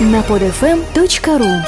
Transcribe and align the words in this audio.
на 0.00 0.20
podfm.ru 0.22 1.62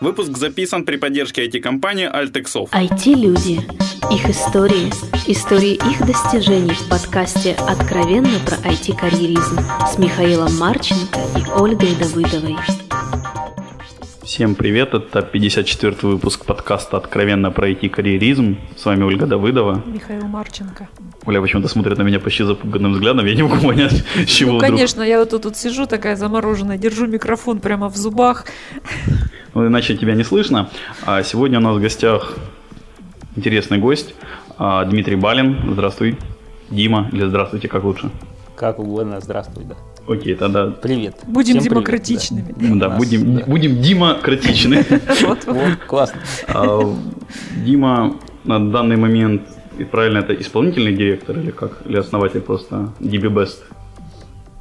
Выпуск 0.00 0.36
записан 0.36 0.84
при 0.84 0.96
поддержке 0.96 1.46
IT-компании 1.46 2.10
Altexov. 2.10 2.70
IT-люди. 2.70 3.60
Их 4.10 4.28
истории. 4.28 4.90
Истории 5.28 5.74
их 5.74 6.04
достижений 6.04 6.72
в 6.72 6.88
подкасте 6.88 7.54
«Откровенно 7.68 8.38
про 8.46 8.56
IT-карьеризм» 8.56 9.60
с 9.86 9.98
Михаилом 9.98 10.56
Марченко 10.58 11.20
и 11.36 11.60
Ольгой 11.60 11.94
Давыдовой. 11.94 12.56
Всем 14.30 14.54
привет, 14.54 14.94
это 14.94 15.22
54 15.22 15.96
выпуск 16.02 16.44
подкаста 16.44 16.98
«Откровенно 16.98 17.50
про 17.50 17.68
IT-карьеризм». 17.68 18.58
С 18.76 18.84
вами 18.84 19.02
Ольга 19.02 19.26
Давыдова. 19.26 19.82
Михаил 19.84 20.22
Марченко. 20.28 20.88
Оля 21.26 21.40
почему-то 21.40 21.66
смотрит 21.66 21.98
на 21.98 22.02
меня 22.02 22.20
почти 22.20 22.44
запуганным 22.44 22.92
взглядом, 22.92 23.26
я 23.26 23.34
не 23.34 23.42
могу 23.42 23.66
понять, 23.66 24.04
с 24.14 24.28
чего 24.28 24.52
Ну, 24.52 24.58
вдруг. 24.58 24.70
конечно, 24.70 25.02
я 25.02 25.18
вот 25.18 25.30
тут, 25.30 25.42
тут 25.42 25.56
сижу 25.56 25.86
такая 25.86 26.14
замороженная, 26.14 26.78
держу 26.78 27.08
микрофон 27.08 27.58
прямо 27.58 27.88
в 27.90 27.96
зубах. 27.96 28.44
Ну, 29.52 29.66
иначе 29.66 29.96
тебя 29.96 30.14
не 30.14 30.22
слышно. 30.22 30.70
А 31.04 31.24
сегодня 31.24 31.58
у 31.58 31.62
нас 31.62 31.76
в 31.76 31.80
гостях 31.80 32.38
интересный 33.34 33.78
гость 33.78 34.14
а, 34.58 34.84
Дмитрий 34.84 35.16
Балин. 35.16 35.72
Здравствуй. 35.72 36.16
Дима, 36.70 37.10
или 37.10 37.26
здравствуйте, 37.26 37.66
как 37.66 37.82
лучше? 37.82 38.12
Как 38.54 38.78
угодно, 38.78 39.20
здравствуй, 39.20 39.64
да. 39.64 39.74
Окей, 40.10 40.34
тогда 40.34 40.66
Привет. 40.66 41.14
Будем 41.26 41.60
Всем 41.60 41.70
привет, 41.70 41.70
демократичными. 41.70 42.54
ну 42.58 42.76
да, 42.76 42.88
Нас, 42.88 42.98
будем, 42.98 43.36
да. 43.36 43.44
будем 43.46 43.80
демократичны. 43.80 44.84
Вот, 45.22 45.38
да. 45.46 45.76
классно. 45.86 46.20
А, 46.48 46.80
Дима 47.64 48.16
на 48.42 48.58
данный 48.72 48.96
момент, 48.96 49.42
и 49.78 49.84
правильно, 49.84 50.18
это 50.18 50.34
исполнительный 50.34 50.96
директор 50.96 51.38
или 51.38 51.52
как? 51.52 51.82
Или 51.86 51.96
основатель 51.98 52.40
просто 52.40 52.92
DB 52.98 53.28
Best? 53.32 53.58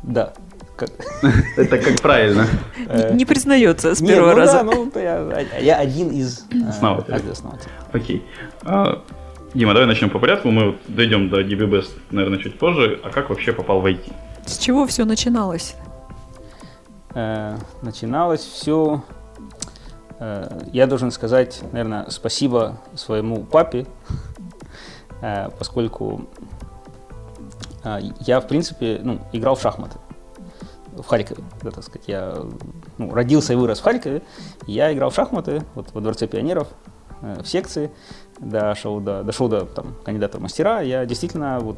Да. 0.04 0.34
Как- 0.78 0.92
Это 1.58 1.78
как 1.80 2.00
правильно? 2.00 2.46
Не- 3.14 3.26
признается 3.26 3.96
с 3.96 4.00
первого 4.00 4.32
ну 4.32 4.38
раза. 4.38 4.58
Да, 4.58 4.64
ну, 4.64 4.92
я, 4.96 5.46
я 5.60 5.78
один 5.78 6.10
из 6.12 6.46
Основателей. 6.70 7.18
Окей. 7.92 8.22
А, 8.62 9.02
Дима, 9.56 9.74
давай 9.74 9.88
начнем 9.88 10.12
по 10.12 10.20
порядку. 10.20 10.52
Мы 10.52 10.76
дойдем 10.88 11.30
до 11.30 11.42
DB 11.42 11.68
Best, 11.68 11.90
наверное, 12.12 12.38
чуть 12.38 12.60
позже. 12.60 13.00
А 13.04 13.10
как 13.10 13.30
вообще 13.30 13.52
попал 13.52 13.82
в 13.82 13.86
IT? 13.88 14.12
С 14.50 14.58
чего 14.58 14.88
все 14.88 15.06
начиналось? 15.06 15.76
Э, 17.14 17.56
начиналось 17.84 18.42
все. 18.42 19.04
я 20.74 20.88
должен 20.88 21.12
сказать, 21.12 21.62
наверное, 21.72 22.08
спасибо 22.10 22.82
своему 22.96 23.44
папе, 23.44 23.86
э, 25.22 25.50
поскольку 25.58 26.26
э, 27.84 28.00
я, 28.22 28.42
в 28.42 28.48
принципе, 28.48 29.00
ну, 29.04 29.20
играл 29.34 29.54
в 29.54 29.62
шахматы 29.62 30.00
в 30.94 31.06
Харькове, 31.06 31.44
да, 31.62 31.70
так 31.70 31.84
сказать, 31.84 32.08
я 32.08 32.36
ну, 32.98 33.14
родился 33.14 33.54
и 33.54 33.56
вырос 33.56 33.80
в 33.80 33.84
Харькове, 33.84 34.24
я 34.66 34.92
играл 34.92 35.12
в 35.12 35.16
шахматы 35.16 35.64
вот, 35.76 35.94
во 35.94 36.02
Дворце 36.02 36.26
пионеров, 36.26 36.68
э, 37.22 37.44
в 37.44 37.48
секции, 37.48 37.92
дошел 38.40 39.00
до, 39.00 39.24
дошел 39.24 39.48
до 39.48 39.66
там, 39.66 39.96
кандидата 40.04 40.40
в 40.40 40.42
мастера, 40.42 40.82
я 40.82 41.06
действительно 41.06 41.60
вот, 41.60 41.78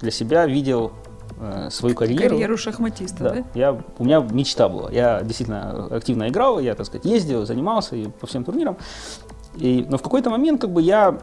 для 0.00 0.10
себя 0.10 0.46
видел 0.46 0.92
э, 1.40 1.68
свою 1.70 1.94
карьеру. 1.94 2.30
Карьеру 2.30 2.56
шахматиста, 2.56 3.24
да? 3.24 3.30
Да, 3.30 3.44
я, 3.54 3.82
у 3.98 4.04
меня 4.04 4.20
мечта 4.20 4.68
была. 4.68 4.90
Я 4.90 5.20
действительно 5.22 5.86
активно 5.86 6.28
играл, 6.28 6.58
я, 6.58 6.74
так 6.74 6.86
сказать, 6.86 7.04
ездил, 7.04 7.46
занимался 7.46 7.96
и 7.96 8.08
по 8.08 8.26
всем 8.26 8.44
турнирам. 8.44 8.76
И, 9.56 9.86
но 9.88 9.98
в 9.98 10.02
какой-то 10.02 10.30
момент, 10.30 10.60
как 10.60 10.70
бы 10.70 10.82
я, 10.82 11.18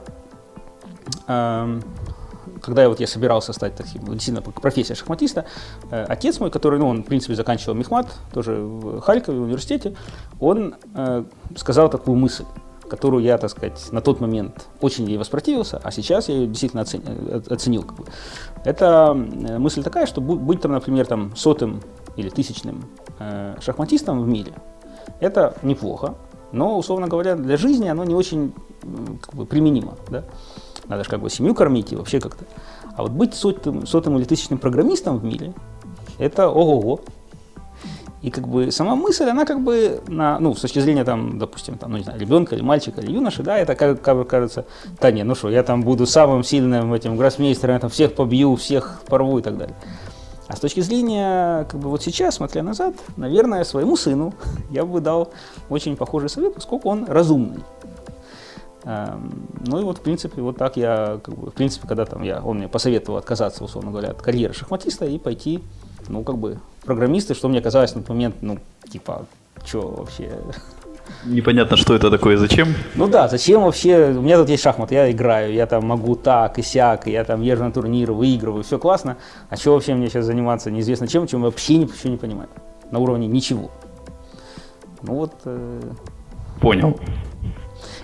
эм, 1.27 1.83
когда 2.61 2.83
я 2.83 2.89
вот 2.89 2.99
я 2.99 3.07
собирался 3.07 3.53
стать 3.53 3.75
таким, 3.75 4.01
вот 4.01 4.13
действительно 4.13 4.41
профессия 4.41 4.95
шахматиста, 4.95 5.45
э, 5.91 6.05
отец 6.07 6.39
мой, 6.39 6.51
который, 6.51 6.79
ну, 6.79 6.87
он, 6.87 7.03
в 7.03 7.05
принципе, 7.05 7.35
заканчивал 7.35 7.75
Мехмат, 7.75 8.07
тоже 8.33 8.55
в 8.55 8.99
Харькове, 9.01 9.39
в 9.39 9.43
университете, 9.43 9.95
он 10.39 10.75
э, 10.95 11.23
сказал 11.55 11.89
такую 11.89 12.17
мысль, 12.17 12.45
которую 12.89 13.23
я, 13.23 13.37
так 13.37 13.49
сказать, 13.49 13.91
на 13.91 14.01
тот 14.01 14.19
момент 14.19 14.67
очень 14.81 15.05
ей 15.05 15.17
воспротивился, 15.17 15.79
а 15.83 15.91
сейчас 15.91 16.29
я 16.29 16.35
ее 16.35 16.47
действительно 16.47 16.81
оцени- 16.81 17.03
э, 17.07 17.41
оценил. 17.49 17.83
Как 17.83 17.97
бы. 17.97 18.05
Это 18.63 19.15
э, 19.15 19.57
мысль 19.57 19.83
такая, 19.83 20.05
что 20.05 20.21
быть 20.21 20.61
там, 20.61 20.71
например, 20.71 21.05
там, 21.05 21.35
сотым 21.35 21.81
или 22.15 22.29
тысячным 22.29 22.85
э, 23.19 23.55
шахматистом 23.61 24.21
в 24.21 24.27
мире, 24.27 24.53
это 25.19 25.55
неплохо, 25.61 26.15
но, 26.51 26.77
условно 26.77 27.07
говоря, 27.07 27.35
для 27.35 27.57
жизни 27.57 27.87
оно 27.87 28.03
не 28.03 28.15
очень 28.15 28.53
как 29.21 29.35
бы, 29.35 29.45
применимо. 29.45 29.95
Да? 30.09 30.23
Надо 30.87 31.03
же 31.03 31.09
как 31.09 31.21
бы 31.21 31.29
семью 31.29 31.55
кормить 31.55 31.91
и 31.91 31.95
вообще 31.95 32.19
как-то. 32.19 32.45
А 32.95 33.01
вот 33.01 33.11
быть 33.11 33.33
сотым, 33.33 33.85
сотым 33.85 34.17
или 34.17 34.23
тысячным 34.23 34.59
программистом 34.59 35.17
в 35.17 35.23
мире, 35.23 35.53
это 36.17 36.49
ого-го. 36.49 37.01
И 38.25 38.31
как 38.31 38.47
бы 38.47 38.71
сама 38.71 38.95
мысль, 38.95 39.25
она 39.25 39.45
как 39.45 39.61
бы, 39.63 40.01
на, 40.07 40.39
ну, 40.39 40.55
с 40.55 40.61
точки 40.61 40.79
зрения, 40.79 41.03
там, 41.03 41.37
допустим, 41.37 41.77
там, 41.77 41.91
ну, 41.91 41.97
не 41.97 42.03
знаю, 42.03 42.19
ребенка 42.19 42.55
или 42.55 42.63
мальчика 42.63 42.99
или 43.01 43.11
юноши, 43.11 43.43
да, 43.43 43.59
это 43.59 43.75
как, 43.75 44.01
как 44.01 44.27
кажется, 44.27 44.65
да 44.99 45.11
не, 45.11 45.23
ну 45.23 45.35
что, 45.35 45.51
я 45.51 45.61
там 45.61 45.83
буду 45.83 46.07
самым 46.07 46.43
сильным 46.43 46.91
этим 46.91 47.17
гроссмейстером, 47.17 47.75
я 47.75 47.79
там 47.79 47.91
всех 47.91 48.15
побью, 48.15 48.55
всех 48.55 49.03
порву 49.07 49.37
и 49.37 49.43
так 49.43 49.59
далее. 49.59 49.75
А 50.47 50.55
с 50.55 50.59
точки 50.59 50.79
зрения, 50.79 51.65
как 51.65 51.79
бы 51.79 51.87
вот 51.89 52.01
сейчас, 52.01 52.37
смотря 52.37 52.63
назад, 52.63 52.95
наверное, 53.15 53.63
своему 53.63 53.95
сыну 53.95 54.33
я 54.71 54.85
бы 54.85 55.01
дал 55.01 55.31
очень 55.69 55.95
похожий 55.95 56.29
совет, 56.29 56.55
поскольку 56.55 56.89
он 56.89 57.05
разумный. 57.05 57.63
Эм, 58.85 59.47
Ну 59.67 59.81
и 59.81 59.83
вот, 59.83 59.99
в 59.99 60.01
принципе, 60.01 60.41
вот 60.41 60.57
так 60.57 60.77
я, 60.77 61.19
как 61.23 61.37
бы, 61.37 61.51
в 61.51 61.53
принципе, 61.53 61.87
когда 61.87 62.05
там 62.05 62.23
я, 62.23 62.41
он 62.41 62.57
мне 62.57 62.67
посоветовал 62.67 63.19
отказаться, 63.19 63.63
условно 63.63 63.91
говоря, 63.91 64.09
от 64.09 64.21
карьеры 64.23 64.55
шахматиста 64.55 65.05
и 65.05 65.19
пойти, 65.19 65.63
ну, 66.07 66.23
как 66.23 66.37
бы, 66.37 66.59
программисты, 66.85 67.33
что 67.33 67.47
мне 67.47 67.61
казалось 67.61 67.95
на 67.95 68.01
тот 68.01 68.09
момент, 68.09 68.35
ну, 68.41 68.59
типа, 68.89 69.25
что 69.63 69.81
вообще? 69.81 70.31
Непонятно, 71.25 71.77
что 71.77 71.95
это 71.95 72.09
такое 72.09 72.37
зачем. 72.37 72.73
Ну 72.95 73.07
да, 73.07 73.27
зачем 73.27 73.63
вообще, 73.63 74.11
у 74.11 74.21
меня 74.21 74.37
тут 74.37 74.49
есть 74.49 74.63
шахматы, 74.63 74.95
я 74.95 75.11
играю, 75.11 75.53
я 75.53 75.65
там 75.65 75.85
могу 75.85 76.15
так 76.15 76.59
и 76.59 76.61
сяк, 76.61 77.07
я 77.07 77.23
там 77.23 77.41
езжу 77.41 77.63
на 77.63 77.71
турниры, 77.71 78.13
выигрываю, 78.13 78.63
все 78.63 78.77
классно, 78.77 79.17
а 79.49 79.55
что 79.55 79.73
вообще 79.73 79.93
мне 79.93 80.07
сейчас 80.09 80.25
заниматься 80.25 80.71
неизвестно 80.71 81.07
чем, 81.07 81.27
чем 81.27 81.41
я 81.41 81.45
вообще 81.45 81.77
ничего 81.77 82.09
не 82.09 82.17
понимаю, 82.17 82.49
на 82.91 82.99
уровне 82.99 83.27
ничего. 83.27 83.71
Ну 85.01 85.15
вот, 85.15 85.33
э, 85.45 85.81
Понял. 86.59 86.99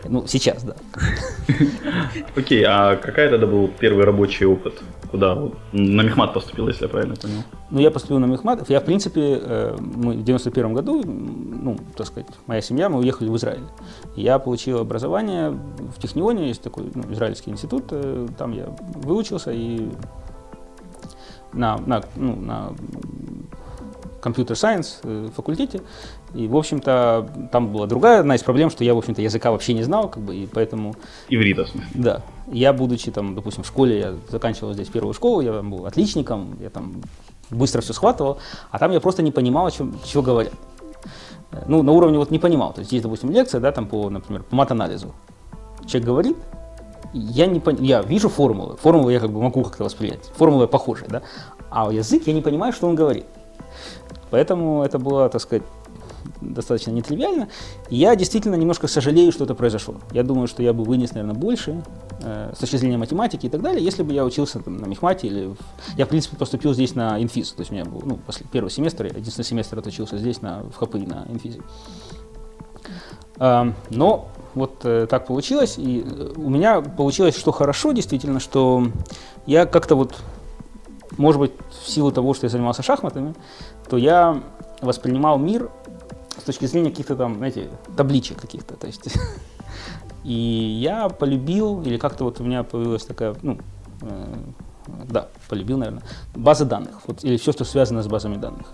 ну 0.06 0.25
сейчас, 0.28 0.63
да. 0.63 0.75
Окей, 2.35 2.63
а 2.67 2.95
какая 2.95 3.29
тогда 3.29 3.47
был 3.47 3.67
первый 3.67 4.06
рабочий 4.06 4.45
опыт? 4.45 4.81
Куда? 5.11 5.35
На 5.73 6.01
мехмат 6.03 6.33
поступил, 6.33 6.69
если 6.69 6.83
я 6.83 6.89
правильно 6.89 7.16
понял. 7.16 7.44
Ну, 7.69 7.79
я 7.79 7.91
поступил 7.91 8.19
на 8.19 8.25
мехмат. 8.25 8.69
Я, 8.69 8.79
в 8.79 8.85
принципе, 8.85 9.39
э, 9.41 9.75
мы 9.77 10.13
в 10.13 10.23
91 10.23 10.73
году, 10.73 11.03
ну, 11.05 11.77
так 11.97 12.07
сказать, 12.07 12.27
моя 12.47 12.61
семья, 12.61 12.88
мы 12.88 12.99
уехали 12.99 13.29
в 13.29 13.35
Израиль. 13.35 13.66
Я 14.16 14.39
получил 14.39 14.79
образование 14.79 15.51
в 15.51 15.99
Технионе, 16.01 16.47
есть 16.47 16.61
такой 16.61 16.91
ну, 16.95 17.03
израильский 17.11 17.51
институт, 17.51 17.85
э, 17.91 18.27
там 18.38 18.53
я 18.53 18.73
выучился 18.95 19.51
и 19.51 19.89
на, 21.53 21.78
на, 21.85 22.01
ну, 22.16 22.35
на 22.35 22.73
компьютер 24.21 24.55
сайенс 24.55 25.01
факультете. 25.35 25.81
И, 26.33 26.47
в 26.47 26.55
общем-то, 26.55 27.49
там 27.51 27.73
была 27.73 27.87
другая 27.87 28.21
одна 28.21 28.35
из 28.35 28.43
проблем, 28.43 28.69
что 28.69 28.83
я, 28.83 28.93
в 28.93 28.97
общем-то, 28.97 29.21
языка 29.21 29.51
вообще 29.51 29.73
не 29.73 29.83
знал, 29.83 30.07
как 30.09 30.23
бы, 30.23 30.35
и 30.35 30.45
поэтому 30.45 30.95
Иврита, 31.27 31.67
да. 31.93 32.21
Я, 32.47 32.71
будучи 32.71 33.11
там, 33.11 33.35
допустим, 33.35 33.63
в 33.63 33.67
школе, 33.67 33.99
я 33.99 34.13
заканчивал 34.29 34.73
здесь 34.73 34.87
первую 34.87 35.13
школу, 35.13 35.41
я 35.41 35.51
там 35.51 35.69
был 35.69 35.85
отличником, 35.85 36.57
я 36.61 36.69
там 36.69 37.01
быстро 37.49 37.81
все 37.81 37.93
схватывал, 37.93 38.37
а 38.69 38.79
там 38.79 38.91
я 38.91 38.99
просто 39.01 39.23
не 39.23 39.31
понимал, 39.31 39.65
о 39.65 39.71
чем, 39.71 39.99
чего 40.05 40.23
говорят. 40.23 40.53
Э, 41.51 41.63
Ну, 41.67 41.83
на 41.83 41.91
уровне 41.91 42.17
вот 42.17 42.31
не 42.31 42.39
понимал. 42.39 42.73
То 42.73 42.79
есть 42.79 42.91
есть, 42.93 43.03
допустим, 43.03 43.31
лекция, 43.31 43.59
да, 43.59 43.71
там 43.71 43.87
по, 43.87 44.09
например, 44.09 44.43
по 44.43 44.55
мат-анализу. 44.55 45.13
Человек 45.85 46.05
говорит, 46.05 46.37
я 47.13 47.45
не 47.45 47.59
пон... 47.59 47.75
я 47.81 48.01
вижу 48.01 48.29
формулы, 48.29 48.77
формулы 48.77 49.11
я 49.11 49.19
как 49.19 49.31
бы 49.31 49.41
могу 49.41 49.63
как-то 49.63 49.83
воспринять, 49.83 50.31
формулы 50.35 50.67
похожие, 50.67 51.09
да, 51.09 51.21
а 51.69 51.91
язык 51.91 52.27
я 52.27 52.33
не 52.33 52.41
понимаю, 52.41 52.73
что 52.73 52.87
он 52.87 52.95
говорит. 52.95 53.25
Поэтому 54.29 54.84
это 54.84 54.97
было, 54.99 55.29
так 55.29 55.41
сказать, 55.41 55.63
достаточно 56.40 56.91
нетривиально. 56.91 57.49
Я 57.90 58.16
действительно 58.16 58.55
немножко 58.55 58.87
сожалею, 58.87 59.31
что 59.31 59.43
это 59.43 59.55
произошло. 59.55 59.96
Я 60.11 60.23
думаю, 60.23 60.47
что 60.47 60.63
я 60.63 60.73
бы 60.73 60.84
вынес, 60.84 61.11
наверное, 61.11 61.35
больше 61.35 61.84
э, 62.22 62.53
с 62.55 62.59
точки 62.59 62.78
зрения 62.78 62.97
математики 62.97 63.46
и 63.46 63.49
так 63.49 63.61
далее, 63.61 63.84
если 63.84 64.03
бы 64.03 64.13
я 64.13 64.25
учился 64.25 64.59
там, 64.59 64.78
на 64.78 64.85
мехмате 64.85 65.28
или... 65.28 65.47
В... 65.47 65.58
Я, 65.97 66.05
в 66.05 66.09
принципе, 66.09 66.37
поступил 66.37 66.73
здесь 66.73 66.96
на 66.96 67.22
инфиз. 67.22 67.52
То 67.52 67.61
есть 67.61 67.72
у 67.72 67.73
меня 67.73 67.85
был 67.85 68.02
ну, 68.05 68.17
после 68.17 68.46
первого 68.47 68.72
семестра, 68.72 69.08
я 69.08 69.17
единственный 69.17 69.46
семестр 69.46 69.79
отучился 69.79 70.17
здесь, 70.17 70.41
на, 70.41 70.63
в 70.63 70.75
ХПИ, 70.75 71.05
на 71.05 71.25
инфизе. 71.29 71.61
А, 73.37 73.73
но 73.90 74.28
вот 74.53 74.81
э, 74.84 75.08
так 75.09 75.28
получилось, 75.28 75.75
и 75.78 76.05
э, 76.05 76.34
у 76.35 76.49
меня 76.49 76.81
получилось, 76.81 77.35
что 77.35 77.52
хорошо, 77.52 77.91
действительно, 77.91 78.40
что 78.40 78.87
я 79.46 79.66
как-то 79.66 79.96
вот, 79.96 80.16
может 81.17 81.40
быть, 81.40 81.52
в 81.69 81.90
силу 81.90 82.11
того, 82.11 82.34
что 82.34 82.46
я 82.46 82.49
занимался 82.49 82.84
шахматами, 82.84 83.34
то 83.90 83.97
я 83.97 84.41
воспринимал 84.81 85.37
мир 85.37 85.69
с 86.37 86.43
точки 86.43 86.66
зрения 86.66 86.90
каких-то 86.90 87.16
там, 87.16 87.35
знаете, 87.35 87.69
табличек 87.96 88.40
каких-то. 88.41 88.75
То 88.75 88.87
есть 88.87 89.02
И 90.23 90.34
я 90.34 91.09
полюбил, 91.09 91.81
или 91.81 91.97
как-то 91.97 92.25
вот 92.25 92.40
у 92.40 92.43
меня 92.43 92.63
появилась 92.63 93.05
такая, 93.05 93.35
ну, 93.41 93.58
э, 94.02 94.35
да, 95.09 95.28
полюбил, 95.49 95.78
наверное, 95.78 96.03
базы 96.35 96.66
данных, 96.66 97.02
вот, 97.08 97.23
или 97.23 97.37
все, 97.37 97.52
что 97.52 97.66
связано 97.66 98.03
с 98.03 98.08
базами 98.08 98.35
данных. 98.35 98.67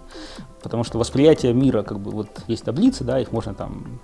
Потому 0.62 0.84
что 0.84 0.98
восприятие 0.98 1.54
мира, 1.54 1.84
как 1.84 2.00
бы, 2.00 2.12
вот 2.12 2.28
есть 2.48 2.66
таблицы, 2.66 3.06
да, 3.06 3.19
их 3.19 3.31
можно 3.31 3.54
там, 3.54 4.00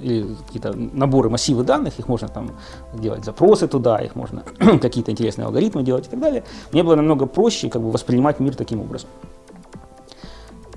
или 0.00 0.34
какие-то 0.46 0.72
наборы, 0.74 1.30
массивы 1.30 1.64
данных, 1.64 1.98
их 1.98 2.08
можно 2.08 2.28
там 2.28 2.50
делать 2.94 3.24
запросы 3.24 3.68
туда, 3.68 3.98
их 3.98 4.14
можно 4.14 4.42
какие-то 4.80 5.10
интересные 5.10 5.46
алгоритмы 5.46 5.82
делать 5.82 6.06
и 6.06 6.10
так 6.10 6.20
далее. 6.20 6.44
Мне 6.72 6.82
было 6.82 6.96
намного 6.96 7.26
проще, 7.26 7.68
как 7.68 7.82
бы, 7.82 7.90
воспринимать 7.90 8.40
мир 8.40 8.54
таким 8.54 8.80
образом. 8.80 9.08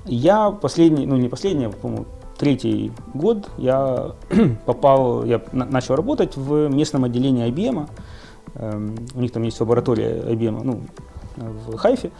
Я 0.04 0.50
последний, 0.50 1.06
ну 1.06 1.16
не 1.16 1.28
последний, 1.28 1.66
а, 1.66 1.70
по-моему, 1.70 2.06
третий 2.38 2.92
год 3.14 3.48
я 3.58 4.12
попал, 4.66 5.24
я 5.24 5.40
начал 5.52 5.96
работать 5.96 6.36
в 6.36 6.68
местном 6.68 7.04
отделении 7.04 7.46
IBM. 7.48 7.88
Эм, 8.54 8.96
у 9.14 9.20
них 9.20 9.32
там 9.32 9.42
есть 9.42 9.60
лаборатория 9.60 10.22
IBM 10.32 10.62
ну, 10.62 10.80
в 11.36 11.76
Хайфе. 11.76 12.10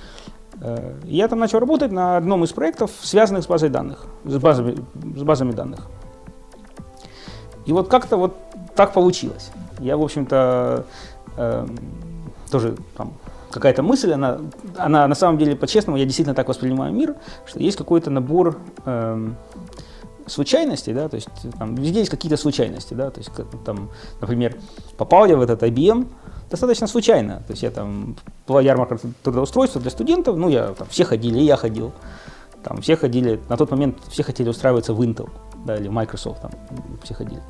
Э, 0.60 0.98
я 1.04 1.28
там 1.28 1.38
начал 1.38 1.58
работать 1.58 1.92
на 1.92 2.16
одном 2.16 2.44
из 2.44 2.52
проектов, 2.52 2.90
связанных 3.00 3.44
с 3.44 3.46
базой 3.46 3.70
данных, 3.70 4.06
с 4.24 4.36
базами, 4.38 4.76
с 5.16 5.22
базами 5.22 5.52
данных. 5.52 5.86
И 7.68 7.72
вот 7.72 7.88
как-то 7.88 8.16
вот 8.16 8.34
так 8.74 8.94
получилось. 8.94 9.50
Я, 9.78 9.98
в 9.98 10.02
общем-то, 10.02 10.86
э, 11.36 11.66
тоже 12.50 12.76
там 12.96 13.12
какая-то 13.50 13.82
мысль, 13.82 14.10
она, 14.12 14.38
она 14.78 15.06
на 15.06 15.14
самом 15.14 15.36
деле, 15.36 15.54
по-честному, 15.54 15.98
я 15.98 16.06
действительно 16.06 16.34
так 16.34 16.48
воспринимаю 16.48 16.94
мир, 16.94 17.16
что 17.46 17.60
есть 17.60 17.76
какой-то 17.76 18.08
набор 18.08 18.56
э, 18.86 19.30
случайностей, 20.26 20.94
да, 20.94 21.10
то 21.10 21.16
есть 21.16 21.28
там 21.58 21.74
везде 21.74 21.98
есть 21.98 22.10
какие-то 22.10 22.38
случайности, 22.38 22.94
да, 22.94 23.10
то 23.10 23.20
есть 23.20 23.30
там, 23.66 23.90
например, 24.22 24.56
попал 24.96 25.26
я 25.26 25.36
в 25.36 25.42
этот 25.42 25.62
IBM 25.62 26.06
достаточно 26.50 26.86
случайно, 26.86 27.42
то 27.46 27.50
есть 27.52 27.62
я 27.62 27.70
там 27.70 28.16
была 28.46 28.62
ярмарка 28.62 28.98
трудоустройства 29.22 29.78
для 29.78 29.90
студентов, 29.90 30.38
ну 30.38 30.48
я 30.48 30.68
там 30.68 30.88
все 30.88 31.04
ходили, 31.04 31.38
и 31.38 31.44
я 31.44 31.56
ходил, 31.56 31.92
там 32.64 32.80
все 32.80 32.96
ходили, 32.96 33.38
на 33.50 33.58
тот 33.58 33.70
момент 33.70 33.98
все 34.08 34.22
хотели 34.22 34.48
устраиваться 34.48 34.94
в 34.94 35.02
Intel, 35.02 35.28
да, 35.64 35.76
или 35.76 35.88
Microsoft, 35.88 36.42
там 36.42 36.50
все 37.02 37.14
ходили. 37.14 37.42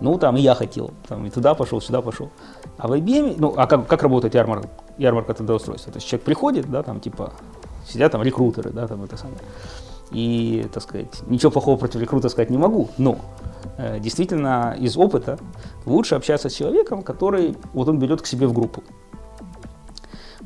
Ну, 0.00 0.18
там 0.18 0.36
и 0.36 0.40
я 0.40 0.54
хотел, 0.54 0.90
там 1.08 1.24
и 1.26 1.30
туда 1.30 1.54
пошел, 1.54 1.80
сюда 1.80 2.02
пошел. 2.02 2.30
А 2.78 2.88
в 2.88 2.92
IBM, 2.92 3.36
ну, 3.38 3.54
а 3.56 3.66
как, 3.66 3.86
как 3.86 4.02
работает 4.02 4.34
ярмарка, 4.34 4.68
ярмарка 4.98 5.34
трудоустройства? 5.34 5.92
То 5.92 5.98
есть 5.98 6.08
человек 6.08 6.24
приходит, 6.24 6.70
да, 6.70 6.82
там 6.82 7.00
типа 7.00 7.32
сидят 7.88 8.12
там 8.12 8.22
рекрутеры, 8.22 8.70
да, 8.70 8.88
там 8.88 9.04
это 9.04 9.16
самое. 9.16 9.38
И, 10.10 10.66
так 10.72 10.82
сказать, 10.82 11.22
ничего 11.26 11.50
плохого 11.50 11.76
против 11.76 12.00
рекрута 12.00 12.28
сказать 12.28 12.50
не 12.50 12.58
могу, 12.58 12.88
но 12.98 13.18
э, 13.78 13.98
действительно 14.00 14.76
из 14.78 14.96
опыта 14.96 15.38
лучше 15.86 16.14
общаться 16.14 16.48
с 16.48 16.54
человеком, 16.54 17.02
который 17.02 17.56
вот 17.72 17.88
он 17.88 17.98
берет 17.98 18.22
к 18.22 18.26
себе 18.26 18.46
в 18.46 18.52
группу. 18.52 18.82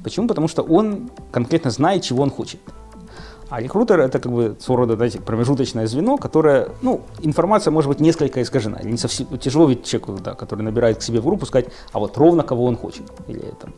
Почему? 0.03 0.29
Потому 0.29 0.49
что 0.49 0.63
он 0.63 1.11
конкретно 1.33 1.71
знает, 1.71 2.03
чего 2.03 2.23
он 2.23 2.31
хочет. 2.31 2.61
А 3.51 3.61
рекрутер 3.61 4.01
это 4.01 4.19
как 4.19 4.31
бы 4.31 4.57
своего 4.61 4.83
рода 4.83 4.97
знаете, 4.97 5.21
промежуточное 5.21 5.87
звено, 5.87 6.19
которое, 6.19 6.69
ну, 6.83 7.01
информация 7.21 7.71
может 7.71 7.89
быть 7.89 8.01
несколько 8.01 8.43
искажена. 8.43 8.81
Не 8.83 8.99
совсем 8.99 9.27
тяжело 9.39 9.67
ведь 9.67 9.85
человеку, 9.87 10.19
да, 10.23 10.35
который 10.35 10.63
набирает 10.63 10.99
к 10.99 11.03
себе 11.03 11.21
в 11.21 11.25
группу, 11.25 11.47
сказать, 11.47 11.69
а 11.93 11.99
вот 11.99 12.17
ровно 12.19 12.43
кого 12.43 12.65
он 12.65 12.77
хочет. 12.77 13.05
Или 13.27 13.41
там, 13.61 13.73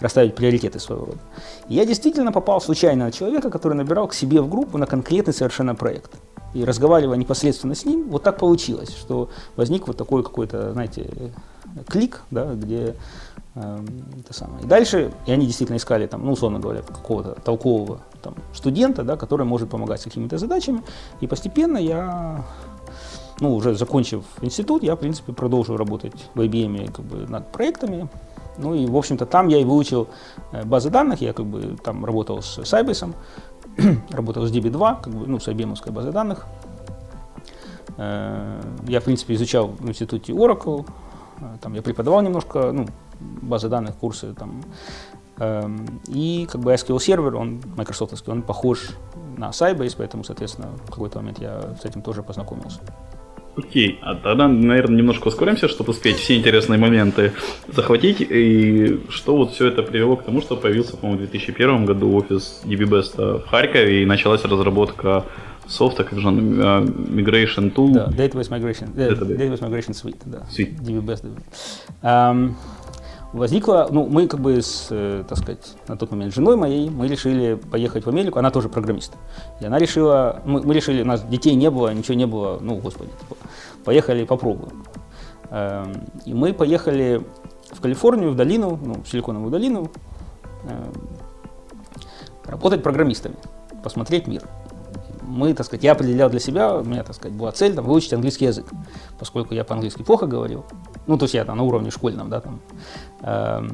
расставить 0.00 0.36
приоритеты 0.36 0.78
своего 0.78 1.06
рода. 1.06 1.18
И 1.68 1.74
я 1.74 1.84
действительно 1.84 2.30
попал 2.30 2.60
случайно 2.60 3.06
на 3.06 3.12
человека, 3.12 3.50
который 3.50 3.74
набирал 3.74 4.06
к 4.06 4.14
себе 4.14 4.40
в 4.40 4.48
группу 4.48 4.78
на 4.78 4.86
конкретный 4.86 5.34
совершенно 5.34 5.74
проект. 5.74 6.12
И 6.54 6.64
разговаривая 6.64 7.16
непосредственно 7.16 7.74
с 7.74 7.84
ним, 7.84 8.08
вот 8.08 8.22
так 8.22 8.38
получилось, 8.38 8.90
что 8.96 9.30
возник 9.56 9.88
вот 9.88 9.96
такой 9.96 10.22
какой-то, 10.22 10.72
знаете, 10.72 11.32
клик, 11.88 12.22
да, 12.30 12.54
где 12.54 12.94
это 14.20 14.32
самое. 14.32 14.62
И 14.62 14.66
дальше, 14.66 15.12
и 15.26 15.32
они 15.32 15.46
действительно 15.46 15.76
искали 15.76 16.06
там, 16.06 16.24
ну, 16.24 16.32
условно 16.32 16.58
говоря, 16.58 16.82
какого-то 16.82 17.40
толкового 17.40 18.00
там, 18.22 18.34
студента, 18.54 19.02
да, 19.02 19.16
который 19.16 19.46
может 19.46 19.70
помогать 19.70 20.00
с 20.00 20.04
какими-то 20.04 20.38
задачами. 20.38 20.82
И 21.20 21.26
постепенно 21.26 21.78
я 21.78 22.44
ну, 23.40 23.54
уже 23.54 23.74
закончив 23.74 24.24
институт, 24.42 24.82
я, 24.82 24.94
в 24.94 24.98
принципе, 24.98 25.32
продолжил 25.32 25.76
работать 25.76 26.12
в 26.34 26.40
IBM 26.40 26.92
как 26.92 27.04
бы, 27.04 27.26
над 27.28 27.52
проектами, 27.52 28.08
ну 28.58 28.74
и, 28.74 28.86
в 28.86 28.96
общем-то, 28.96 29.26
там 29.26 29.48
я 29.48 29.58
и 29.58 29.64
выучил 29.64 30.08
э, 30.52 30.64
базы 30.64 30.90
данных, 30.90 31.20
я 31.20 31.32
как 31.32 31.46
бы 31.46 31.76
там 31.82 32.04
работал 32.04 32.42
с 32.42 32.58
Sybase, 32.58 33.14
работал 34.10 34.46
с 34.46 34.52
DB2, 34.52 35.02
как 35.02 35.14
бы, 35.14 35.26
ну, 35.26 35.38
с 35.38 35.48
IBM 35.48 35.92
базой 35.92 36.12
данных. 36.12 36.46
Э, 37.96 38.60
я, 38.88 39.00
в 39.00 39.04
принципе, 39.04 39.34
изучал 39.34 39.68
в 39.68 39.88
институте 39.88 40.32
Oracle, 40.32 40.86
э, 41.40 41.44
там 41.60 41.74
я 41.74 41.82
преподавал 41.82 42.20
немножко, 42.22 42.72
ну, 42.72 42.86
базы 43.20 43.68
данных, 43.68 43.96
курсы 43.96 44.34
там. 44.34 44.62
Эм, 45.38 46.00
и 46.08 46.48
как 46.50 46.60
бы 46.60 46.72
SQL 46.72 47.00
сервер, 47.00 47.36
он, 47.36 47.60
Microsoft, 47.76 48.28
он 48.28 48.42
похож 48.42 48.90
на 49.36 49.50
Sybase, 49.50 49.94
поэтому, 49.96 50.24
соответственно, 50.24 50.68
в 50.84 50.90
какой-то 50.90 51.18
момент 51.18 51.38
я 51.38 51.76
с 51.80 51.84
этим 51.84 52.02
тоже 52.02 52.22
познакомился. 52.22 52.80
Окей, 53.56 53.98
а 54.02 54.14
тогда, 54.14 54.46
наверное, 54.46 54.98
немножко 54.98 55.28
ускоримся, 55.28 55.66
чтобы 55.66 55.90
успеть 55.90 56.16
все 56.16 56.36
интересные 56.36 56.78
моменты 56.78 57.32
захватить. 57.66 58.20
И 58.20 59.00
что 59.08 59.36
вот 59.36 59.52
все 59.52 59.66
это 59.66 59.82
привело 59.82 60.16
к 60.16 60.24
тому, 60.24 60.40
что 60.40 60.56
появился, 60.56 60.96
по-моему, 60.96 61.24
в 61.26 61.30
2001 61.30 61.84
году 61.84 62.14
офис 62.14 62.62
DBBest 62.64 63.42
в 63.42 63.48
Харькове 63.48 64.02
и 64.02 64.06
началась 64.06 64.44
разработка 64.44 65.24
софта, 65.66 66.04
как 66.04 66.18
же 66.20 66.28
он, 66.28 66.60
а, 66.60 66.82
Migration 66.82 67.74
Tool. 67.74 67.92
Да, 67.92 68.06
Database 68.08 68.48
Migration, 68.48 68.96
э, 68.96 69.10
Database. 69.10 69.36
Database 69.36 69.60
Migration 69.60 69.92
Suite, 69.92 70.22
да. 70.24 70.46
Suite. 70.50 70.80
DBBest. 70.80 71.24
Um, 72.02 72.54
возникла, 73.32 73.88
ну, 73.90 74.06
мы 74.06 74.26
как 74.26 74.40
бы 74.40 74.62
с, 74.62 74.88
э, 74.90 75.24
так 75.28 75.38
сказать, 75.38 75.76
на 75.86 75.96
тот 75.96 76.10
момент 76.10 76.34
женой 76.34 76.56
моей, 76.56 76.88
мы 76.88 77.08
решили 77.08 77.54
поехать 77.54 78.06
в 78.06 78.08
Америку, 78.08 78.38
она 78.38 78.50
тоже 78.50 78.68
программист. 78.68 79.12
И 79.60 79.66
она 79.66 79.78
решила, 79.78 80.42
мы, 80.44 80.62
мы 80.62 80.74
решили, 80.74 81.02
у 81.02 81.06
нас 81.06 81.22
детей 81.22 81.54
не 81.54 81.70
было, 81.70 81.92
ничего 81.92 82.14
не 82.14 82.26
было, 82.26 82.58
ну, 82.60 82.76
господи, 82.76 83.10
типа, 83.20 83.36
поехали 83.84 84.24
попробуем. 84.24 84.84
Эм, 85.50 86.04
и 86.24 86.34
мы 86.34 86.52
поехали 86.52 87.22
в 87.70 87.80
Калифорнию, 87.80 88.30
в 88.30 88.36
долину, 88.36 88.78
ну, 88.82 89.02
в 89.02 89.08
Силиконовую 89.08 89.50
долину, 89.50 89.90
эм, 90.64 90.92
работать 92.44 92.82
программистами, 92.82 93.36
посмотреть 93.82 94.26
мир. 94.26 94.42
Мы, 95.22 95.52
так 95.52 95.66
сказать, 95.66 95.84
я 95.84 95.92
определял 95.92 96.30
для 96.30 96.40
себя, 96.40 96.76
у 96.76 96.84
меня, 96.84 97.02
так 97.02 97.14
сказать, 97.14 97.36
была 97.36 97.52
цель 97.52 97.74
там, 97.74 97.84
выучить 97.84 98.14
английский 98.14 98.46
язык, 98.46 98.66
поскольку 99.18 99.52
я 99.52 99.64
по-английски 99.64 100.02
плохо 100.02 100.26
говорил, 100.26 100.64
ну, 101.08 101.16
то 101.18 101.24
есть 101.24 101.34
я 101.34 101.44
там 101.44 101.56
на 101.56 101.64
уровне 101.64 101.90
школьном, 101.90 102.30
да, 102.30 102.40
там, 102.40 102.60
э, 103.22 103.68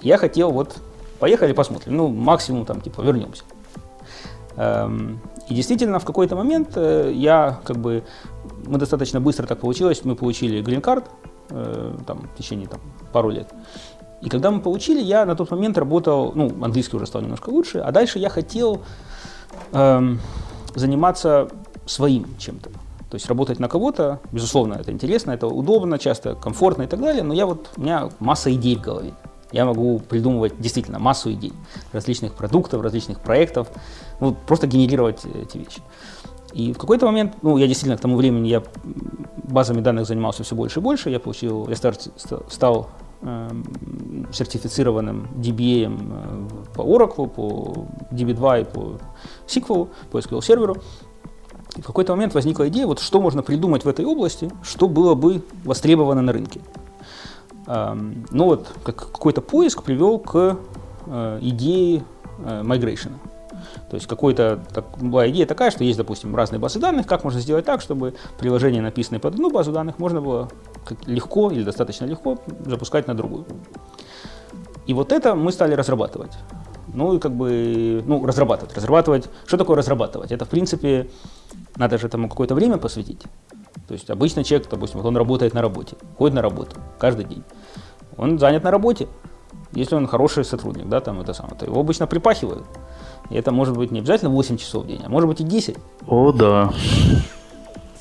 я 0.00 0.16
хотел 0.16 0.50
вот, 0.50 0.78
поехали 1.20 1.52
посмотрим, 1.52 1.96
ну, 1.96 2.08
максимум 2.08 2.64
там, 2.64 2.80
типа, 2.80 3.02
вернемся. 3.02 3.44
Эм, 4.56 5.20
и 5.48 5.54
действительно, 5.54 5.98
в 5.98 6.04
какой-то 6.04 6.34
момент 6.34 6.72
э, 6.76 7.12
я 7.14 7.60
как 7.64 7.76
бы, 7.76 8.02
мы 8.66 8.78
достаточно 8.78 9.20
быстро 9.20 9.46
так 9.46 9.60
получилось, 9.60 10.00
мы 10.04 10.16
получили 10.16 10.60
грин-карт, 10.62 11.04
э, 11.50 11.94
там, 12.06 12.28
в 12.34 12.38
течение 12.38 12.66
там, 12.66 12.80
пару 13.12 13.30
лет. 13.30 13.48
И 14.22 14.28
когда 14.28 14.50
мы 14.50 14.60
получили, 14.60 15.00
я 15.00 15.26
на 15.26 15.36
тот 15.36 15.50
момент 15.50 15.78
работал, 15.78 16.32
ну, 16.34 16.48
английский 16.64 16.96
уже 16.96 17.06
стал 17.06 17.22
немножко 17.22 17.50
лучше, 17.50 17.78
а 17.78 17.92
дальше 17.92 18.18
я 18.18 18.30
хотел 18.30 18.82
эм, 19.72 20.20
заниматься 20.74 21.48
своим 21.86 22.26
чем-то. 22.38 22.70
То 23.10 23.14
есть 23.14 23.26
работать 23.26 23.58
на 23.58 23.68
кого-то, 23.68 24.20
безусловно, 24.32 24.74
это 24.74 24.92
интересно, 24.92 25.30
это 25.30 25.46
удобно, 25.46 25.98
часто 25.98 26.34
комфортно 26.34 26.82
и 26.82 26.86
так 26.86 27.00
далее, 27.00 27.22
но 27.22 27.32
я 27.32 27.46
вот, 27.46 27.70
у 27.76 27.80
меня 27.80 28.10
масса 28.18 28.52
идей 28.52 28.76
в 28.76 28.82
голове. 28.82 29.14
Я 29.50 29.64
могу 29.64 29.98
придумывать 29.98 30.60
действительно 30.60 30.98
массу 30.98 31.32
идей, 31.32 31.54
различных 31.92 32.34
продуктов, 32.34 32.82
различных 32.82 33.20
проектов, 33.20 33.68
ну, 34.20 34.36
просто 34.46 34.66
генерировать 34.66 35.24
эти 35.24 35.56
вещи. 35.56 35.80
И 36.52 36.72
в 36.72 36.78
какой-то 36.78 37.06
момент, 37.06 37.34
ну, 37.42 37.56
я 37.56 37.66
действительно 37.66 37.96
к 37.96 38.00
тому 38.00 38.16
времени 38.16 38.48
я 38.48 38.62
базами 39.44 39.80
данных 39.80 40.06
занимался 40.06 40.42
все 40.44 40.54
больше 40.54 40.80
и 40.80 40.82
больше. 40.82 41.10
Я 41.10 41.20
получил, 41.20 41.68
я 41.68 41.76
стар, 41.76 41.94
стал 42.48 42.90
э, 43.22 43.50
сертифицированным 44.32 45.28
DBA 45.36 45.86
э, 45.86 46.74
по 46.74 46.80
Oracle, 46.82 47.28
по 47.28 47.86
DB2 48.10 48.62
и 48.62 48.64
по 48.64 48.98
SQL, 49.46 49.88
по 50.10 50.18
SQL 50.18 50.42
серверу. 50.42 50.76
В 51.76 51.82
какой-то 51.82 52.14
момент 52.14 52.34
возникла 52.34 52.68
идея, 52.68 52.86
вот 52.86 53.00
что 53.00 53.20
можно 53.20 53.42
придумать 53.42 53.84
в 53.84 53.88
этой 53.88 54.04
области, 54.04 54.50
что 54.62 54.88
было 54.88 55.14
бы 55.14 55.42
востребовано 55.64 56.22
на 56.22 56.32
рынке. 56.32 56.60
Эм, 57.66 58.26
ну 58.30 58.46
вот 58.46 58.68
как, 58.82 58.96
какой-то 58.96 59.42
поиск 59.42 59.82
привел 59.82 60.18
к 60.18 60.58
э, 61.06 61.38
идее 61.42 62.04
э, 62.38 62.62
migration. 62.62 63.12
То 63.90 63.96
есть 63.96 64.06
какой-то 64.06 64.60
так, 64.72 64.98
была 64.98 65.28
идея 65.28 65.46
такая, 65.46 65.70
что 65.70 65.84
есть, 65.84 65.98
допустим, 65.98 66.34
разные 66.34 66.58
базы 66.58 66.78
данных, 66.78 67.06
как 67.06 67.24
можно 67.24 67.40
сделать 67.40 67.64
так, 67.64 67.80
чтобы 67.80 68.14
приложение, 68.38 68.82
написанное 68.82 69.20
под 69.20 69.34
одну 69.34 69.50
базу 69.50 69.72
данных, 69.72 69.98
можно 69.98 70.20
было 70.20 70.48
легко 71.06 71.50
или 71.50 71.62
достаточно 71.62 72.04
легко 72.04 72.38
запускать 72.64 73.06
на 73.06 73.14
другую. 73.14 73.46
И 74.86 74.94
вот 74.94 75.12
это 75.12 75.34
мы 75.34 75.52
стали 75.52 75.74
разрабатывать. 75.74 76.32
Ну 76.94 77.14
и 77.14 77.18
как 77.18 77.32
бы, 77.32 78.02
ну, 78.06 78.24
разрабатывать. 78.24 78.74
Разрабатывать. 78.74 79.28
Что 79.46 79.56
такое 79.56 79.76
разрабатывать? 79.76 80.32
Это, 80.32 80.44
в 80.44 80.48
принципе, 80.48 81.08
надо 81.76 81.98
же 81.98 82.06
этому 82.06 82.28
какое-то 82.28 82.54
время 82.54 82.78
посвятить. 82.78 83.22
То 83.86 83.94
есть 83.94 84.10
обычно 84.10 84.44
человек, 84.44 84.68
допустим, 84.68 85.00
вот 85.00 85.06
он 85.06 85.16
работает 85.16 85.54
на 85.54 85.62
работе, 85.62 85.96
ходит 86.16 86.34
на 86.34 86.42
работу 86.42 86.76
каждый 86.98 87.24
день. 87.24 87.42
Он 88.16 88.38
занят 88.38 88.64
на 88.64 88.70
работе. 88.70 89.08
Если 89.72 89.94
он 89.94 90.06
хороший 90.06 90.44
сотрудник, 90.44 90.88
да, 90.88 91.00
там 91.00 91.20
это 91.20 91.34
самое, 91.34 91.56
то 91.56 91.66
его 91.66 91.80
обычно 91.80 92.06
припахивают. 92.06 92.64
И 93.30 93.34
это 93.34 93.52
может 93.52 93.76
быть 93.76 93.90
не 93.90 94.00
обязательно 94.00 94.30
8 94.30 94.56
часов 94.56 94.84
в 94.84 94.86
день, 94.86 95.02
а 95.04 95.08
может 95.08 95.28
быть 95.28 95.40
и 95.40 95.44
10. 95.44 95.76
О, 96.06 96.32
да. 96.32 96.72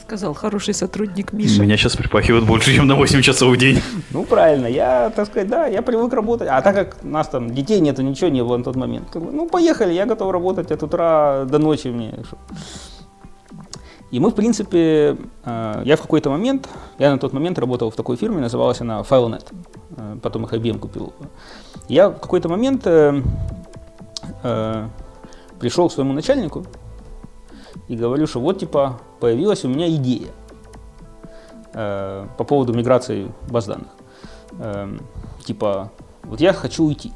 Сказал 0.07 0.33
хороший 0.33 0.73
сотрудник 0.73 1.33
Миша. 1.33 1.61
Меня 1.61 1.75
сейчас 1.75 1.97
припахивают 1.97 2.45
больше, 2.45 2.73
чем 2.73 2.87
на 2.87 2.95
8 2.95 3.21
часов 3.21 3.53
в 3.53 3.57
день. 3.57 3.81
Ну, 4.11 4.23
правильно, 4.23 4.65
я, 4.65 5.09
так 5.09 5.27
сказать, 5.27 5.49
да, 5.49 5.67
я 5.67 5.81
привык 5.81 6.13
работать. 6.13 6.47
А 6.49 6.61
так 6.61 6.75
как 6.75 6.97
у 7.03 7.07
нас 7.09 7.27
там 7.27 7.53
детей 7.53 7.81
нету, 7.81 8.03
ничего 8.03 8.29
не 8.29 8.41
было 8.41 8.55
на 8.55 8.63
тот 8.63 8.77
момент. 8.77 9.09
Как 9.11 9.21
бы, 9.21 9.33
ну, 9.33 9.49
поехали, 9.49 9.91
я 9.91 10.05
готов 10.05 10.31
работать 10.31 10.71
от 10.71 10.81
утра 10.81 11.43
до 11.43 11.59
ночи 11.59 11.89
мне. 11.89 12.13
И 14.09 14.21
мы, 14.21 14.29
в 14.29 14.33
принципе, 14.35 15.17
э, 15.43 15.81
я 15.83 15.97
в 15.97 16.01
какой-то 16.01 16.29
момент, 16.29 16.69
я 16.99 17.11
на 17.11 17.17
тот 17.17 17.33
момент 17.33 17.59
работал 17.59 17.91
в 17.91 17.95
такой 17.95 18.15
фирме, 18.15 18.39
называлась 18.39 18.79
она 18.79 19.01
FileNet, 19.01 19.45
э, 19.97 20.17
потом 20.21 20.45
их 20.45 20.53
IBM 20.53 20.79
купил. 20.79 21.11
Я 21.89 22.07
в 22.11 22.19
какой-то 22.21 22.47
момент 22.47 22.87
э, 22.87 23.21
пришел 25.59 25.89
к 25.89 25.91
своему 25.91 26.13
начальнику 26.13 26.65
и 27.87 27.95
говорю, 27.95 28.27
что 28.27 28.39
вот, 28.39 28.59
типа, 28.59 28.99
появилась 29.19 29.65
у 29.65 29.69
меня 29.69 29.89
идея 29.89 30.29
э, 31.73 32.27
по 32.37 32.43
поводу 32.43 32.73
миграции 32.73 33.31
баз 33.49 33.65
данных. 33.65 33.91
Эм, 34.59 35.01
типа, 35.43 35.91
вот 36.23 36.41
я 36.41 36.53
хочу 36.53 36.85
уйти. 36.85 37.11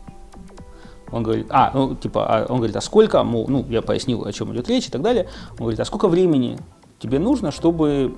Он 1.11 1.23
говорит, 1.23 1.47
а, 1.49 1.71
ну, 1.73 1.95
типа, 1.95 2.25
а, 2.25 2.45
он 2.47 2.57
говорит, 2.57 2.75
а 2.75 2.81
сколько, 2.81 3.23
мол, 3.23 3.45
ну, 3.47 3.65
я 3.69 3.81
пояснил, 3.81 4.25
о 4.25 4.31
чем 4.31 4.53
идет 4.53 4.69
речь 4.69 4.87
и 4.87 4.91
так 4.91 5.01
далее. 5.01 5.27
Он 5.51 5.57
говорит, 5.57 5.79
а 5.79 5.85
сколько 5.85 6.07
времени 6.07 6.57
тебе 6.99 7.19
нужно, 7.19 7.51
чтобы, 7.51 8.15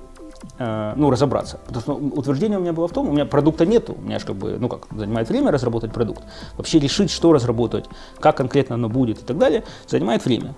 э, 0.58 0.92
ну, 0.96 1.10
разобраться? 1.10 1.58
Потому 1.66 1.80
что 1.80 1.98
ну, 1.98 2.08
утверждение 2.14 2.58
у 2.58 2.60
меня 2.60 2.72
было 2.72 2.86
в 2.86 2.92
том, 2.92 3.08
у 3.08 3.12
меня 3.12 3.26
продукта 3.26 3.66
нету, 3.66 3.96
у 3.98 4.02
меня 4.02 4.20
же 4.20 4.26
как 4.26 4.36
бы, 4.36 4.56
ну, 4.60 4.68
как, 4.68 4.86
занимает 4.96 5.28
время 5.28 5.50
разработать 5.50 5.92
продукт. 5.92 6.22
Вообще 6.56 6.78
решить, 6.78 7.10
что 7.10 7.32
разработать, 7.32 7.86
как 8.20 8.36
конкретно 8.36 8.76
оно 8.76 8.88
будет 8.88 9.22
и 9.22 9.24
так 9.24 9.38
далее, 9.38 9.64
занимает 9.88 10.24
время. 10.24 10.54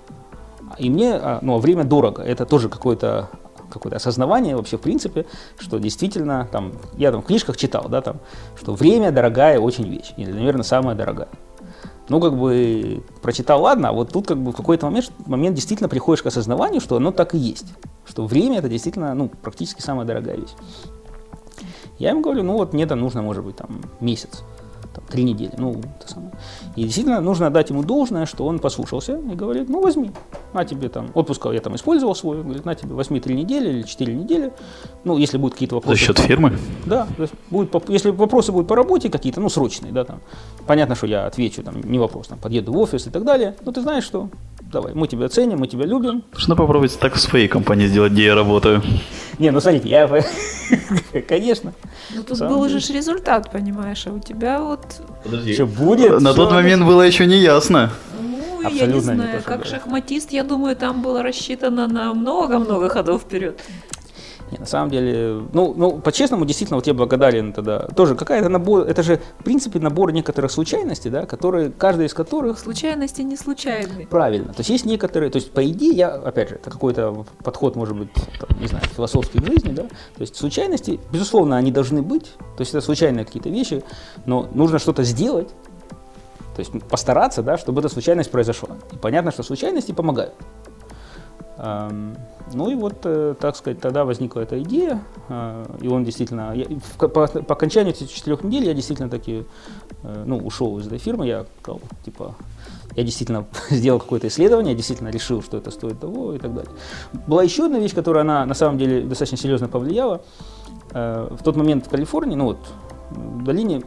И 0.78 0.90
мне, 0.90 1.14
а, 1.14 1.38
ну, 1.42 1.54
а 1.54 1.58
время 1.58 1.85
дорого, 1.85 2.23
это 2.23 2.46
тоже 2.46 2.68
какое-то 2.68 3.30
какое-то 3.68 3.96
осознавание 3.96 4.56
вообще 4.56 4.78
в 4.78 4.80
принципе, 4.80 5.26
что 5.58 5.78
действительно 5.78 6.49
там, 6.50 6.75
я 6.96 7.11
там 7.11 7.23
в 7.23 7.26
книжках 7.26 7.56
читал, 7.56 7.88
да, 7.88 8.00
там, 8.00 8.20
что 8.58 8.75
время 8.75 9.11
дорогая 9.11 9.58
очень 9.58 9.88
вещь, 9.88 10.12
или, 10.16 10.30
наверное, 10.30 10.62
самая 10.62 10.94
дорогая. 10.94 11.28
Ну, 12.08 12.20
как 12.20 12.38
бы 12.38 13.02
прочитал, 13.23 13.62
ладно, 13.62 13.88
а 13.88 13.92
вот 13.92 14.12
тут 14.12 14.28
как 14.28 14.38
бы 14.38 14.52
в 14.52 14.56
какой-то 14.56 14.87
момент, 14.87 15.11
момент 15.26 15.56
действительно 15.56 15.88
приходишь 15.88 16.23
к 16.23 16.26
осознаванию, 16.26 16.80
что 16.80 16.96
оно 16.96 17.11
так 17.11 17.35
и 17.35 17.38
есть. 17.38 17.66
Что 18.06 18.25
время 18.26 18.58
это 18.58 18.68
действительно, 18.68 19.12
ну, 19.14 19.28
практически 19.28 19.82
самая 19.82 20.06
дорогая 20.06 20.37
вещь. 20.37 20.54
Я 21.99 22.11
им 22.11 22.23
говорю, 22.23 22.42
ну 22.42 22.52
вот 22.52 22.73
мне 22.73 22.87
там 22.87 23.00
нужно, 23.00 23.23
может 23.23 23.44
быть, 23.44 23.56
там 23.56 23.80
месяц, 24.00 24.44
там, 24.97 25.05
три 25.07 25.25
недели, 25.25 25.53
ну, 25.59 25.73
это 25.73 26.09
самое. 26.09 26.33
И 26.75 26.85
действительно 26.85 27.21
нужно 27.21 27.49
отдать 27.49 27.71
ему 27.71 27.83
должное, 27.83 28.25
что 28.25 28.47
он 28.47 28.59
послушался 28.59 29.19
и 29.19 29.35
говорит, 29.35 29.69
ну 29.69 29.83
возьми, 29.83 30.11
на 30.55 30.65
тебе 30.65 30.88
там, 30.88 31.11
отпуск 31.12 31.47
я 31.53 31.61
там 31.61 31.76
использовал 31.76 32.15
свой, 32.15 32.43
говорит, 32.43 32.65
на 32.65 32.75
тебе, 32.75 32.95
возьми 32.95 33.21
три 33.21 33.35
недели 33.35 33.69
или 33.69 33.83
четыре 33.83 34.15
недели, 34.15 34.53
ну, 35.05 35.19
если 35.19 35.37
будут 35.37 35.55
какие-то 35.55 35.75
вопросы. 35.75 35.99
За 35.99 36.07
счет 36.07 36.19
фирмы? 36.19 36.57
Да, 36.87 37.07
будет, 37.50 37.71
если 37.88 38.11
вопросы 38.11 38.53
будут 38.53 38.69
по 38.69 38.76
работе 38.76 39.11
какие-то, 39.11 39.41
ну, 39.41 39.50
срочные, 39.50 39.93
да, 39.93 40.05
там, 40.05 40.21
понятно, 40.67 40.95
что 40.95 41.07
я 41.07 41.26
отвечу, 41.26 41.62
там, 41.62 41.81
не 41.83 41.99
вопрос, 41.99 42.29
там, 42.29 42.38
подъеду 42.38 42.73
в 42.73 42.79
офис 42.79 43.07
и 43.07 43.11
так 43.11 43.25
далее, 43.25 43.55
но 43.65 43.73
ты 43.73 43.83
знаешь, 43.83 44.05
что 44.05 44.31
давай, 44.73 44.95
мы 44.95 45.09
тебя 45.09 45.29
ценим, 45.29 45.59
мы 45.59 45.67
тебя 45.67 45.85
любим. 45.85 46.25
Нужно 46.33 46.57
попробовать 46.57 46.99
так 46.99 47.15
в 47.15 47.21
своей 47.21 47.49
компании 47.49 47.87
сделать, 47.87 48.12
где 48.12 48.25
я 48.25 48.35
работаю. 48.35 48.83
Не, 49.38 49.50
ну, 49.50 49.61
смотрите, 49.61 49.88
я, 49.91 50.07
конечно, 51.23 51.73
Ну 52.14 52.23
тут 52.23 52.38
самом 52.38 52.54
был 52.54 52.64
деле. 52.64 52.76
уже 52.78 52.87
ж 52.87 52.90
результат, 52.94 53.50
понимаешь, 53.50 54.06
а 54.06 54.12
у 54.12 54.18
тебя 54.18 54.61
вот, 54.61 54.80
Подожди. 55.25 55.54
что 55.54 55.66
будет? 55.66 56.20
На 56.20 56.35
тот 56.35 56.50
момент 56.52 56.85
было 56.85 57.02
еще 57.02 57.26
не 57.26 57.38
ясно. 57.38 57.90
ну, 58.20 58.62
я 58.62 58.68
не 58.70 58.75
Абсолютно 58.82 59.11
не 59.12 59.16
знаю, 59.16 59.38
то, 59.42 59.44
как 59.49 59.64
шахматист, 59.66 60.32
я 60.32 60.42
думаю, 60.44 60.76
там 60.76 61.02
было 61.02 61.23
рассчитано 61.23 61.87
на 61.87 62.12
много-много 62.14 62.88
ходов 62.88 63.23
вперед. 63.23 63.61
Не, 64.50 64.59
на 64.59 64.67
самом 64.67 64.91
деле, 64.91 65.43
ну, 65.53 65.75
ну, 65.76 65.99
по-честному, 65.99 66.45
действительно, 66.45 66.76
вот 66.76 66.87
я 66.87 66.95
благодарен 66.95 67.53
тогда. 67.53 67.81
Тоже 67.97 68.15
какая-то 68.15 68.49
набор, 68.49 68.87
это 68.87 69.03
же, 69.03 69.21
в 69.41 69.45
принципе, 69.45 69.81
набор 69.81 70.12
некоторых 70.12 70.53
случайностей, 70.53 71.11
да, 71.11 71.26
которые, 71.26 71.71
каждая 71.71 72.07
из 72.07 72.15
которых 72.15 72.59
Случайности 72.59 73.23
не 73.23 73.37
случайные. 73.37 74.07
Правильно. 74.07 74.53
То 74.53 74.61
есть 74.61 74.71
есть 74.71 74.85
некоторые, 74.85 75.31
то 75.31 75.37
есть 75.37 75.50
по 75.50 75.65
идее, 75.69 75.93
я, 75.93 76.09
опять 76.15 76.50
же, 76.50 76.57
это 76.57 76.71
какой-то 76.71 77.25
подход, 77.43 77.76
может 77.76 77.97
быть, 77.97 78.09
там, 78.38 78.61
не 78.61 78.67
знаю, 78.67 78.85
философский 78.95 79.41
к 79.41 79.47
жизни, 79.47 79.73
да, 79.73 79.83
то 79.83 80.21
есть 80.21 80.37
случайности, 80.37 81.00
безусловно, 81.12 81.57
они 81.57 81.73
должны 81.73 82.03
быть, 82.03 82.33
то 82.57 82.61
есть 82.61 82.73
это 82.73 82.81
случайные 82.81 83.25
какие-то 83.25 83.49
вещи, 83.49 83.83
но 84.26 84.49
нужно 84.53 84.79
что-то 84.79 85.03
сделать, 85.03 85.49
то 86.57 86.61
есть 86.61 86.73
постараться, 86.88 87.43
да, 87.43 87.59
чтобы 87.59 87.81
эта 87.81 87.91
случайность 87.91 88.31
произошла. 88.31 88.71
И 88.93 88.97
понятно, 88.97 89.31
что 89.31 89.43
случайности 89.43 89.93
помогают. 89.93 90.33
Эм, 91.58 92.16
Ну 92.52 92.70
и 92.70 92.76
вот, 92.76 92.98
э, 93.04 93.34
так 93.40 93.56
сказать, 93.56 93.80
тогда 93.80 94.04
возникла 94.04 94.40
эта 94.40 94.62
идея, 94.62 95.00
э, 95.28 95.64
и 95.80 95.88
он 95.88 96.04
действительно, 96.04 96.52
я- 96.54 96.66
по, 96.96 97.08
по 97.08 97.25
окончанию 97.54 97.92
этих 97.92 98.08
четырех 98.12 98.44
недель 98.44 98.66
я 98.66 98.75
действительно 98.75 99.08
таки, 99.10 99.44
э, 100.04 100.22
ну, 100.26 100.36
ушел 100.38 100.78
из 100.78 100.86
этой 100.86 100.98
фирмы, 100.98 101.26
я 101.26 101.44
сказал, 101.60 101.80
типа, 102.04 102.34
я 102.94 103.02
действительно 103.02 103.46
сделал 103.70 103.98
какое-то 103.98 104.28
исследование, 104.28 104.72
я 104.72 104.76
действительно 104.76 105.08
решил, 105.08 105.42
что 105.42 105.56
это 105.56 105.72
стоит 105.72 105.98
того 105.98 106.34
и 106.34 106.38
так 106.38 106.54
далее. 106.54 106.70
Была 107.26 107.42
еще 107.42 107.64
одна 107.66 107.80
вещь, 107.80 107.94
которая 107.94 108.22
она 108.22 108.46
на 108.46 108.54
самом 108.54 108.78
деле 108.78 109.02
достаточно 109.02 109.38
серьезно 109.38 109.66
повлияла. 109.68 110.20
В 110.92 111.38
тот 111.42 111.56
момент 111.56 111.86
в 111.86 111.90
Калифорнии, 111.90 112.36
ну 112.36 112.44
вот, 112.44 112.58
в 113.10 113.42
долине 113.42 113.82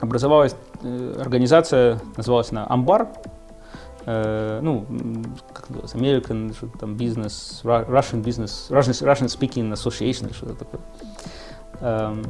образовалась 0.00 0.54
организация, 1.18 1.98
называлась 2.18 2.52
она 2.52 2.66
Амбар, 2.68 3.08
Э, 4.10 4.60
ну, 4.62 4.84
как 5.52 5.70
называется, 5.70 5.96
American 5.98 6.52
что-то 6.54 6.78
там 6.78 6.96
Business, 6.96 7.62
Ru- 7.62 7.88
Russian 7.88 8.24
Business, 8.24 8.70
Russian, 8.70 9.06
Russian 9.06 9.28
Speaking 9.28 9.72
Association 9.72 10.34
что-то 10.34 10.54
такое. 10.54 10.80
Эм, 11.80 12.22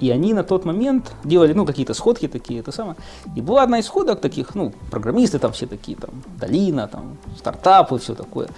И 0.00 0.10
они 0.10 0.34
на 0.34 0.42
тот 0.42 0.64
момент 0.64 1.12
делали, 1.24 1.52
ну, 1.54 1.64
какие-то 1.64 1.94
сходки 1.94 2.28
такие, 2.28 2.60
это 2.60 2.72
самое. 2.72 2.96
И 3.36 3.40
была 3.40 3.62
одна 3.62 3.78
из 3.78 3.86
сходок 3.86 4.20
таких, 4.20 4.54
ну, 4.56 4.72
программисты 4.90 5.38
там 5.38 5.52
все 5.52 5.66
такие, 5.66 5.96
там, 5.96 6.10
Долина, 6.40 6.88
там, 6.88 7.16
стартапы, 7.38 7.98
все 7.98 8.14
такое. 8.14 8.48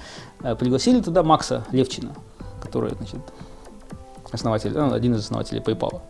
Э, 0.43 0.55
Пригласили 0.57 1.01
туда 1.03 1.23
Макса 1.23 1.65
Левчина, 1.73 2.15
который, 2.63 2.95
значит, 2.97 3.21
основатель, 4.33 4.73
ну, 4.73 4.93
один 4.95 5.15
из 5.15 5.21
основателей 5.21 5.61
PayPal. 5.61 6.01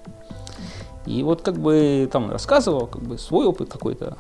И 1.07 1.23
вот 1.23 1.43
как 1.43 1.55
бы 1.55 2.09
там 2.13 2.31
рассказывал 2.31 2.87
как 2.87 3.03
бы 3.03 3.19
свой 3.19 3.47
опыт 3.47 3.69
какой-то. 3.69 4.17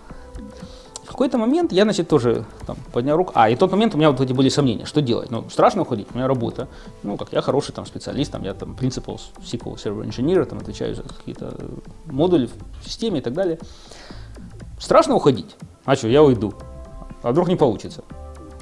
В 1.07 1.09
какой-то 1.09 1.39
момент 1.39 1.73
я, 1.73 1.85
значит, 1.85 2.09
тоже 2.09 2.45
там, 2.67 2.77
поднял 2.93 3.17
руку. 3.17 3.31
А, 3.37 3.49
и 3.49 3.55
в 3.55 3.59
тот 3.59 3.71
момент 3.71 3.95
у 3.95 3.99
меня 3.99 4.11
вот 4.11 4.21
эти 4.21 4.33
были 4.33 4.49
сомнения, 4.49 4.87
что 4.87 5.01
делать. 5.01 5.31
Ну, 5.31 5.49
страшно 5.49 5.83
уходить, 5.83 6.09
у 6.13 6.17
меня 6.17 6.27
работа. 6.27 6.67
Ну, 7.05 7.17
как 7.17 7.33
я 7.33 7.41
хороший 7.43 7.73
там 7.73 7.87
специалист, 7.87 8.33
там, 8.33 8.43
я 8.43 8.55
там 8.55 8.77
principal 8.79 9.21
SQL 9.39 9.77
Server 9.77 10.05
Engineer, 10.05 10.45
там, 10.45 10.59
отвечаю 10.59 10.97
за 10.97 11.03
какие-то 11.03 11.55
модули 12.07 12.51
в 12.83 12.85
системе 12.89 13.21
и 13.21 13.23
так 13.23 13.35
далее. 13.35 13.61
Страшно 14.81 15.15
уходить. 15.15 15.55
А 15.85 15.95
что, 15.95 16.09
я 16.09 16.25
уйду. 16.25 16.53
А 17.23 17.31
вдруг 17.31 17.49
не 17.49 17.57
получится. 17.57 18.03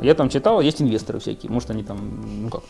Я 0.03 0.15
там 0.15 0.29
читал, 0.29 0.61
есть 0.61 0.83
инвесторы 0.83 1.21
всякие, 1.21 1.51
может 1.51 1.71
они 1.71 1.83
там, 1.83 1.99
ну 2.43 2.51
как, 2.51 2.63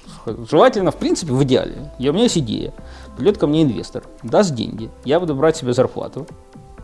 желательно, 0.49 0.93
в 0.93 0.97
принципе, 0.97 1.33
в 1.33 1.43
идеале. 1.43 1.93
Я, 1.99 2.11
у 2.11 2.13
меня 2.13 2.25
есть 2.25 2.39
идея. 2.39 2.73
Придет 3.17 3.39
ко 3.39 3.47
мне 3.47 3.63
инвестор, 3.63 4.05
даст 4.23 4.55
деньги, 4.55 4.91
я 5.05 5.19
буду 5.19 5.35
брать 5.35 5.57
себе 5.57 5.73
зарплату, 5.73 6.27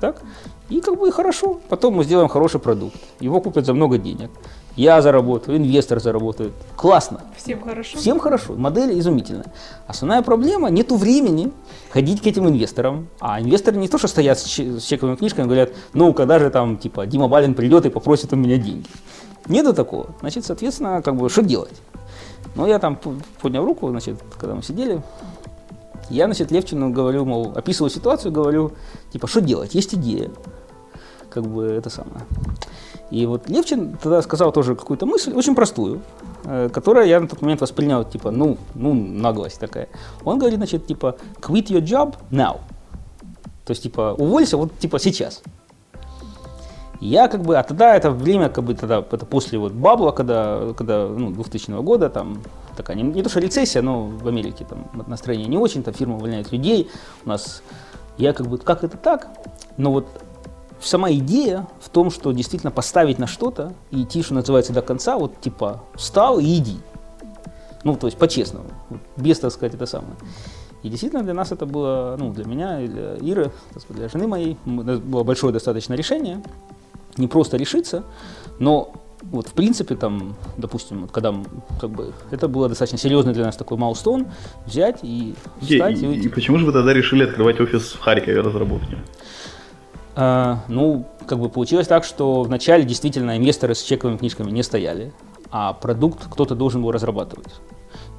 так? 0.00 0.22
И 0.68 0.80
как 0.80 0.98
бы 0.98 1.10
хорошо. 1.12 1.60
Потом 1.68 1.94
мы 1.94 2.04
сделаем 2.04 2.28
хороший 2.28 2.60
продукт. 2.60 2.96
Его 3.20 3.40
купят 3.40 3.66
за 3.66 3.74
много 3.74 3.98
денег. 3.98 4.30
Я 4.76 5.02
заработаю, 5.02 5.58
инвестор 5.58 6.00
заработает. 6.00 6.52
Классно. 6.76 7.20
Всем 7.36 7.60
хорошо? 7.60 7.98
Всем 7.98 8.18
хорошо, 8.20 8.54
модель 8.54 8.98
изумительная. 8.98 9.52
Основная 9.88 10.22
проблема, 10.22 10.70
нету 10.70 10.96
времени 10.96 11.50
ходить 11.90 12.22
к 12.22 12.26
этим 12.26 12.48
инвесторам. 12.48 13.08
А 13.20 13.40
инвесторы 13.40 13.76
не 13.76 13.88
то, 13.88 13.98
что 13.98 14.08
стоят 14.08 14.38
с 14.38 14.44
че- 14.44 14.78
с 14.78 14.84
чековыми 14.84 15.16
книжками, 15.16 15.46
говорят, 15.46 15.72
ну, 15.92 16.14
когда 16.14 16.38
же 16.38 16.50
там, 16.50 16.78
типа, 16.78 17.04
Дима 17.06 17.28
Балин 17.28 17.54
придет 17.54 17.84
и 17.86 17.90
попросит 17.90 18.32
у 18.32 18.36
меня 18.36 18.56
деньги. 18.58 18.86
Нету 19.48 19.74
такого. 19.74 20.06
Значит, 20.20 20.44
соответственно, 20.44 21.02
как 21.02 21.16
бы, 21.16 21.28
что 21.28 21.42
делать? 21.42 21.82
Ну, 22.54 22.66
я 22.66 22.78
там 22.78 22.98
поднял 23.42 23.64
руку, 23.64 23.88
значит, 23.90 24.20
когда 24.38 24.54
мы 24.54 24.62
сидели, 24.62 25.02
я, 26.10 26.26
значит, 26.26 26.50
Левчину 26.50 26.90
говорю, 26.90 27.24
мол, 27.24 27.52
описываю 27.54 27.90
ситуацию, 27.90 28.32
говорю, 28.32 28.72
типа, 29.12 29.26
что 29.26 29.40
делать? 29.40 29.74
Есть 29.74 29.94
идея. 29.94 30.30
Как 31.30 31.44
бы 31.44 31.64
это 31.66 31.90
самое. 31.90 32.26
И 33.10 33.26
вот 33.26 33.48
Левчин 33.48 33.96
тогда 34.00 34.22
сказал 34.22 34.52
тоже 34.52 34.74
какую-то 34.74 35.06
мысль, 35.06 35.32
очень 35.32 35.54
простую, 35.54 36.00
э, 36.44 36.68
которая 36.72 37.06
я 37.06 37.20
на 37.20 37.26
тот 37.26 37.42
момент 37.42 37.60
воспринял, 37.60 38.04
типа, 38.04 38.30
ну, 38.30 38.56
ну, 38.74 38.94
наглость 38.94 39.58
такая. 39.58 39.88
Он 40.24 40.38
говорит, 40.38 40.58
значит, 40.58 40.86
типа, 40.86 41.16
quit 41.40 41.66
your 41.66 41.82
job 41.82 42.14
now. 42.30 42.58
То 43.64 43.70
есть, 43.70 43.82
типа, 43.82 44.14
уволься 44.16 44.56
вот, 44.56 44.78
типа, 44.78 44.98
сейчас. 44.98 45.42
Я 47.00 47.28
как 47.28 47.42
бы, 47.42 47.56
а 47.56 47.62
тогда 47.62 47.96
это 47.96 48.10
время, 48.10 48.48
как 48.48 48.64
бы 48.64 48.74
тогда, 48.74 48.98
это 48.98 49.24
после 49.24 49.58
вот 49.58 49.72
бабла, 49.72 50.12
когда, 50.12 50.74
когда 50.76 51.08
ну, 51.08 51.30
2000 51.30 51.82
года, 51.82 52.10
там, 52.10 52.42
такая, 52.82 52.96
не, 52.96 53.02
не 53.02 53.22
то 53.22 53.28
что 53.28 53.40
рецессия, 53.40 53.82
но 53.82 54.06
в 54.06 54.26
Америке 54.26 54.66
там 54.68 54.88
настроение 55.06 55.48
не 55.48 55.58
очень, 55.58 55.82
там 55.82 55.94
фирмы 55.94 56.16
увольняют 56.16 56.50
людей, 56.52 56.90
у 57.24 57.28
нас, 57.28 57.62
я 58.16 58.32
как 58.32 58.46
бы, 58.46 58.58
как 58.58 58.84
это 58.84 58.96
так? 58.96 59.28
Но 59.76 59.92
вот 59.92 60.06
сама 60.80 61.10
идея 61.12 61.66
в 61.80 61.88
том, 61.90 62.10
что 62.10 62.32
действительно 62.32 62.70
поставить 62.70 63.18
на 63.18 63.26
что-то 63.26 63.74
и 63.90 64.02
идти, 64.02 64.22
что 64.22 64.34
называется, 64.34 64.72
до 64.72 64.82
конца, 64.82 65.18
вот 65.18 65.40
типа 65.40 65.82
встал 65.94 66.38
и 66.38 66.56
иди. 66.56 66.78
Ну, 67.84 67.96
то 67.96 68.06
есть 68.06 68.18
по-честному, 68.18 68.66
без, 69.16 69.38
так 69.38 69.52
сказать, 69.52 69.74
это 69.74 69.86
самое. 69.86 70.14
И 70.82 70.88
действительно 70.88 71.22
для 71.22 71.34
нас 71.34 71.52
это 71.52 71.66
было, 71.66 72.16
ну, 72.18 72.32
для 72.32 72.44
меня 72.44 72.80
и 72.80 72.88
для 72.88 73.14
Иры, 73.16 73.52
для 73.90 74.08
жены 74.08 74.26
моей, 74.26 74.56
было 74.64 75.22
большое 75.22 75.52
достаточно 75.52 75.94
решение. 75.94 76.42
Не 77.16 77.26
просто 77.26 77.56
решиться, 77.56 78.04
но 78.58 78.92
вот 79.22 79.48
в 79.48 79.52
принципе 79.52 79.96
там, 79.96 80.36
допустим, 80.56 81.02
вот, 81.02 81.12
когда 81.12 81.34
как 81.80 81.90
бы 81.90 82.12
это 82.30 82.48
было 82.48 82.68
достаточно 82.68 82.98
серьезный 82.98 83.32
для 83.32 83.44
нас 83.44 83.56
такой 83.56 83.76
маустон, 83.78 84.26
взять 84.66 85.00
и 85.02 85.34
встать 85.60 86.02
и, 86.02 86.06
и, 86.06 86.14
и, 86.14 86.20
и 86.22 86.28
почему 86.28 86.58
же 86.58 86.66
вы 86.66 86.72
тогда 86.72 86.92
решили 86.92 87.24
открывать 87.24 87.60
офис 87.60 87.92
в 87.92 88.00
Харькове 88.00 88.40
разработки? 88.40 88.96
А, 90.16 90.64
ну, 90.68 91.06
как 91.26 91.38
бы 91.38 91.48
получилось 91.48 91.86
так, 91.86 92.04
что 92.04 92.42
вначале 92.42 92.84
действительно 92.84 93.36
инвесторы 93.36 93.74
с 93.74 93.82
чековыми 93.82 94.16
книжками 94.16 94.50
не 94.50 94.62
стояли, 94.62 95.12
а 95.50 95.72
продукт 95.72 96.26
кто-то 96.30 96.54
должен 96.54 96.82
был 96.82 96.90
разрабатывать. 96.90 97.60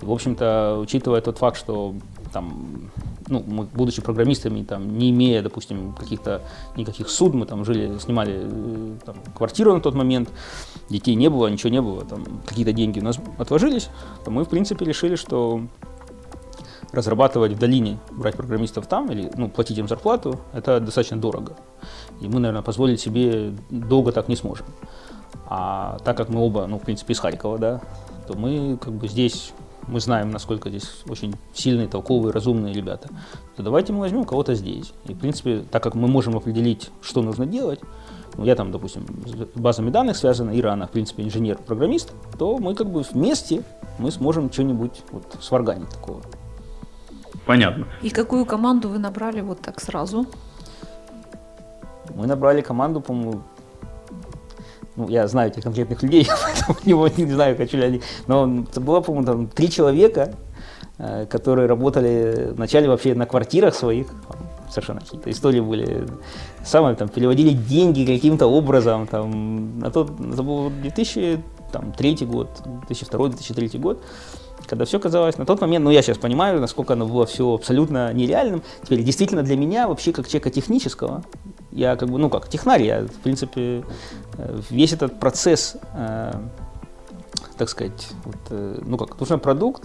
В 0.01 0.12
общем-то, 0.12 0.79
учитывая 0.81 1.22
тот 1.22 1.38
факт, 1.38 1.58
что 1.58 1.93
там, 2.34 2.89
ну, 3.27 3.43
мы, 3.46 3.63
будучи 3.65 4.01
программистами, 4.01 4.63
там, 4.63 4.98
не 4.98 5.12
имея, 5.12 5.41
допустим, 5.41 5.93
каких-то 5.93 6.41
никаких 6.75 7.10
суд, 7.10 7.34
мы 7.34 7.46
там 7.46 7.65
жили, 7.65 7.98
снимали 8.00 8.41
э, 8.43 8.96
там, 9.05 9.15
квартиру 9.36 9.74
на 9.74 9.81
тот 9.81 9.93
момент, 9.93 10.29
детей 10.89 11.15
не 11.15 11.29
было, 11.29 11.48
ничего 11.48 11.70
не 11.70 11.81
было, 11.81 12.03
там, 12.03 12.24
какие-то 12.46 12.74
деньги 12.74 13.00
у 13.00 13.03
нас 13.03 13.20
отложились, 13.38 13.89
то 14.25 14.31
мы, 14.31 14.43
в 14.43 14.50
принципе, 14.50 14.86
решили, 14.86 15.15
что 15.15 15.62
разрабатывать 16.91 17.53
в 17.53 17.60
долине, 17.60 18.00
брать 18.12 18.36
программистов 18.36 18.88
там 18.88 19.10
или 19.12 19.31
ну, 19.36 19.50
платить 19.50 19.77
им 19.77 19.88
зарплату, 19.88 20.39
это 20.53 20.79
достаточно 20.79 21.17
дорого. 21.17 21.55
И 22.20 22.27
мы, 22.27 22.39
наверное, 22.39 22.63
позволить 22.63 23.00
себе 23.00 23.53
долго 23.70 24.12
так 24.12 24.27
не 24.27 24.36
сможем. 24.36 24.65
А 25.48 25.98
так 26.03 26.17
как 26.17 26.29
мы 26.29 26.41
оба, 26.41 26.67
ну, 26.67 26.79
в 26.79 26.81
принципе, 26.81 27.13
из 27.13 27.20
Харькова, 27.20 27.58
да, 27.58 27.81
то 28.27 28.38
мы 28.38 28.77
как 28.77 28.93
бы 28.93 29.08
здесь 29.08 29.53
мы 29.88 30.00
знаем, 30.00 30.32
насколько 30.32 30.70
здесь 30.70 31.04
очень 31.08 31.36
сильные, 31.54 31.88
толковые, 31.88 32.34
разумные 32.34 32.74
ребята, 32.74 33.10
то 33.56 33.64
давайте 33.64 33.94
мы 33.94 34.00
возьмем 34.00 34.26
кого-то 34.26 34.56
здесь. 34.56 34.94
И, 35.06 35.14
в 35.14 35.20
принципе, 35.20 35.64
так 35.70 35.84
как 35.84 35.96
мы 35.96 36.08
можем 36.08 36.38
определить, 36.38 36.90
что 37.02 37.22
нужно 37.22 37.46
делать, 37.46 37.80
ну, 38.38 38.46
я 38.46 38.56
там, 38.56 38.72
допустим, 38.72 39.06
с 39.26 39.60
базами 39.60 39.90
данных 39.90 40.16
связана, 40.16 40.58
Ира, 40.58 40.74
она, 40.74 40.88
в 40.88 40.92
принципе, 40.92 41.24
инженер-программист, 41.24 42.14
то 42.38 42.58
мы 42.58 42.76
как 42.76 42.90
бы 42.90 43.02
вместе 43.02 43.64
мы 44.00 44.12
сможем 44.12 44.52
что-нибудь 44.52 45.02
вот 45.12 45.38
сварганить 45.42 45.90
такого. 45.90 46.22
Понятно. 47.46 47.88
И 48.02 48.10
какую 48.10 48.46
команду 48.46 48.90
вы 48.90 49.00
набрали 49.00 49.42
вот 49.42 49.62
так 49.62 49.82
сразу? 49.82 50.26
Мы 52.16 52.28
набрали 52.28 52.62
команду, 52.62 53.02
по-моему, 53.02 53.42
ну, 54.96 55.08
я 55.08 55.28
знаю 55.28 55.52
этих 55.52 55.64
конкретных 55.64 56.04
людей, 56.04 56.28
поэтому 56.86 57.08
не, 57.18 57.24
не 57.24 57.34
знаю, 57.34 57.58
хочу 57.58 57.77
ли 57.77 57.84
они. 57.84 58.01
Но 58.27 58.63
это 58.70 58.80
было, 58.80 59.01
по-моему, 59.01 59.25
там 59.25 59.48
три 59.48 59.70
человека, 59.70 60.34
э, 60.98 61.25
которые 61.30 61.68
работали 61.68 62.51
вначале 62.51 62.88
вообще 62.88 63.13
на 63.15 63.25
квартирах 63.25 63.75
своих, 63.75 64.08
совершенно 64.70 65.01
какие-то 65.01 65.30
истории 65.30 65.60
были. 65.60 66.06
Самое 66.63 66.96
там 66.96 67.10
переводили 67.10 67.53
деньги 67.53 68.06
каким-то 68.06 68.48
образом. 68.48 69.08
Там, 69.08 69.80
на 69.80 69.91
тот, 69.91 70.12
это 70.20 70.44
был 70.44 70.70
2003 70.70 72.25
год, 72.25 72.50
2002-2003 72.89 73.80
год 73.80 74.03
когда 74.68 74.86
все 74.86 75.00
казалось 75.00 75.38
на 75.38 75.46
тот 75.46 75.60
момент, 75.60 75.84
ну 75.84 75.91
я 75.91 76.01
сейчас 76.01 76.18
понимаю, 76.18 76.62
насколько 76.62 76.94
оно 76.94 77.06
было 77.06 77.25
все 77.25 77.53
абсолютно 77.53 78.13
нереальным. 78.13 78.62
Теперь 78.84 79.03
действительно 79.03 79.44
для 79.44 79.58
меня 79.58 79.88
вообще 79.88 80.13
как 80.13 80.27
человека 80.27 80.50
технического, 80.50 81.24
я 81.72 81.96
как 81.96 82.10
бы, 82.10 82.20
ну 82.20 82.30
как 82.30 82.50
технарь, 82.50 82.84
я 82.84 83.01
в 83.01 83.20
принципе 83.24 83.84
э, 84.38 84.60
весь 84.70 84.94
этот 84.94 85.20
процесс, 85.20 85.78
э, 85.94 86.34
так 87.58 87.70
сказать, 87.70 88.10
вот, 88.25 88.36
э, 88.50 88.80
ну 88.86 88.98
как, 88.98 89.20
нужен 89.20 89.40
продукт, 89.40 89.84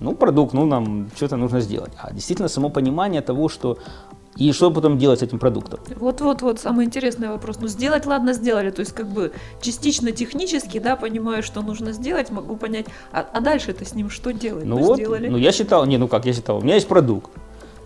ну 0.00 0.14
продукт, 0.14 0.52
ну 0.54 0.66
нам 0.66 1.10
что-то 1.16 1.36
нужно 1.36 1.60
сделать. 1.60 1.92
А 2.00 2.12
действительно 2.12 2.48
само 2.48 2.68
понимание 2.68 3.22
того, 3.22 3.48
что 3.48 3.78
и 4.36 4.52
что 4.52 4.70
потом 4.70 4.98
делать 4.98 5.20
с 5.20 5.22
этим 5.22 5.38
продуктом? 5.38 5.80
Вот-вот-вот, 5.96 6.58
самый 6.58 6.86
интересный 6.86 7.28
вопрос. 7.28 7.58
Ну, 7.60 7.68
сделать, 7.68 8.04
ладно, 8.04 8.32
сделали. 8.32 8.70
То 8.70 8.80
есть, 8.80 8.92
как 8.92 9.06
бы, 9.06 9.32
частично 9.60 10.10
технически, 10.10 10.78
да, 10.80 10.96
понимаю, 10.96 11.42
что 11.42 11.62
нужно 11.62 11.92
сделать, 11.92 12.30
могу 12.30 12.56
понять. 12.56 12.86
А, 13.12 13.24
а 13.32 13.40
дальше 13.40 13.70
это 13.70 13.84
с 13.84 13.94
ним 13.94 14.10
что 14.10 14.32
делать? 14.32 14.64
Ну, 14.64 14.78
вот, 14.78 14.96
сделали. 14.96 15.28
ну, 15.28 15.36
я 15.36 15.52
считал, 15.52 15.86
не, 15.86 15.98
ну 15.98 16.08
как, 16.08 16.26
я 16.26 16.32
считал, 16.32 16.58
у 16.58 16.62
меня 16.62 16.74
есть 16.74 16.88
продукт. 16.88 17.30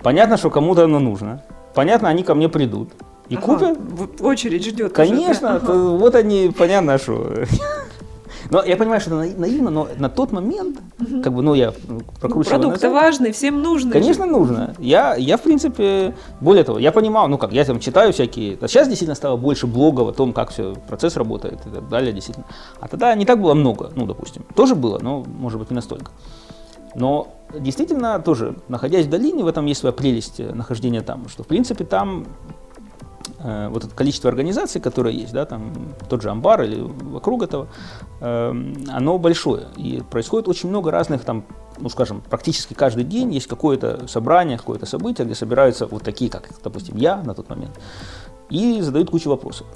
Понятно, 0.03 0.37
что 0.39 0.51
кому-то 0.51 0.85
оно 0.85 0.99
нужно. 1.01 1.43
Понятно, 1.75 2.09
они 2.09 2.23
ко 2.23 2.35
мне 2.35 2.49
придут. 2.49 2.93
И 3.29 3.37
ага, 3.37 3.45
купят. 3.45 4.21
Очередь 4.21 4.64
ждет. 4.64 4.93
Конечно, 4.93 5.57
ага. 5.57 5.73
вот 5.73 6.14
они, 6.14 6.53
понятно, 6.57 6.99
что. 6.99 7.45
Но 8.51 8.64
я 8.64 8.77
понимаю, 8.77 9.01
что 9.01 9.21
это 9.21 9.38
наивно, 9.38 9.71
но 9.71 9.88
на 9.99 10.09
тот 10.09 10.33
момент, 10.33 10.79
угу. 10.99 11.23
как 11.23 11.35
бы, 11.35 11.43
ну, 11.43 11.55
я 11.55 11.73
прокручиваю. 12.21 12.57
Ну, 12.57 12.62
продукты 12.62 12.88
важные, 12.88 13.33
всем 13.33 13.62
нужны. 13.62 13.93
Конечно, 13.93 14.25
же. 14.25 14.31
нужно. 14.31 14.75
Я, 14.79 15.17
я, 15.17 15.37
в 15.37 15.43
принципе, 15.43 16.14
более 16.41 16.64
того, 16.64 16.79
я 16.79 16.91
понимал, 16.91 17.29
ну, 17.29 17.37
как, 17.37 17.53
я 17.53 17.64
там 17.64 17.79
читаю 17.79 18.12
всякие, 18.12 18.57
а 18.61 18.69
сейчас 18.69 18.88
действительно 18.88 19.17
стало 19.17 19.37
больше 19.37 19.67
блогов 19.67 20.09
о 20.09 20.12
том, 20.12 20.33
как 20.33 20.51
все, 20.51 20.75
процесс 20.88 21.17
работает 21.17 21.61
и 21.67 21.71
так 21.71 21.88
далее, 21.88 22.12
действительно. 22.12 22.47
А 22.81 22.88
тогда 22.88 23.14
не 23.14 23.27
так 23.27 23.41
было 23.41 23.53
много, 23.53 23.91
ну, 23.95 24.07
допустим. 24.07 24.45
Тоже 24.55 24.75
было, 24.75 24.99
но, 24.99 25.25
может 25.27 25.59
быть, 25.59 25.71
не 25.71 25.75
настолько. 25.75 26.11
Но 26.95 27.29
действительно 27.55 28.19
тоже, 28.19 28.57
находясь 28.69 29.07
в 29.07 29.11
долине, 29.11 29.45
в 29.45 29.47
этом 29.47 29.67
есть 29.67 29.81
своя 29.81 29.93
прелесть 29.93 30.38
нахождения 30.38 31.03
там, 31.03 31.29
что, 31.29 31.43
в 31.43 31.47
принципе, 31.47 31.85
там 31.85 32.27
Э, 33.40 33.68
вот 33.68 33.85
это 33.85 33.94
количество 33.94 34.29
организаций, 34.29 34.81
которые 34.81 35.16
есть, 35.16 35.33
да, 35.33 35.44
там 35.46 35.72
тот 36.09 36.22
же 36.22 36.31
амбар 36.31 36.62
или 36.62 36.81
вокруг 36.81 37.44
этого, 37.44 37.68
э, 38.20 38.74
оно 38.88 39.18
большое. 39.18 39.68
И 39.77 40.03
происходит 40.11 40.48
очень 40.48 40.68
много 40.68 40.90
разных 40.90 41.24
там, 41.24 41.44
ну 41.79 41.88
скажем, 41.88 42.20
практически 42.29 42.74
каждый 42.74 43.05
день 43.05 43.33
есть 43.33 43.46
какое-то 43.46 44.09
собрание, 44.09 44.59
какое-то 44.59 44.87
событие, 44.87 45.24
где 45.24 45.37
собираются 45.37 45.87
вот 45.87 46.03
такие, 46.03 46.31
как, 46.31 46.51
допустим, 46.64 46.96
я 46.96 47.22
на 47.22 47.35
тот 47.35 47.48
момент, 47.48 47.79
и 48.51 48.81
задают 48.81 49.11
кучу 49.11 49.31
вопросов. 49.31 49.66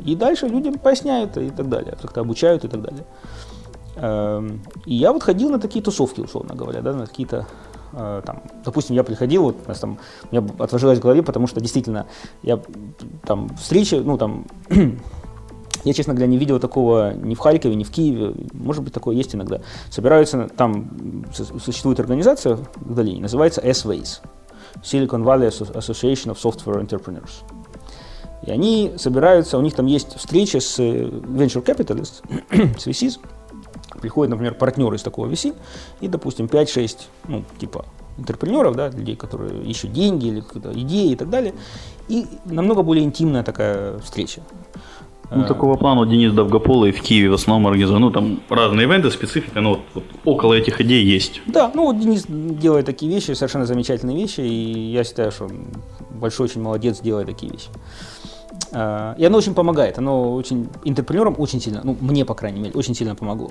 И 0.00 0.16
дальше 0.16 0.48
людям 0.48 0.74
поясняют 0.74 1.36
и 1.36 1.50
так 1.50 1.68
далее, 1.68 1.96
как-то 2.00 2.22
обучают 2.22 2.64
и 2.64 2.68
так 2.68 2.80
далее. 2.80 3.04
Эм, 3.96 4.62
и 4.86 4.94
я 4.94 5.12
вот 5.12 5.22
ходил 5.22 5.50
на 5.50 5.60
такие 5.60 5.84
тусовки, 5.84 6.20
условно 6.20 6.54
говоря, 6.54 6.80
да, 6.80 6.94
на 6.94 7.06
какие-то 7.06 7.46
Э, 7.92 8.22
там, 8.24 8.42
допустим, 8.64 8.96
я 8.96 9.04
приходил, 9.04 9.42
вот, 9.42 9.56
у, 9.66 9.72
там, 9.74 9.98
у 10.30 10.34
меня 10.34 10.46
отложилось 10.58 10.98
в 10.98 11.02
голове, 11.02 11.22
потому 11.22 11.46
что 11.46 11.60
действительно 11.60 12.06
я 12.42 12.60
там 13.24 13.48
встречи, 13.56 13.96
ну 13.96 14.16
там, 14.16 14.46
я, 15.84 15.92
честно 15.92 16.14
говоря, 16.14 16.28
не 16.28 16.38
видел 16.38 16.58
такого 16.58 17.12
ни 17.14 17.34
в 17.34 17.38
Харькове, 17.38 17.74
ни 17.74 17.84
в 17.84 17.90
Киеве, 17.90 18.34
может 18.52 18.82
быть, 18.82 18.92
такое 18.92 19.16
есть 19.16 19.34
иногда. 19.34 19.60
Собираются, 19.90 20.48
там 20.56 21.24
существует 21.32 22.00
организация 22.00 22.56
в 22.76 22.94
долине, 22.94 23.20
называется 23.20 23.60
S-Ways, 23.60 24.20
Silicon 24.82 25.22
Valley 25.22 25.48
Association 25.48 26.34
of 26.34 26.38
Software 26.42 26.80
Entrepreneurs. 26.80 27.44
И 28.44 28.50
они 28.50 28.92
собираются, 28.96 29.56
у 29.56 29.60
них 29.60 29.74
там 29.74 29.86
есть 29.86 30.16
встречи 30.16 30.56
с 30.56 30.78
э, 30.80 31.04
venture 31.04 31.64
capitalists, 31.64 32.22
с 32.78 32.86
VCs, 32.86 33.20
приходят, 34.00 34.30
например, 34.30 34.54
партнеры 34.54 34.96
из 34.96 35.02
такого 35.02 35.26
VC 35.26 35.54
и, 36.00 36.08
допустим, 36.08 36.46
5-6, 36.46 36.98
ну, 37.28 37.44
типа, 37.58 37.84
интерпренеров, 38.18 38.76
да, 38.76 38.88
людей, 38.88 39.16
которые 39.16 39.62
ищут 39.64 39.92
деньги 39.92 40.28
или 40.28 40.44
идеи 40.74 41.12
и 41.12 41.16
так 41.16 41.30
далее. 41.30 41.54
И 42.08 42.26
намного 42.44 42.82
более 42.82 43.04
интимная 43.04 43.42
такая 43.42 43.98
встреча. 43.98 44.42
Ну, 45.34 45.46
такого 45.46 45.76
плана 45.76 46.04
Денис 46.04 46.30
Довгополый 46.32 46.92
в 46.92 47.00
Киеве 47.00 47.30
в 47.30 47.34
основном 47.34 47.66
организует. 47.66 48.00
Ну, 48.00 48.10
там 48.10 48.42
разные 48.50 48.86
ивенты, 48.86 49.10
специфика, 49.10 49.62
но 49.62 49.70
вот, 49.70 49.80
вот 49.94 50.04
около 50.24 50.52
этих 50.52 50.80
идей 50.82 51.02
есть. 51.04 51.40
Да, 51.46 51.70
ну 51.74 51.86
вот 51.86 51.98
Денис 51.98 52.26
делает 52.28 52.84
такие 52.84 53.10
вещи, 53.10 53.32
совершенно 53.32 53.64
замечательные 53.64 54.16
вещи, 54.16 54.40
и 54.40 54.92
я 54.92 55.04
считаю, 55.04 55.32
что 55.32 55.44
он 55.44 55.68
большой 56.10 56.46
очень 56.46 56.60
молодец 56.60 57.00
делает 57.00 57.28
такие 57.28 57.50
вещи. 57.50 57.68
А, 58.72 59.14
и 59.18 59.24
оно 59.24 59.38
очень 59.38 59.54
помогает, 59.54 59.98
оно 59.98 60.34
очень 60.34 60.68
интерпренерам 60.84 61.34
очень 61.38 61.60
сильно, 61.60 61.80
ну 61.84 61.96
мне, 62.00 62.24
по 62.24 62.34
крайней 62.34 62.60
мере, 62.60 62.74
очень 62.74 62.94
сильно 62.94 63.14
помогло. 63.14 63.50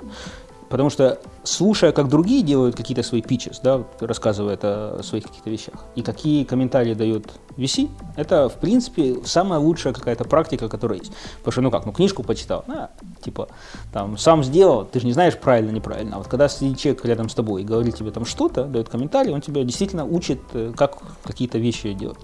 Потому 0.72 0.88
что 0.88 1.18
слушая, 1.44 1.92
как 1.92 2.08
другие 2.08 2.42
делают 2.42 2.74
какие-то 2.74 3.02
свои 3.02 3.20
pitches, 3.20 3.58
да, 3.62 3.84
рассказывая 4.00 4.56
о 4.62 5.02
своих 5.02 5.24
каких-то 5.24 5.50
вещах, 5.50 5.84
и 5.96 6.02
какие 6.02 6.44
комментарии 6.44 6.94
дает 6.94 7.26
VC, 7.58 7.90
это, 8.16 8.48
в 8.48 8.54
принципе, 8.54 9.16
самая 9.26 9.60
лучшая 9.60 9.92
какая-то 9.92 10.24
практика, 10.24 10.70
которая 10.70 11.00
есть. 11.00 11.12
Потому 11.40 11.52
что, 11.52 11.60
ну 11.60 11.70
как, 11.70 11.84
ну 11.84 11.92
книжку 11.92 12.22
почитал, 12.22 12.64
а, 12.68 12.88
типа, 13.22 13.48
там, 13.92 14.16
сам 14.16 14.42
сделал, 14.42 14.86
ты 14.86 15.00
же 15.00 15.04
не 15.04 15.12
знаешь 15.12 15.36
правильно, 15.36 15.72
неправильно. 15.72 16.16
А 16.16 16.18
вот 16.20 16.28
когда 16.28 16.48
сидит 16.48 16.78
человек 16.78 17.04
рядом 17.04 17.28
с 17.28 17.34
тобой 17.34 17.60
и 17.60 17.64
говорит 17.66 17.96
тебе 17.96 18.10
там 18.10 18.24
что-то, 18.24 18.64
дает 18.64 18.88
комментарий, 18.88 19.30
он 19.30 19.42
тебя 19.42 19.64
действительно 19.64 20.06
учит, 20.06 20.40
э, 20.54 20.72
как 20.74 20.96
какие-то 21.22 21.58
вещи 21.58 21.92
делать. 21.92 22.18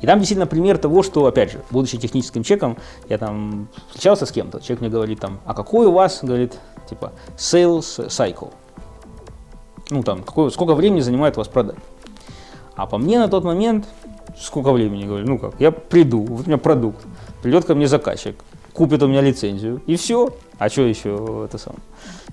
И 0.00 0.06
там 0.06 0.18
действительно 0.18 0.46
пример 0.46 0.78
того, 0.78 1.02
что, 1.02 1.26
опять 1.26 1.52
же, 1.52 1.60
будучи 1.70 1.98
техническим 1.98 2.42
человеком, 2.42 2.76
я 3.08 3.18
там 3.18 3.68
встречался 3.88 4.26
с 4.26 4.32
кем-то, 4.32 4.60
человек 4.60 4.80
мне 4.80 4.90
говорит 4.90 5.20
там, 5.20 5.40
а 5.44 5.54
какой 5.54 5.86
у 5.86 5.92
вас, 5.92 6.20
говорит, 6.22 6.58
типа, 6.88 7.12
sales 7.36 8.08
cycle? 8.08 8.52
Ну 9.90 10.02
там, 10.02 10.22
какой, 10.22 10.50
сколько 10.50 10.74
времени 10.74 11.00
занимает 11.00 11.36
вас 11.36 11.48
продать? 11.48 11.76
А 12.76 12.86
по 12.86 12.98
мне 12.98 13.18
на 13.18 13.28
тот 13.28 13.44
момент, 13.44 13.86
сколько 14.38 14.72
времени, 14.72 15.04
говорю, 15.04 15.26
ну 15.26 15.38
как, 15.38 15.60
я 15.60 15.72
приду, 15.72 16.22
вот 16.22 16.46
у 16.46 16.48
меня 16.48 16.58
продукт, 16.58 17.04
придет 17.42 17.64
ко 17.64 17.74
мне 17.74 17.88
заказчик, 17.88 18.36
купит 18.72 19.02
у 19.02 19.08
меня 19.08 19.20
лицензию, 19.20 19.82
и 19.86 19.96
все. 19.96 20.32
А 20.58 20.68
что 20.68 20.82
еще 20.82 21.44
это 21.44 21.56
самое? 21.56 21.82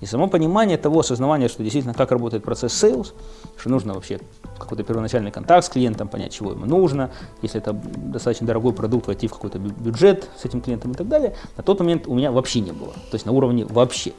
И 0.01 0.05
само 0.05 0.27
понимание 0.27 0.77
того, 0.77 0.99
осознавания, 0.99 1.47
что 1.47 1.61
действительно 1.61 1.93
как 1.93 2.11
работает 2.11 2.43
процесс 2.43 2.71
sales, 2.83 3.13
что 3.57 3.69
нужно 3.69 3.93
вообще 3.93 4.19
какой-то 4.57 4.83
первоначальный 4.83 5.31
контакт 5.31 5.65
с 5.65 5.69
клиентом, 5.69 6.07
понять, 6.07 6.33
чего 6.33 6.51
ему 6.51 6.65
нужно, 6.65 7.11
если 7.41 7.61
это 7.61 7.73
достаточно 7.73 8.47
дорогой 8.47 8.73
продукт, 8.73 9.07
войти 9.07 9.27
в 9.27 9.33
какой-то 9.33 9.59
бюджет 9.59 10.27
с 10.37 10.45
этим 10.45 10.61
клиентом 10.61 10.91
и 10.91 10.95
так 10.95 11.07
далее, 11.07 11.35
на 11.55 11.63
тот 11.63 11.79
момент 11.79 12.07
у 12.07 12.15
меня 12.15 12.31
вообще 12.31 12.61
не 12.61 12.71
было. 12.71 12.93
То 12.93 13.13
есть 13.13 13.25
на 13.25 13.31
уровне 13.31 13.65
вообще. 13.65 14.13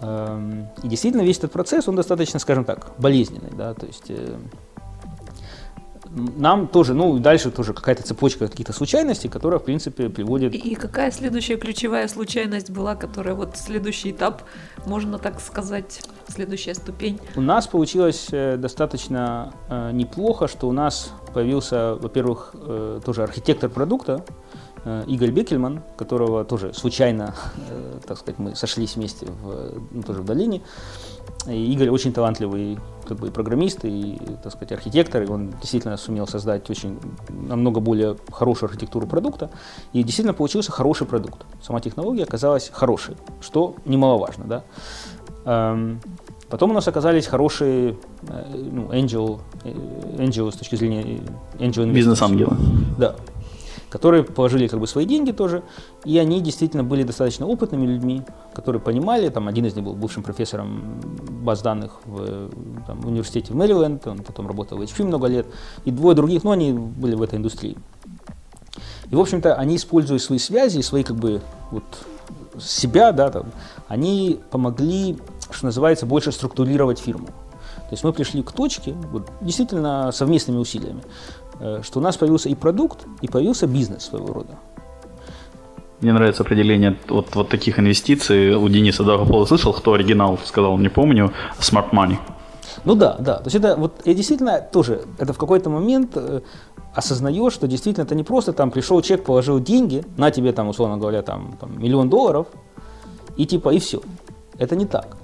Эм, 0.00 0.68
и 0.82 0.88
действительно 0.88 1.22
весь 1.22 1.38
этот 1.38 1.52
процесс, 1.52 1.88
он 1.88 1.96
достаточно, 1.96 2.38
скажем 2.38 2.64
так, 2.64 2.92
болезненный. 2.98 3.50
Да? 3.56 3.74
То 3.74 3.86
есть 3.86 4.04
э, 4.08 4.36
нам 6.36 6.68
тоже, 6.68 6.94
ну, 6.94 7.16
и 7.16 7.20
дальше 7.20 7.50
тоже 7.50 7.72
какая-то 7.72 8.02
цепочка 8.02 8.48
каких-то 8.48 8.72
случайностей, 8.72 9.28
которая, 9.28 9.58
в 9.58 9.64
принципе, 9.64 10.08
приводит... 10.08 10.54
И 10.54 10.74
какая 10.74 11.10
следующая 11.10 11.56
ключевая 11.56 12.08
случайность 12.08 12.70
была, 12.70 12.94
которая 12.94 13.34
вот 13.34 13.56
следующий 13.56 14.10
этап, 14.10 14.42
можно 14.86 15.18
так 15.18 15.40
сказать, 15.40 16.02
следующая 16.28 16.74
ступень? 16.74 17.20
У 17.36 17.40
нас 17.40 17.66
получилось 17.66 18.28
э, 18.32 18.56
достаточно 18.56 19.52
э, 19.68 19.90
неплохо, 19.92 20.48
что 20.48 20.68
у 20.68 20.72
нас 20.72 21.12
появился, 21.32 21.94
во-первых, 21.94 22.54
э, 22.54 23.00
тоже 23.04 23.22
архитектор 23.22 23.70
продукта, 23.70 24.24
э, 24.84 25.04
Игорь 25.06 25.30
Бекельман, 25.30 25.82
которого 25.96 26.44
тоже 26.44 26.72
случайно, 26.74 27.34
э, 27.70 28.00
так 28.06 28.18
сказать, 28.18 28.38
мы 28.38 28.56
сошлись 28.56 28.96
вместе 28.96 29.26
в, 29.26 29.80
ну, 29.90 30.02
тоже 30.02 30.22
в 30.22 30.24
долине. 30.24 30.62
И 31.46 31.72
Игорь 31.72 31.90
очень 31.90 32.12
талантливый 32.12 32.78
как 33.06 33.18
бы, 33.18 33.28
и 33.28 33.30
программист, 33.30 33.84
и, 33.84 34.18
так 34.42 34.52
сказать, 34.52 34.72
архитектор, 34.72 35.22
и 35.22 35.26
он 35.26 35.50
действительно 35.60 35.96
сумел 35.96 36.26
создать 36.26 36.68
очень 36.68 36.98
намного 37.30 37.80
более 37.80 38.16
хорошую 38.30 38.68
архитектуру 38.68 39.06
продукта, 39.06 39.50
и 39.94 40.02
действительно 40.02 40.34
получился 40.34 40.72
хороший 40.72 41.06
продукт. 41.06 41.46
Сама 41.62 41.80
технология 41.80 42.24
оказалась 42.24 42.70
хорошей, 42.72 43.16
что 43.40 43.76
немаловажно, 43.86 44.44
да. 44.44 44.64
Эм, 45.46 46.00
потом 46.50 46.72
у 46.72 46.74
нас 46.74 46.86
оказались 46.86 47.26
хорошие 47.26 47.96
э, 48.28 48.68
ну, 48.70 48.92
angel, 48.92 49.40
э, 49.64 49.70
angel 50.18 50.52
с 50.52 50.56
точки 50.56 50.76
зрения 50.76 51.20
angel 51.58 51.90
Бизнес-ангелы. 51.90 52.56
Да, 52.98 53.16
которые 53.90 54.22
положили 54.22 54.66
как 54.68 54.80
бы 54.80 54.86
свои 54.86 55.04
деньги 55.04 55.32
тоже, 55.32 55.62
и 56.04 56.18
они 56.18 56.40
действительно 56.40 56.84
были 56.84 57.02
достаточно 57.02 57.46
опытными 57.46 57.86
людьми, 57.86 58.22
которые 58.54 58.80
понимали, 58.80 59.28
там 59.28 59.48
один 59.48 59.66
из 59.66 59.74
них 59.74 59.84
был 59.84 59.94
бывшим 59.94 60.22
профессором 60.22 61.00
баз 61.42 61.62
данных 61.62 62.00
в, 62.04 62.50
там, 62.86 63.00
в 63.00 63.06
университете 63.06 63.52
в 63.52 63.56
Мэриленд, 63.56 64.06
он 64.06 64.18
потом 64.18 64.46
работал 64.46 64.78
в 64.78 64.82
HP 64.82 65.04
много 65.04 65.26
лет, 65.26 65.46
и 65.84 65.90
двое 65.90 66.14
других, 66.14 66.44
но 66.44 66.50
они 66.50 66.72
были 66.72 67.14
в 67.14 67.22
этой 67.22 67.36
индустрии. 67.38 67.76
И, 69.10 69.14
в 69.14 69.20
общем-то, 69.20 69.54
они, 69.54 69.76
используя 69.76 70.18
свои 70.18 70.38
связи, 70.38 70.80
свои 70.82 71.02
как 71.02 71.16
бы 71.16 71.40
вот 71.70 71.84
себя, 72.60 73.12
да, 73.12 73.30
там, 73.30 73.46
они 73.86 74.40
помогли, 74.50 75.16
что 75.50 75.66
называется, 75.66 76.06
больше 76.06 76.32
структурировать 76.32 76.98
фирму. 76.98 77.26
То 77.26 77.94
есть 77.94 78.04
мы 78.04 78.12
пришли 78.12 78.42
к 78.42 78.52
точке, 78.52 78.92
вот, 78.92 79.30
действительно 79.40 80.12
совместными 80.12 80.58
усилиями, 80.58 81.02
что 81.82 81.98
у 81.98 82.02
нас 82.02 82.16
появился 82.16 82.48
и 82.48 82.54
продукт, 82.54 83.06
и 83.20 83.28
появился 83.28 83.66
бизнес 83.66 84.04
своего 84.04 84.32
рода. 84.32 84.58
Мне 86.00 86.12
нравится 86.12 86.44
определение 86.44 86.96
вот, 87.08 87.34
вот 87.34 87.48
таких 87.48 87.80
инвестиций. 87.80 88.54
У 88.54 88.68
Дениса 88.68 89.02
Дагопола 89.02 89.46
слышал, 89.46 89.72
кто 89.72 89.94
оригинал 89.94 90.38
сказал, 90.44 90.78
не 90.78 90.88
помню, 90.88 91.32
smart 91.58 91.90
money. 91.90 92.18
Ну 92.84 92.94
да, 92.94 93.16
да. 93.18 93.38
То 93.38 93.44
есть 93.46 93.56
это 93.56 93.76
вот 93.76 94.00
я 94.04 94.14
действительно 94.14 94.60
тоже, 94.60 95.02
это 95.18 95.32
в 95.32 95.38
какой-то 95.38 95.70
момент 95.70 96.12
э, 96.14 96.40
осознаешь, 96.94 97.52
что 97.52 97.66
действительно 97.66 98.04
это 98.04 98.14
не 98.14 98.22
просто 98.22 98.52
там 98.52 98.70
пришел 98.70 99.02
человек, 99.02 99.26
положил 99.26 99.58
деньги, 99.58 100.04
на 100.16 100.30
тебе 100.30 100.52
там, 100.52 100.68
условно 100.68 100.98
говоря, 100.98 101.22
там, 101.22 101.56
там 101.60 101.80
миллион 101.82 102.08
долларов, 102.08 102.46
и 103.36 103.46
типа, 103.46 103.70
и 103.70 103.80
все. 103.80 104.00
Это 104.56 104.76
не 104.76 104.86
так. 104.86 105.16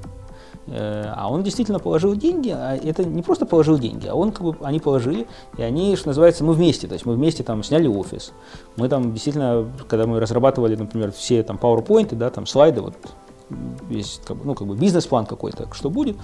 Э, 0.66 1.12
а 1.14 1.30
он 1.30 1.42
действительно 1.42 1.78
положил 1.78 2.14
деньги, 2.14 2.50
а 2.50 2.74
это 2.76 3.04
не 3.04 3.22
просто 3.22 3.44
положил 3.44 3.78
деньги, 3.78 4.06
а 4.06 4.14
он 4.14 4.32
как 4.32 4.42
бы, 4.42 4.56
они 4.62 4.80
положили, 4.80 5.26
и 5.58 5.62
они, 5.62 5.94
что 5.96 6.08
называется, 6.08 6.42
мы 6.42 6.54
вместе, 6.54 6.86
то 6.86 6.94
есть 6.94 7.04
мы 7.04 7.14
вместе 7.14 7.42
там 7.42 7.62
сняли 7.62 7.86
офис, 7.86 8.32
мы 8.76 8.88
там 8.88 9.12
действительно, 9.12 9.70
когда 9.88 10.06
мы 10.06 10.20
разрабатывали, 10.20 10.74
например, 10.76 11.12
все 11.12 11.42
там 11.42 11.58
PowerPoint, 11.60 12.14
да, 12.14 12.30
там 12.30 12.46
слайды, 12.46 12.80
вот 12.80 12.94
весь, 13.88 14.20
ну, 14.42 14.54
как 14.54 14.66
бы 14.66 14.74
бизнес-план 14.74 15.26
какой-то, 15.26 15.68
что 15.74 15.90
будет, 15.90 16.16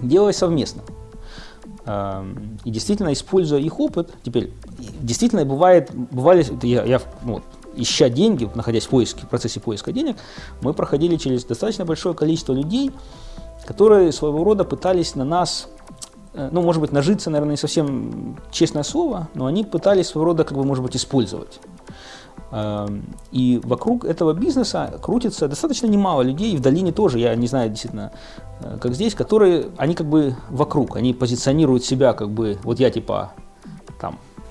делалось 0.00 0.36
совместно. 0.36 0.82
Эм, 1.86 2.58
и 2.64 2.70
действительно, 2.70 3.12
используя 3.14 3.60
их 3.60 3.80
опыт, 3.80 4.14
теперь, 4.22 4.52
действительно, 5.00 5.46
бывает, 5.46 5.90
бывали, 5.94 6.44
я, 6.66 6.84
я 6.84 7.00
ну, 7.22 7.40
ища 7.78 8.08
деньги, 8.08 8.50
находясь 8.54 8.86
в 8.86 8.90
поиске, 8.90 9.22
в 9.22 9.28
процессе 9.28 9.60
поиска 9.60 9.92
денег, 9.92 10.16
мы 10.60 10.74
проходили 10.74 11.16
через 11.16 11.44
достаточно 11.44 11.84
большое 11.84 12.14
количество 12.14 12.52
людей, 12.52 12.90
которые 13.66 14.12
своего 14.12 14.44
рода 14.44 14.64
пытались 14.64 15.14
на 15.14 15.24
нас, 15.24 15.68
э, 16.34 16.48
ну, 16.52 16.62
может 16.62 16.80
быть, 16.80 16.92
нажиться, 16.92 17.30
наверное, 17.30 17.52
не 17.52 17.56
совсем 17.56 18.38
честное 18.50 18.82
слово, 18.82 19.28
но 19.34 19.46
они 19.46 19.64
пытались 19.64 20.08
своего 20.08 20.26
рода, 20.26 20.44
как 20.44 20.56
бы, 20.56 20.64
может 20.64 20.82
быть, 20.84 20.96
использовать. 20.96 21.60
Эм, 22.50 23.04
и 23.30 23.60
вокруг 23.62 24.06
этого 24.06 24.32
бизнеса 24.32 24.98
крутится 25.02 25.48
достаточно 25.48 25.86
немало 25.86 26.22
людей, 26.22 26.52
и 26.52 26.56
в 26.56 26.60
долине 26.60 26.92
тоже, 26.92 27.18
я 27.18 27.34
не 27.34 27.46
знаю 27.46 27.68
действительно, 27.68 28.12
э, 28.60 28.78
как 28.80 28.94
здесь, 28.94 29.14
которые, 29.14 29.66
они 29.76 29.94
как 29.94 30.08
бы 30.08 30.34
вокруг, 30.48 30.96
они 30.96 31.12
позиционируют 31.12 31.84
себя 31.84 32.14
как 32.14 32.30
бы, 32.30 32.58
вот 32.62 32.80
я 32.80 32.90
типа 32.90 33.32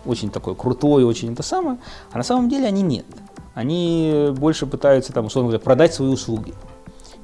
очень 0.08 0.30
такой 0.30 0.56
крутой, 0.56 1.04
очень 1.04 1.34
это 1.34 1.44
самое, 1.44 1.78
а 2.12 2.18
на 2.18 2.24
самом 2.24 2.50
деле 2.50 2.68
они 2.68 2.82
нет. 2.82 3.06
Они 3.54 4.30
больше 4.38 4.68
пытаются 4.68 5.14
там, 5.14 5.26
условно 5.26 5.50
говоря, 5.50 5.64
продать 5.64 5.94
свои 5.94 6.10
услуги. 6.10 6.54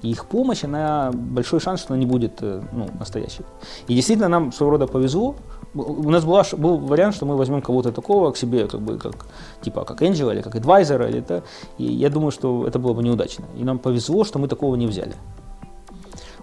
И 0.04 0.10
их 0.10 0.26
помощь, 0.26 0.65
она 0.65 1.12
большой 1.13 1.60
шанс, 1.60 1.80
что 1.80 1.93
она 1.93 2.00
не 2.00 2.06
будет 2.06 2.34
э, 2.41 2.62
ну, 2.74 2.89
настоящей. 3.00 3.43
И 3.88 3.96
действительно 3.96 4.28
нам 4.28 4.52
своего 4.52 4.72
рода 4.72 4.86
повезло. 4.86 5.36
У 5.74 6.10
нас 6.10 6.26
была, 6.26 6.43
был 6.58 6.78
вариант, 6.78 7.15
что 7.15 7.26
мы 7.26 7.38
возьмем 7.38 7.62
кого-то 7.62 7.91
такого 7.91 8.32
к 8.32 8.38
себе, 8.38 8.67
как 8.67 8.82
бы 8.82 8.98
как 8.98 9.26
типа 9.62 9.86
как 9.86 10.02
Angel 10.02 10.32
или 10.34 10.41
как 10.41 10.56
адвайзера, 10.56 11.08
или 11.08 11.19
это. 11.19 11.43
И 11.78 11.86
я 11.86 12.10
думаю, 12.10 12.32
что 12.32 12.67
это 12.67 12.80
было 12.80 12.93
бы 12.93 13.02
неудачно. 13.02 13.46
И 13.58 13.63
нам 13.63 13.80
повезло, 13.80 14.26
что 14.26 14.39
мы 14.39 14.48
такого 14.48 14.76
не 14.76 14.88
взяли. 14.88 15.15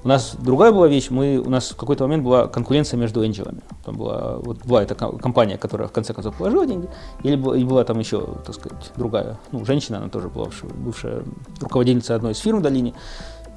У 0.02 0.08
нас 0.08 0.34
другая 0.38 0.72
была 0.72 0.88
вещь, 0.88 1.10
мы, 1.10 1.38
у 1.38 1.50
нас 1.50 1.70
в 1.70 1.76
какой-то 1.76 2.04
момент 2.04 2.24
была 2.24 2.46
конкуренция 2.46 2.96
между 2.96 3.24
энджелами. 3.24 3.60
Там 3.84 3.96
была, 3.96 4.38
вот 4.38 4.64
была 4.64 4.82
эта 4.82 4.94
компания, 4.94 5.58
которая 5.58 5.88
в 5.88 5.92
конце 5.92 6.14
концов 6.14 6.34
положила 6.36 6.66
деньги, 6.66 6.88
или 7.22 7.36
была, 7.36 7.56
и 7.56 7.64
была 7.64 7.84
там 7.84 7.98
еще, 7.98 8.26
так 8.46 8.54
сказать, 8.54 8.92
другая, 8.96 9.38
ну, 9.52 9.64
женщина, 9.64 9.98
она 9.98 10.08
тоже 10.08 10.28
была 10.28 10.48
бывшая 10.74 11.22
руководительница 11.60 12.14
одной 12.14 12.32
из 12.32 12.38
фирм 12.38 12.60
в 12.60 12.62
долине, 12.62 12.94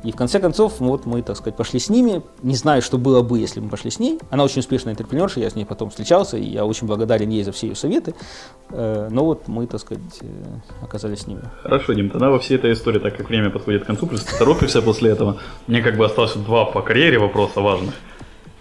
и 0.04 0.12
в 0.12 0.16
конце 0.16 0.40
концов, 0.40 0.80
вот 0.80 1.06
мы, 1.06 1.22
так 1.22 1.38
сказать, 1.38 1.56
пошли 1.56 1.80
с 1.80 1.90
ними. 1.90 2.22
Не 2.42 2.56
знаю, 2.56 2.82
что 2.82 2.98
было 2.98 3.22
бы, 3.22 3.40
если 3.40 3.60
бы 3.60 3.66
мы 3.66 3.72
пошли 3.72 3.90
с 3.90 4.00
ней. 4.00 4.20
Она 4.30 4.44
очень 4.44 4.60
успешная 4.60 4.94
интерпренерша, 4.94 5.40
я 5.40 5.50
с 5.50 5.56
ней 5.56 5.66
потом 5.66 5.90
встречался, 5.90 6.38
и 6.38 6.44
я 6.44 6.66
очень 6.66 6.88
благодарен 6.88 7.30
ей 7.30 7.44
за 7.44 7.52
все 7.54 7.68
ее 7.68 7.76
советы. 7.76 8.14
Э, 8.70 9.08
но 9.10 9.24
вот 9.24 9.48
мы, 9.48 9.66
так 9.66 9.80
сказать, 9.80 10.02
э, 10.22 10.28
оказались 10.82 11.22
с 11.22 11.28
ними. 11.28 11.42
Хорошо, 11.62 11.94
Дим, 11.94 12.10
тогда 12.10 12.30
во 12.30 12.40
всей 12.40 12.58
этой 12.58 12.74
истории, 12.74 13.00
так 13.00 13.16
как 13.16 13.30
время 13.30 13.50
подходит 13.50 13.84
к 13.84 13.88
концу, 13.88 14.08
плюс 14.08 14.24
ты 14.24 14.38
торопишься 14.38 14.82
после 14.82 15.12
этого, 15.12 15.38
мне 15.68 15.82
как 15.82 15.96
бы 15.96 16.06
осталось 16.06 16.34
два 16.34 16.66
по 16.66 16.82
карьере 16.82 17.18
вопроса 17.18 17.62
важных. 17.62 17.94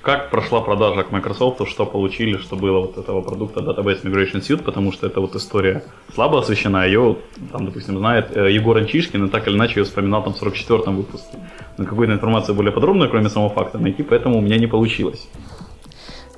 Как 0.03 0.31
прошла 0.31 0.61
продажа 0.61 1.05
к 1.05 1.13
Microsoft, 1.13 1.69
что 1.69 1.87
получили, 1.87 2.37
что 2.37 2.57
было 2.57 2.81
вот 2.81 2.99
этого 2.99 3.23
продукта 3.23 3.61
Database 3.61 4.03
Migration 4.03 4.41
Suite, 4.41 4.65
потому 4.65 4.91
что 4.91 5.07
это 5.07 5.21
вот 5.21 5.37
история 5.37 5.85
слабо 6.13 6.41
освещена, 6.41 6.85
ее, 6.85 7.19
там, 7.53 7.67
допустим, 7.67 7.99
знает 7.99 8.37
э, 8.37 8.51
Егор 8.51 8.77
Анчишкин, 8.77 9.27
и 9.27 9.29
так 9.29 9.47
или 9.47 9.55
иначе 9.55 9.79
ее 9.79 9.85
вспоминал 9.85 10.25
там 10.25 10.35
в 10.35 10.43
44-м 10.43 10.97
выпуске. 10.97 11.39
Но 11.79 11.85
какую-то 11.85 12.15
информацию 12.15 12.57
более 12.57 12.73
подробную, 12.73 13.11
кроме 13.11 13.29
самого 13.29 13.51
факта, 13.51 13.79
найти, 13.79 14.03
поэтому 14.03 14.39
у 14.39 14.41
меня 14.41 14.59
не 14.59 14.67
получилось. 14.67 15.29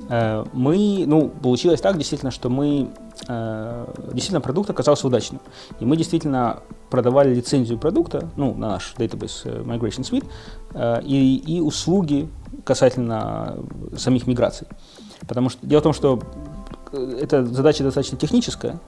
Э, 0.08 0.44
мы, 0.52 1.04
ну, 1.06 1.28
получилось 1.28 1.80
так, 1.80 1.96
действительно, 1.96 2.30
что 2.30 2.48
мы, 2.48 2.90
э, 3.28 3.86
действительно, 4.12 4.40
продукт 4.40 4.70
оказался 4.70 5.06
удачным. 5.06 5.40
И 5.80 5.84
мы 5.84 5.96
действительно 5.96 6.60
продавали 6.90 7.34
лицензию 7.34 7.78
продукта, 7.78 8.28
ну, 8.36 8.54
на 8.54 8.70
наш 8.70 8.94
Database 8.96 9.64
Migration 9.64 10.02
Suite, 10.02 10.26
и, 11.04 11.36
и 11.36 11.60
услуги 11.60 12.28
касательно 12.64 13.56
самих 13.96 14.26
миграций. 14.26 14.66
Потому 15.26 15.48
что 15.48 15.66
дело 15.66 15.80
в 15.80 15.84
том, 15.84 15.92
что 15.92 16.20
э, 16.92 17.18
эта 17.22 17.44
задача 17.44 17.84
достаточно 17.84 18.18
техническая, 18.18 18.80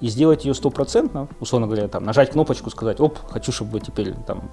и 0.00 0.08
сделать 0.08 0.44
ее 0.44 0.54
стопроцентно, 0.54 1.28
условно 1.40 1.66
говоря, 1.66 1.88
там, 1.88 2.04
нажать 2.04 2.30
кнопочку, 2.30 2.70
сказать, 2.70 3.00
оп, 3.00 3.18
хочу, 3.28 3.52
чтобы 3.52 3.80
теперь 3.80 4.14
там 4.26 4.50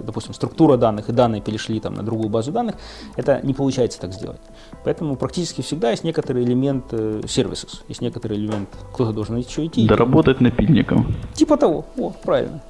допустим, 0.00 0.34
структура 0.34 0.76
данных 0.76 1.08
и 1.08 1.12
данные 1.12 1.40
перешли 1.40 1.80
там, 1.80 1.94
на 1.94 2.02
другую 2.02 2.28
базу 2.28 2.52
данных, 2.52 2.76
это 3.16 3.40
не 3.42 3.54
получается 3.54 4.00
так 4.00 4.12
сделать. 4.12 4.40
Поэтому 4.84 5.16
практически 5.16 5.62
всегда 5.62 5.90
есть 5.90 6.04
некоторый 6.04 6.44
элемент 6.44 6.84
э, 6.92 7.22
сервисов, 7.28 7.70
есть 7.88 8.00
некоторый 8.00 8.38
элемент, 8.38 8.68
кто-то 8.92 9.12
должен 9.12 9.36
еще 9.36 9.66
идти. 9.66 9.86
Доработать 9.86 10.40
напильником. 10.40 11.14
Типа 11.34 11.56
того, 11.56 11.84
о, 11.96 12.10
правильно. 12.10 12.60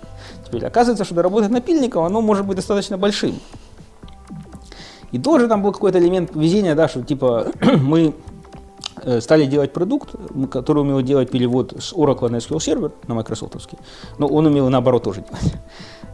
Теперь 0.47 0.65
оказывается, 0.65 1.05
что 1.05 1.15
доработать 1.15 1.51
напильником, 1.51 2.05
оно 2.05 2.21
может 2.21 2.47
быть 2.47 2.57
достаточно 2.57 2.97
большим. 2.99 3.35
И 5.13 5.19
тоже 5.19 5.49
там 5.49 5.63
был 5.63 5.73
какой-то 5.73 5.99
элемент 5.99 6.35
везения, 6.35 6.75
да, 6.75 6.89
что 6.89 7.03
типа 7.03 7.47
мы 7.81 8.15
э, 9.03 9.21
стали 9.21 9.47
делать 9.47 9.73
продукт, 9.73 10.15
который 10.51 10.83
умел 10.83 11.01
делать 11.03 11.31
перевод 11.31 11.75
с 11.79 11.93
Oracle 11.93 12.29
на 12.29 12.37
SQL 12.37 12.59
Server, 12.59 12.93
на 13.07 13.15
Microsoft, 13.15 13.55
но 14.19 14.27
он 14.27 14.47
умел 14.47 14.69
наоборот 14.69 15.05
тоже 15.05 15.23
делать. 15.23 15.55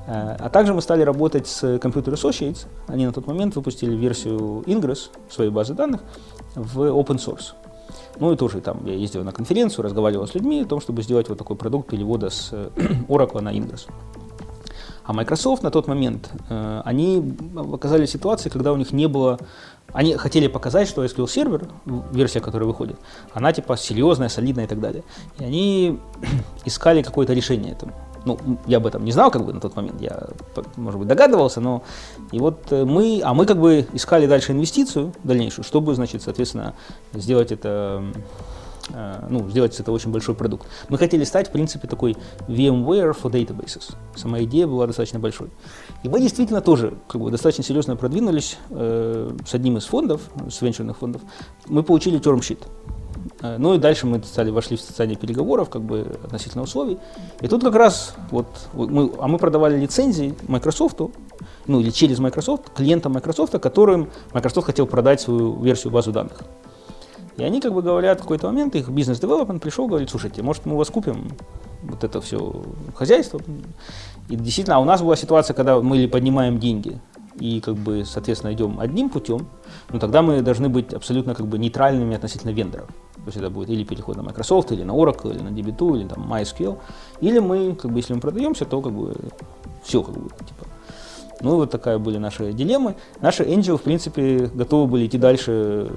Э, 0.07 0.37
а 0.39 0.49
также 0.49 0.75
мы 0.75 0.83
стали 0.83 1.03
работать 1.03 1.47
с 1.47 1.63
Computer 1.77 2.15
Associates. 2.15 2.67
Они 2.87 3.07
на 3.07 3.13
тот 3.13 3.27
момент 3.27 3.57
выпустили 3.57 3.95
версию 3.95 4.63
Ingress 4.67 5.11
своей 5.31 5.51
базы 5.51 5.75
данных 5.75 6.01
в 6.55 6.81
open 6.81 7.19
source. 7.19 7.55
Ну 8.19 8.33
и 8.33 8.37
тоже 8.37 8.61
там 8.61 8.85
я 8.85 8.95
ездил 8.95 9.25
на 9.25 9.33
конференцию, 9.33 9.85
разговаривал 9.85 10.27
с 10.27 10.35
людьми 10.35 10.61
о 10.61 10.67
том, 10.67 10.81
чтобы 10.81 11.03
сделать 11.03 11.29
вот 11.29 11.39
такой 11.39 11.57
продукт 11.57 11.89
перевода 11.89 12.31
с 12.31 12.51
э, 12.53 12.69
Oracle 13.09 13.41
на 13.41 13.53
Ingress. 13.53 13.89
А 15.05 15.13
Microsoft 15.13 15.63
на 15.63 15.71
тот 15.71 15.89
момент, 15.89 16.31
э, 16.49 16.83
они 16.85 17.35
оказались 17.73 18.11
в 18.11 18.13
ситуации, 18.13 18.49
когда 18.51 18.73
у 18.73 18.77
них 18.77 18.93
не 18.93 19.09
было... 19.09 19.39
Они 19.93 20.15
хотели 20.17 20.47
показать, 20.47 20.89
что 20.89 21.05
SQL 21.05 21.25
Server, 21.25 21.69
версия, 22.13 22.41
которая 22.41 22.67
выходит, 22.67 22.97
она 23.35 23.53
типа 23.53 23.77
серьезная, 23.77 24.29
солидная 24.29 24.65
и 24.65 24.69
так 24.69 24.81
далее. 24.81 25.03
И 25.39 25.45
они 25.45 25.99
искали 26.65 27.03
какое-то 27.03 27.33
решение 27.33 27.73
этому. 27.73 27.93
Ну, 28.25 28.39
я 28.67 28.79
об 28.79 28.87
этом 28.87 29.05
не 29.05 29.13
знал 29.13 29.31
как 29.31 29.45
бы 29.45 29.53
на 29.53 29.61
тот 29.61 29.77
момент, 29.77 30.01
я, 30.01 30.29
может 30.77 30.99
быть, 30.99 31.09
догадывался, 31.09 31.61
но 31.61 31.83
и 32.31 32.39
вот 32.39 32.71
э, 32.71 32.85
мы, 32.85 33.21
а 33.25 33.35
мы 33.35 33.47
как 33.47 33.59
бы 33.59 33.87
искали 33.93 34.27
дальше 34.27 34.53
инвестицию 34.53 35.13
дальнейшую, 35.25 35.65
чтобы, 35.65 35.95
значит, 35.95 36.23
соответственно, 36.23 36.75
сделать 37.13 37.53
это 37.53 38.03
Э, 38.91 39.25
ну, 39.29 39.49
сделать 39.49 39.79
это 39.79 39.93
очень 39.93 40.11
большой 40.11 40.35
продукт. 40.35 40.67
Мы 40.89 40.99
хотели 40.99 41.25
стать, 41.25 41.49
в 41.49 41.53
принципе, 41.53 41.87
такой 41.89 42.17
VMware 42.49 43.17
for 43.21 43.31
databases. 43.31 43.95
Сама 44.17 44.43
идея 44.43 44.67
была 44.67 44.87
достаточно 44.87 45.19
большой. 45.19 45.51
И 46.03 46.09
мы 46.09 46.21
действительно 46.21 46.61
тоже 46.61 46.95
как 47.09 47.21
бы, 47.21 47.31
достаточно 47.31 47.65
серьезно 47.65 47.97
продвинулись 47.97 48.59
э, 48.71 49.31
с 49.47 49.55
одним 49.55 49.77
из 49.77 49.85
фондов, 49.85 50.23
с 50.51 50.61
венчурных 50.61 50.99
фондов. 50.99 51.23
Мы 51.67 51.83
получили 51.83 52.21
term 52.21 52.41
sheet. 52.41 52.59
Э, 53.41 53.57
ну 53.59 53.75
и 53.75 53.79
дальше 53.79 54.07
мы 54.07 54.23
стали, 54.23 54.51
вошли 54.51 54.77
в 54.77 54.81
состояние 54.81 55.17
переговоров, 55.17 55.71
как 55.71 55.83
бы 55.83 56.19
относительно 56.25 56.63
условий. 56.63 56.99
И 57.41 57.49
тут 57.49 57.63
как 57.63 57.75
раз 57.75 58.15
вот, 58.31 58.47
мы, 58.73 59.13
а 59.19 59.29
мы 59.29 59.39
продавали 59.39 59.79
лицензии 59.79 60.35
Microsoft, 60.49 61.01
ну 61.67 61.81
или 61.81 61.91
через 61.91 62.19
Microsoft, 62.19 62.71
клиентам 62.75 63.13
Microsoft, 63.13 63.59
которым 63.59 64.11
Microsoft 64.33 64.67
хотел 64.67 64.87
продать 64.87 65.21
свою 65.21 65.61
версию 65.63 65.93
базу 65.93 66.13
данных. 66.13 66.43
И 67.37 67.45
они 67.45 67.61
как 67.61 67.73
бы 67.73 67.83
говорят, 67.83 68.19
в 68.19 68.23
какой-то 68.23 68.47
момент 68.47 68.75
их 68.77 68.89
бизнес-девелопмент 68.91 69.63
пришел, 69.63 69.87
говорит, 69.87 70.11
слушайте, 70.11 70.43
может 70.43 70.67
мы 70.67 70.75
у 70.75 70.77
вас 70.77 70.91
купим 70.91 71.31
вот 71.83 72.05
это 72.05 72.21
все 72.21 72.63
хозяйство. 72.95 73.41
И 74.29 74.37
действительно, 74.37 74.77
а 74.77 74.79
у 74.81 74.85
нас 74.85 75.01
была 75.01 75.17
ситуация, 75.17 75.55
когда 75.55 75.81
мы 75.81 76.07
поднимаем 76.09 76.59
деньги 76.59 77.01
и 77.39 77.61
как 77.61 77.75
бы, 77.75 78.05
соответственно, 78.05 78.53
идем 78.53 78.79
одним 78.79 79.09
путем, 79.09 79.47
ну 79.91 79.99
тогда 79.99 80.23
мы 80.23 80.43
должны 80.43 80.69
быть 80.69 80.93
абсолютно 80.93 81.35
как 81.35 81.47
бы 81.47 81.59
нейтральными 81.59 82.15
относительно 82.15 82.51
вендоров. 82.51 82.89
То 83.25 83.29
есть 83.29 83.39
это 83.39 83.51
будет 83.51 83.71
или 83.71 83.85
переход 83.85 84.17
на 84.17 84.23
Microsoft, 84.23 84.73
или 84.73 84.83
на 84.83 84.93
Oracle, 84.93 85.31
или 85.33 85.43
на 85.43 85.49
DB2, 85.49 86.01
или 86.01 86.09
там 86.09 86.33
MySQL. 86.33 86.79
Или 87.21 87.39
мы, 87.39 87.75
как 87.75 87.91
бы, 87.93 87.99
если 87.99 88.15
мы 88.15 88.21
продаемся, 88.21 88.65
то 88.65 88.81
как 88.81 88.93
бы 88.93 89.15
все 89.85 90.03
как 90.03 90.15
бы, 90.15 90.29
типа, 90.29 90.67
ну, 91.43 91.57
вот 91.57 91.71
такая 91.71 91.99
были 91.99 92.19
наши 92.19 92.53
дилеммы. 92.53 92.95
Наши 93.21 93.43
Angel, 93.43 93.77
в 93.77 93.83
принципе, 93.83 94.47
готовы 94.55 94.87
были 94.87 95.07
идти 95.07 95.19
дальше, 95.19 95.91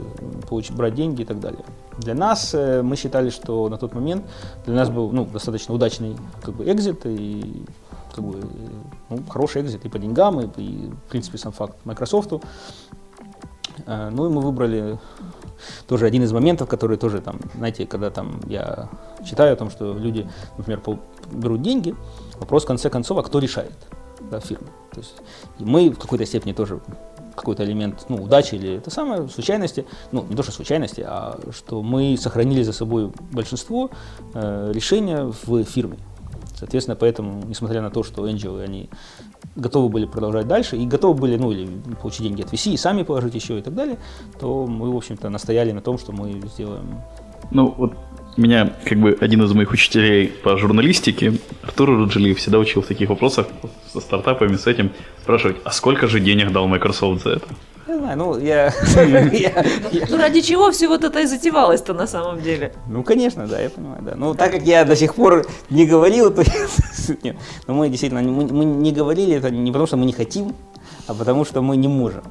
получить, 0.50 0.76
брать 0.76 0.96
деньги 0.96 1.22
и 1.22 1.26
так 1.26 1.40
далее. 1.40 1.64
Для 2.00 2.16
нас 2.16 2.54
э, 2.54 2.82
мы 2.82 2.96
считали, 2.96 3.30
что 3.30 3.70
на 3.70 3.78
тот 3.78 3.94
момент 3.94 4.26
для 4.66 4.76
нас 4.76 4.90
был 4.90 5.12
ну, 5.12 5.26
достаточно 5.26 5.74
удачный 5.76 6.18
как 6.42 6.56
бы, 6.56 6.72
экзит 6.72 7.06
и 7.06 7.64
как 8.16 8.24
бы, 8.24 8.40
ну, 9.10 9.20
хороший 9.30 9.62
экзит 9.62 9.86
и 9.86 9.90
по 9.90 10.00
деньгам, 10.00 10.40
и, 10.42 10.48
и, 10.58 10.90
в 10.90 11.10
принципе, 11.12 11.38
сам 11.38 11.52
факт 11.52 11.76
Microsoft. 11.86 12.34
Э, 13.86 14.10
ну 14.10 14.26
и 14.26 14.30
мы 14.30 14.42
выбрали 14.42 14.98
тоже 15.88 16.06
один 16.06 16.24
из 16.24 16.32
моментов, 16.32 16.70
который 16.70 16.98
тоже 16.98 17.22
там, 17.22 17.39
знаете, 17.56 17.86
когда 17.86 18.10
там 18.10 18.39
я 18.48 18.89
читаю 19.26 19.54
о 19.54 19.56
том, 19.56 19.70
что 19.70 19.94
люди, 19.94 20.30
например, 20.58 20.82
берут 21.32 21.62
деньги, 21.62 21.96
вопрос 22.39 22.63
в 22.63 22.68
конце 22.68 22.89
концов, 22.89 23.18
а 23.18 23.24
кто 23.24 23.39
решает? 23.39 23.74
да, 24.30 24.39
фирмы. 24.39 24.68
То 24.91 25.00
есть 25.00 25.15
и 25.60 25.65
мы 25.65 25.89
в 25.89 26.00
какой-то 26.00 26.26
степени 26.26 26.54
тоже 26.54 26.80
какой-то 27.36 27.65
элемент 27.65 28.06
ну, 28.08 28.24
удачи 28.24 28.56
или 28.56 28.78
это 28.78 28.89
самое, 28.89 29.28
случайности, 29.28 29.86
ну 30.12 30.26
не 30.30 30.36
то 30.36 30.44
что 30.44 30.52
случайности, 30.52 31.04
а 31.06 31.38
что 31.52 31.82
мы 31.82 32.18
сохранили 32.18 32.63
за 32.63 32.72
собой 32.72 33.12
большинство 33.32 33.89
э, 34.34 34.72
решения 34.74 35.32
в 35.46 35.63
фирме. 35.63 35.98
Соответственно, 36.56 36.96
поэтому, 36.96 37.44
несмотря 37.46 37.82
на 37.82 37.89
то, 37.89 38.04
что 38.04 38.28
Angel, 38.28 38.63
они 38.63 38.89
готовы 39.56 39.89
были 39.89 40.06
продолжать 40.06 40.48
дальше 40.48 40.78
и 40.78 40.86
готовы 40.86 41.20
были, 41.20 41.38
ну, 41.38 41.52
или 41.52 41.68
получить 42.02 42.24
деньги 42.24 42.41
от 42.41 42.54
VC 42.54 42.74
и 42.74 42.78
сами 42.78 43.04
положить 43.04 43.36
еще 43.36 43.60
и 43.60 43.62
так 43.62 43.76
далее, 43.76 43.98
то 44.39 44.65
мы, 44.65 44.91
в 44.91 44.96
общем-то, 44.96 45.30
настояли 45.30 45.72
на 45.72 45.82
том, 45.82 45.98
что 45.98 46.12
мы 46.12 46.41
сделаем. 46.48 47.02
Ну, 47.52 47.74
вот 47.78 47.94
меня 48.38 48.74
как 48.86 49.00
бы 49.00 49.18
один 49.20 49.44
из 49.44 49.54
моих 49.54 49.72
учителей 49.72 50.28
по 50.28 50.58
журналистике, 50.58 51.34
Артур 51.62 51.89
Руджелиев, 51.89 52.38
всегда 52.38 52.60
учил 52.60 52.82
в 52.82 52.88
таких 52.88 53.10
вопросах 53.10 53.48
со 53.94 54.02
стартапами, 54.02 54.56
с 54.56 54.68
этим, 54.68 54.91
спрашивать, 55.22 55.58
а 55.63 55.72
сколько 55.72 56.08
же 56.08 56.20
денег 56.20 56.52
дал 56.52 56.68
Microsoft 56.68 57.24
за 57.24 57.32
это? 57.32 57.48
Не 57.88 57.98
знаю, 58.00 58.17
ну 58.17 58.39
я... 58.39 58.74
Ну 60.10 60.17
ради 60.17 60.41
чего 60.41 60.71
все 60.71 60.88
вот 60.88 61.04
это 61.04 61.19
и 61.19 61.26
затевалось-то 61.26 61.93
на 61.93 62.08
самом 62.08 62.41
деле? 62.41 62.74
Ну, 62.88 63.04
конечно, 63.04 63.48
да, 63.48 63.62
я 63.62 63.69
понимаю, 63.69 64.02
да. 64.02 64.15
Ну, 64.15 64.34
так 64.34 64.52
как 64.52 64.63
я 64.63 64.86
до 64.86 64.95
сих 64.95 65.13
пор 65.13 65.45
не 65.69 65.86
говорил, 65.86 66.34
то... 66.34 66.43
Нет, 67.24 67.38
но 67.67 67.74
мы 67.76 67.89
действительно, 67.89 68.24
мы 68.24 68.65
не 68.65 68.91
говорили 68.91 69.36
это 69.36 69.52
не 69.52 69.71
потому, 69.71 69.88
что 69.88 69.98
мы 69.98 70.06
не 70.06 70.13
хотим, 70.13 70.56
а 71.08 71.13
потому, 71.13 71.45
что 71.45 71.62
мы 71.62 71.78
не 71.78 71.88
можем. 71.88 72.24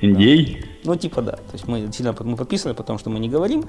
Индей? 0.00 0.64
Ну, 0.88 0.96
типа 0.96 1.20
да. 1.20 1.32
То 1.32 1.52
есть 1.52 1.68
мы 1.68 1.80
действительно 1.80 2.16
мы 2.24 2.36
подписаны, 2.36 2.74
потому 2.74 2.98
что 2.98 3.10
мы 3.10 3.18
не 3.18 3.28
говорим. 3.28 3.64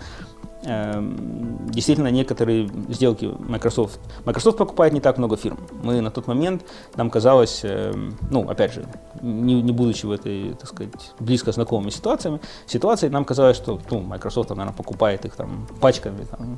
Эм, 0.64 1.68
действительно, 1.70 2.08
некоторые 2.12 2.70
сделки 2.90 3.30
Microsoft... 3.48 4.00
Microsoft 4.26 4.58
покупает 4.58 4.94
не 4.94 5.02
так 5.02 5.18
много 5.18 5.36
фирм. 5.36 5.58
Мы 5.84 6.02
на 6.02 6.12
тот 6.12 6.28
момент, 6.28 6.64
нам 6.96 7.10
казалось, 7.10 7.62
эм, 7.64 8.18
ну, 8.32 8.50
опять 8.50 8.74
же, 8.74 8.86
не, 9.22 9.62
не 9.62 9.72
будучи 9.74 10.06
в 10.06 10.12
этой, 10.12 10.54
так 10.54 10.68
сказать, 10.68 11.14
близко 11.20 11.52
знакомыми 11.52 11.90
ситуациями, 11.92 12.40
ситуации, 12.68 13.10
нам 13.10 13.26
казалось, 13.26 13.58
что 13.58 13.80
ну, 13.92 14.00
Microsoft, 14.00 14.50
наверное, 14.50 14.74
покупает 14.74 15.26
их 15.26 15.36
там 15.36 15.68
пачками, 15.82 16.26
там, 16.32 16.58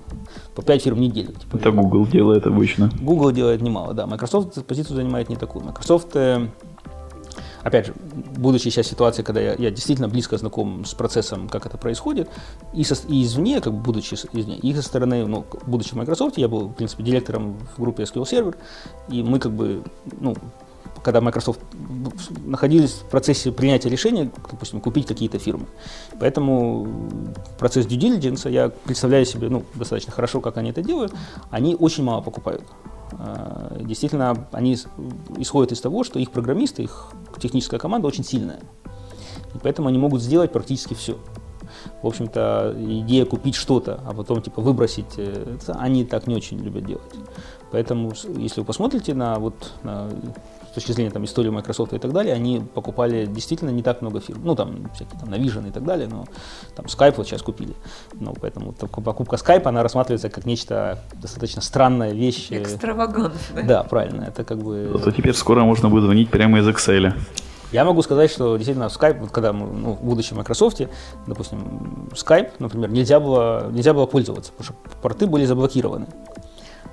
по 0.55 0.61
5 0.61 0.83
фирм 0.83 0.97
в 0.97 0.99
неделю. 0.99 1.33
Типа, 1.33 1.57
Это 1.57 1.71
Google 1.71 2.05
делает 2.05 2.45
обычно. 2.45 2.91
Google 3.01 3.31
делает 3.31 3.61
немало, 3.61 3.93
да. 3.93 4.05
Microsoft 4.05 4.63
позицию 4.65 4.95
занимает 4.95 5.29
не 5.29 5.35
такую. 5.35 5.65
Microsoft 5.65 6.15
э, 6.15 6.47
опять 7.63 7.87
же, 7.87 7.93
будучи 8.37 8.63
сейчас 8.63 8.87
ситуации, 8.87 9.23
когда 9.23 9.41
я, 9.41 9.55
я 9.55 9.71
действительно 9.71 10.07
близко 10.07 10.37
знаком 10.37 10.85
с 10.85 10.93
процессом, 10.93 11.49
как 11.49 11.65
это 11.65 11.77
происходит, 11.77 12.29
и, 12.73 12.83
со, 12.83 12.95
и 13.07 13.23
извне, 13.23 13.61
как 13.61 13.73
будучи 13.73 14.15
извне, 14.33 14.57
и 14.57 14.73
со 14.73 14.81
стороны, 14.81 15.25
ну, 15.25 15.45
будучи 15.65 15.89
в 15.89 15.95
Microsoft, 15.95 16.37
я 16.37 16.47
был, 16.47 16.69
в 16.69 16.73
принципе, 16.73 17.03
директором 17.03 17.57
в 17.75 17.81
группе 17.81 18.03
SQL 18.03 18.23
Server, 18.23 18.55
и 19.09 19.23
мы 19.23 19.39
как 19.39 19.51
бы, 19.51 19.83
ну, 20.19 20.35
когда 21.03 21.21
Microsoft 21.21 21.59
находились 22.45 22.91
в 22.91 23.09
процессе 23.09 23.51
принятия 23.51 23.89
решения, 23.89 24.31
допустим, 24.51 24.81
купить 24.81 25.07
какие-то 25.07 25.39
фирмы. 25.39 25.65
Поэтому 26.19 26.87
процесс 27.57 27.87
due 27.87 27.97
diligence, 27.97 28.49
я 28.49 28.69
представляю 28.69 29.25
себе 29.25 29.49
ну, 29.49 29.63
достаточно 29.73 30.11
хорошо, 30.11 30.41
как 30.41 30.57
они 30.57 30.69
это 30.69 30.81
делают, 30.81 31.13
они 31.49 31.75
очень 31.75 32.03
мало 32.03 32.21
покупают. 32.21 32.63
А, 33.13 33.77
действительно, 33.81 34.47
они 34.51 34.77
исходят 35.37 35.71
из 35.71 35.81
того, 35.81 36.03
что 36.03 36.19
их 36.19 36.31
программисты, 36.31 36.83
их 36.83 37.11
техническая 37.41 37.79
команда 37.79 38.07
очень 38.07 38.23
сильная. 38.23 38.59
И 39.53 39.57
поэтому 39.61 39.87
они 39.87 39.97
могут 39.97 40.21
сделать 40.21 40.51
практически 40.51 40.93
все. 40.93 41.17
В 42.01 42.07
общем-то, 42.07 42.75
идея 42.77 43.25
купить 43.25 43.55
что-то, 43.55 44.01
а 44.05 44.13
потом 44.13 44.41
типа 44.41 44.61
выбросить, 44.61 45.17
э, 45.17 45.57
они 45.67 46.05
так 46.05 46.27
не 46.27 46.35
очень 46.35 46.59
любят 46.59 46.85
делать. 46.85 47.13
Поэтому, 47.71 48.11
если 48.37 48.61
вы 48.61 48.65
посмотрите 48.65 49.13
на, 49.13 49.39
вот, 49.39 49.71
на 49.83 50.09
с 50.71 50.73
точки 50.73 50.93
зрения 50.93 51.11
там, 51.11 51.25
истории 51.25 51.49
Microsoft 51.49 51.93
и 51.93 51.99
так 51.99 52.13
далее, 52.13 52.33
они 52.33 52.61
покупали 52.61 53.25
действительно 53.25 53.71
не 53.71 53.83
так 53.83 54.01
много 54.01 54.21
фирм. 54.21 54.41
Ну, 54.43 54.55
там, 54.55 54.89
всякие 54.93 55.19
там 55.19 55.29
Navision 55.29 55.67
и 55.67 55.71
так 55.71 55.83
далее, 55.83 56.07
но 56.07 56.25
там 56.75 56.85
Skype 56.85 57.15
вот 57.17 57.27
сейчас 57.27 57.41
купили. 57.41 57.73
Ну, 58.13 58.33
поэтому 58.39 58.71
покупка 58.71 59.35
Skype, 59.35 59.63
она 59.63 59.83
рассматривается 59.83 60.29
как 60.29 60.45
нечто 60.45 60.99
достаточно 61.21 61.61
странная 61.61 62.13
вещь. 62.13 62.47
Экстравагантная. 62.51 63.63
Да, 63.63 63.83
правильно. 63.83 64.23
Это 64.23 64.45
как 64.45 64.59
бы... 64.59 64.91
Зато 64.93 65.11
теперь 65.11 65.33
скоро 65.33 65.63
можно 65.63 65.89
будет 65.89 66.05
звонить 66.05 66.29
прямо 66.29 66.59
из 66.59 66.67
Excel. 66.67 67.13
Я 67.73 67.85
могу 67.85 68.01
сказать, 68.01 68.31
что 68.31 68.55
действительно 68.55 68.85
Skype, 68.85 69.19
вот 69.19 69.31
когда 69.31 69.51
мы, 69.51 69.67
ну, 69.67 69.93
в 69.93 70.35
Microsoft, 70.35 70.81
допустим, 71.27 72.09
Skype, 72.11 72.51
например, 72.59 72.91
нельзя 72.91 73.19
было, 73.19 73.69
нельзя 73.71 73.93
было 73.93 74.05
пользоваться, 74.05 74.51
потому 74.51 74.65
что 74.65 74.97
порты 75.01 75.25
были 75.25 75.45
заблокированы. 75.45 76.07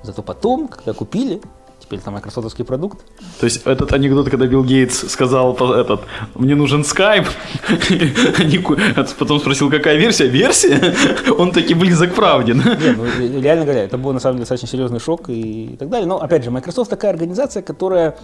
Зато 0.02 0.22
потом, 0.22 0.68
когда 0.68 0.92
купили, 0.92 1.40
теперь 1.88 2.00
это 2.00 2.10
майкрософтовский 2.10 2.64
продукт. 2.64 2.98
То 3.40 3.44
есть 3.44 3.62
этот 3.64 3.92
анекдот, 3.94 4.28
когда 4.28 4.46
Билл 4.46 4.62
Гейтс 4.62 5.10
сказал 5.10 5.54
этот, 5.54 6.02
мне 6.34 6.54
нужен 6.54 6.84
скайп, 6.84 7.26
потом 9.18 9.40
спросил, 9.40 9.70
какая 9.70 9.96
версия? 9.96 10.28
Версия? 10.28 10.94
Он 11.38 11.50
таки 11.50 11.72
близок 11.72 12.12
к 12.12 12.14
правде. 12.14 12.52
Нет, 12.52 12.96
ну, 12.96 13.40
реально 13.40 13.64
говоря, 13.64 13.84
это 13.84 13.96
был 13.96 14.12
на 14.12 14.20
самом 14.20 14.36
деле 14.36 14.42
достаточно 14.42 14.68
серьезный 14.68 15.00
шок 15.00 15.30
и 15.30 15.76
так 15.78 15.88
далее. 15.88 16.06
Но 16.06 16.20
опять 16.20 16.44
же, 16.44 16.50
Microsoft 16.50 16.90
такая 16.90 17.10
организация, 17.10 17.62
которая 17.62 18.18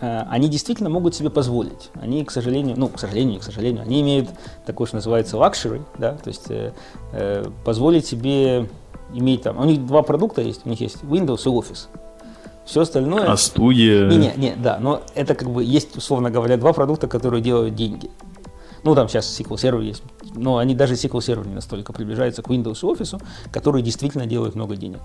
э, 0.00 0.22
они 0.28 0.48
действительно 0.48 0.90
могут 0.90 1.14
себе 1.14 1.30
позволить. 1.30 1.90
Они, 1.94 2.24
к 2.24 2.32
сожалению, 2.32 2.74
ну, 2.76 2.88
к 2.88 2.98
сожалению, 2.98 3.38
к 3.38 3.44
сожалению, 3.44 3.82
они 3.82 4.00
имеют 4.00 4.30
такое, 4.66 4.88
что 4.88 4.96
называется 4.96 5.36
luxury, 5.36 5.82
да, 5.96 6.14
то 6.14 6.28
есть 6.28 6.50
э, 6.50 6.72
э, 7.12 7.44
позволить 7.64 8.06
себе 8.06 8.68
иметь 9.14 9.42
там, 9.42 9.60
у 9.60 9.64
них 9.64 9.86
два 9.86 10.02
продукта 10.02 10.42
есть, 10.42 10.62
у 10.64 10.68
них 10.68 10.80
есть 10.80 11.02
Windows 11.04 11.42
и 11.44 11.48
Office. 11.48 11.86
Все 12.70 12.82
остальное... 12.82 13.26
А 13.26 13.36
студия... 13.36 14.06
Не, 14.06 14.16
не, 14.16 14.32
не, 14.36 14.54
да, 14.54 14.78
но 14.78 15.02
это 15.16 15.34
как 15.34 15.50
бы 15.50 15.64
есть, 15.64 15.96
условно 15.96 16.30
говоря, 16.30 16.56
два 16.56 16.72
продукта, 16.72 17.08
которые 17.08 17.42
делают 17.42 17.74
деньги. 17.74 18.08
Ну, 18.84 18.94
там 18.94 19.08
сейчас 19.08 19.26
SQL 19.40 19.56
Server 19.56 19.82
есть, 19.82 20.04
но 20.36 20.58
они 20.58 20.76
даже 20.76 20.94
SQL 20.94 21.18
Server 21.18 21.48
не 21.48 21.54
настолько 21.54 21.92
приближаются 21.92 22.42
к 22.42 22.46
Windows 22.46 22.78
и 22.78 22.86
Office, 22.86 23.20
которые 23.50 23.82
действительно 23.82 24.24
делают 24.24 24.54
много 24.54 24.76
денег. 24.76 25.00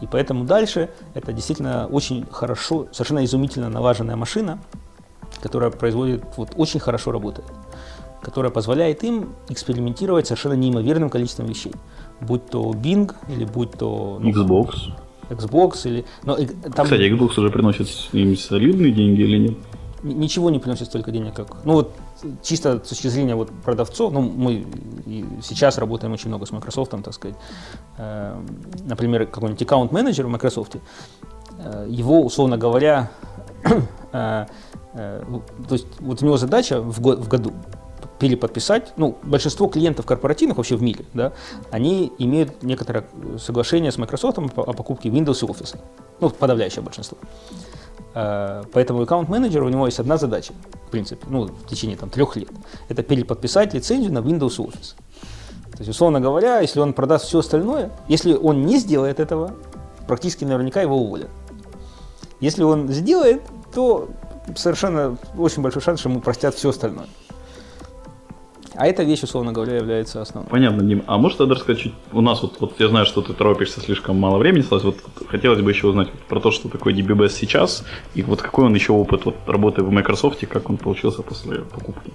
И 0.00 0.08
поэтому 0.08 0.44
дальше 0.44 0.90
это 1.14 1.32
действительно 1.32 1.86
очень 1.86 2.26
хорошо, 2.32 2.88
совершенно 2.90 3.24
изумительно 3.24 3.68
налаженная 3.68 4.16
машина, 4.16 4.58
которая 5.40 5.70
производит, 5.70 6.24
вот 6.36 6.50
очень 6.56 6.80
хорошо 6.80 7.12
работает, 7.12 7.46
которая 8.20 8.50
позволяет 8.50 9.04
им 9.04 9.36
экспериментировать 9.48 10.26
совершенно 10.26 10.54
неимоверным 10.54 11.10
количеством 11.10 11.46
вещей. 11.46 11.72
Будь 12.20 12.44
то 12.46 12.72
Bing 12.72 13.14
или 13.28 13.44
будь 13.44 13.70
то... 13.70 14.18
Ну, 14.20 14.30
Xbox. 14.30 14.90
Xbox 15.30 15.86
или... 15.86 16.04
Но, 16.24 16.36
там... 16.36 16.84
Кстати, 16.84 17.02
Xbox 17.02 17.38
уже 17.38 17.50
приносит 17.50 17.88
им 18.12 18.36
солидные 18.36 18.92
деньги 18.92 19.22
или 19.22 19.38
нет? 19.38 19.58
Ничего 20.02 20.50
не 20.50 20.58
приносит 20.58 20.86
столько 20.86 21.10
денег, 21.10 21.34
как... 21.34 21.64
Ну 21.64 21.74
вот 21.74 21.92
чисто 22.42 22.82
с 22.84 22.88
точки 22.88 23.08
зрения 23.08 23.34
вот 23.34 23.50
продавцов, 23.64 24.12
ну 24.12 24.20
мы 24.20 24.66
сейчас 25.42 25.78
работаем 25.78 26.12
очень 26.12 26.28
много 26.28 26.46
с 26.46 26.52
Microsoft, 26.52 26.90
так 26.90 27.14
сказать. 27.14 27.36
Э, 27.96 28.40
например, 28.84 29.26
какой-нибудь 29.26 29.62
аккаунт-менеджер 29.62 30.26
в 30.26 30.30
Microsoft, 30.30 30.76
э, 31.58 31.86
его, 31.88 32.22
условно 32.22 32.56
говоря, 32.56 33.10
э, 34.12 34.46
э, 34.94 35.24
то 35.68 35.72
есть 35.74 35.86
вот 36.00 36.22
у 36.22 36.26
него 36.26 36.36
задача 36.36 36.80
в, 36.80 37.00
год, 37.00 37.18
в 37.18 37.28
году 37.28 37.52
переподписать, 38.18 38.92
ну, 38.96 39.16
большинство 39.22 39.68
клиентов 39.68 40.06
корпоративных 40.06 40.56
вообще 40.56 40.76
в 40.76 40.82
мире, 40.82 41.04
да, 41.14 41.32
они 41.70 42.12
имеют 42.18 42.62
некоторое 42.62 43.04
соглашение 43.38 43.92
с 43.92 43.98
Microsoft 43.98 44.38
о 44.38 44.72
покупке 44.72 45.08
Windows 45.08 45.44
и 45.44 45.50
Office. 45.50 45.78
Ну, 46.20 46.30
подавляющее 46.30 46.82
большинство. 46.82 47.18
Э, 48.14 48.64
поэтому 48.72 49.02
аккаунт-менеджер 49.02 49.62
у 49.62 49.68
него 49.68 49.86
есть 49.86 50.00
одна 50.00 50.16
задача, 50.16 50.52
в 50.86 50.90
принципе, 50.90 51.24
ну, 51.28 51.46
в 51.46 51.66
течение 51.68 51.96
там, 51.96 52.10
трех 52.10 52.36
лет. 52.36 52.50
Это 52.88 53.02
переподписать 53.02 53.74
лицензию 53.74 54.12
на 54.12 54.18
Windows 54.18 54.56
и 54.56 54.66
Office. 54.66 54.94
То 55.72 55.78
есть, 55.78 55.90
условно 55.90 56.20
говоря, 56.20 56.58
если 56.60 56.80
он 56.80 56.92
продаст 56.92 57.26
все 57.26 57.38
остальное, 57.38 57.92
если 58.08 58.34
он 58.34 58.66
не 58.66 58.78
сделает 58.78 59.20
этого, 59.20 59.54
практически 60.08 60.44
наверняка 60.44 60.82
его 60.82 60.96
уволят. 60.96 61.30
Если 62.40 62.64
он 62.64 62.88
сделает, 62.88 63.42
то 63.72 64.08
совершенно 64.56 65.16
очень 65.36 65.62
большой 65.62 65.82
шанс, 65.82 66.00
что 66.00 66.08
ему 66.08 66.20
простят 66.20 66.54
все 66.54 66.70
остальное. 66.70 67.06
А 68.78 68.86
эта 68.86 69.02
вещь, 69.02 69.24
условно 69.24 69.52
говоря, 69.52 69.76
является 69.76 70.22
основной. 70.22 70.48
Понятно, 70.48 70.84
Дим. 70.84 71.02
А 71.08 71.18
можешь 71.18 71.36
тогда 71.36 71.56
рассказать 71.56 71.82
чуть... 71.82 71.94
У 72.12 72.20
нас 72.20 72.42
вот, 72.42 72.60
вот 72.60 72.78
я 72.78 72.88
знаю, 72.88 73.06
что 73.06 73.22
ты 73.22 73.32
торопишься, 73.32 73.80
слишком 73.80 74.16
мало 74.16 74.38
времени 74.38 74.60
осталось. 74.60 74.84
Вот 74.84 74.96
хотелось 75.28 75.60
бы 75.60 75.70
еще 75.72 75.88
узнать 75.88 76.12
про 76.28 76.38
то, 76.38 76.52
что 76.52 76.68
такое 76.68 76.94
DBBS 76.94 77.30
сейчас, 77.30 77.84
и 78.14 78.22
вот 78.22 78.40
какой 78.40 78.66
он 78.66 78.74
еще 78.74 78.92
опыт 78.92 79.24
вот, 79.24 79.34
работы 79.46 79.82
в 79.82 79.90
Microsoft, 79.90 80.46
как 80.46 80.70
он 80.70 80.76
получился 80.76 81.22
после 81.22 81.58
покупки. 81.58 82.12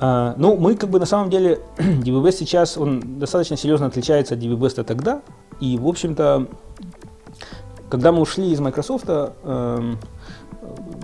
А, 0.00 0.34
ну, 0.36 0.58
мы 0.58 0.74
как 0.74 0.90
бы 0.90 1.00
на 1.00 1.06
самом 1.06 1.30
деле, 1.30 1.60
DBBS 1.78 2.32
сейчас, 2.32 2.76
он 2.76 3.18
достаточно 3.18 3.56
серьезно 3.56 3.86
отличается 3.86 4.34
от 4.34 4.40
DBBS 4.40 4.84
тогда, 4.84 5.22
и, 5.60 5.78
в 5.78 5.88
общем-то, 5.88 6.46
когда 7.88 8.12
мы 8.12 8.20
ушли 8.20 8.50
из 8.50 8.60
Microsoft, 8.60 9.06
э, 9.08 9.94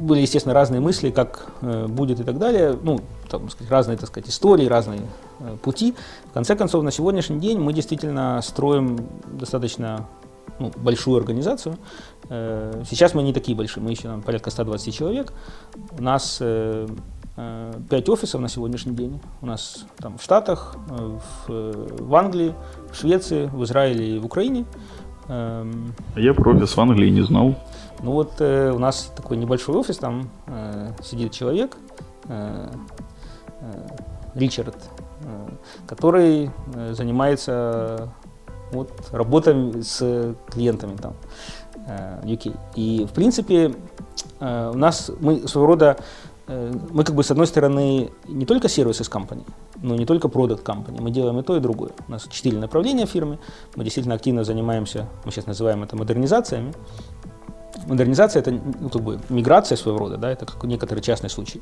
были, 0.00 0.20
естественно, 0.20 0.54
разные 0.54 0.80
мысли, 0.80 1.10
как 1.10 1.46
э, 1.62 1.86
будет 1.86 2.20
и 2.20 2.24
так 2.24 2.38
далее. 2.38 2.76
Ну, 2.82 3.00
там, 3.28 3.48
сказать, 3.50 3.70
разные, 3.70 3.96
так 3.96 4.08
сказать, 4.08 4.28
истории, 4.28 4.66
разные 4.66 5.00
э, 5.40 5.56
пути. 5.62 5.94
В 6.30 6.32
конце 6.32 6.56
концов, 6.56 6.82
на 6.82 6.90
сегодняшний 6.90 7.38
день 7.38 7.58
мы 7.58 7.72
действительно 7.72 8.40
строим 8.42 8.98
достаточно 9.26 10.06
ну, 10.58 10.72
большую 10.76 11.18
организацию. 11.18 11.76
Э, 12.28 12.82
сейчас 12.88 13.14
мы 13.14 13.22
не 13.22 13.32
такие 13.32 13.56
большие, 13.56 13.82
мы 13.82 13.90
еще 13.90 14.02
там, 14.02 14.22
порядка 14.22 14.50
120 14.50 14.94
человек. 14.94 15.32
У 15.98 16.02
нас 16.02 16.38
5 16.38 18.08
офисов 18.08 18.40
на 18.40 18.48
сегодняшний 18.48 18.94
день. 18.94 19.20
У 19.42 19.46
нас 19.46 19.84
там 19.98 20.16
в 20.18 20.22
Штатах, 20.22 20.76
в, 20.88 21.48
в 21.48 22.14
Англии, 22.14 22.54
в 22.90 22.96
Швеции, 22.96 23.50
в 23.52 23.62
Израиле 23.64 24.16
и 24.16 24.18
в 24.18 24.24
Украине. 24.24 24.64
Эм, 25.28 25.92
Я 26.16 26.34
про 26.34 26.54
офис 26.54 26.76
в 26.76 26.80
Англии 26.80 27.10
не 27.10 27.22
знал. 27.22 27.56
Ну 28.06 28.12
вот 28.12 28.40
э, 28.40 28.70
у 28.70 28.78
нас 28.78 29.12
такой 29.16 29.36
небольшой 29.36 29.74
офис, 29.76 29.98
там 29.98 30.30
э, 30.46 30.92
сидит 31.02 31.32
человек, 31.32 31.76
э, 32.28 32.70
Э, 33.60 33.86
Ричард, 34.34 34.76
э, 35.22 35.48
который 35.86 36.50
э, 36.74 36.92
занимается 36.92 38.10
вот, 38.70 38.90
работой 39.12 39.82
с 39.82 40.34
клиентами 40.50 40.96
там 40.96 41.14
UK. 42.24 42.56
И 42.74 43.06
в 43.08 43.12
принципе 43.12 43.72
у 44.40 44.76
нас 44.76 45.10
мы 45.20 45.46
своего 45.46 45.68
рода 45.68 45.96
мы 46.48 47.04
как 47.04 47.14
бы 47.14 47.22
с 47.22 47.30
одной 47.30 47.46
стороны 47.46 48.10
не 48.26 48.44
только 48.44 48.68
сервисы 48.68 49.04
с 49.04 49.08
компании, 49.08 49.46
но 49.82 49.94
не 49.94 50.04
только 50.04 50.28
продукт 50.28 50.64
компании, 50.64 51.00
мы 51.00 51.12
делаем 51.12 51.38
и 51.38 51.42
то, 51.42 51.56
и 51.56 51.60
другое. 51.60 51.92
У 52.08 52.10
нас 52.10 52.26
четыре 52.28 52.58
направления 52.58 53.06
фирмы, 53.06 53.38
мы 53.76 53.84
действительно 53.84 54.16
активно 54.16 54.42
занимаемся, 54.42 55.08
мы 55.24 55.30
сейчас 55.30 55.46
называем 55.46 55.84
это 55.84 55.96
модернизациями, 55.96 56.72
Модернизация– 57.86 58.40
это 58.42 58.50
ну, 58.50 58.88
как 58.88 59.02
бы 59.02 59.20
миграция 59.28 59.76
своего 59.76 59.98
рода, 59.98 60.16
да, 60.16 60.30
это 60.30 60.46
как 60.46 60.64
некоторый 60.64 61.00
частный 61.00 61.30
случай. 61.30 61.60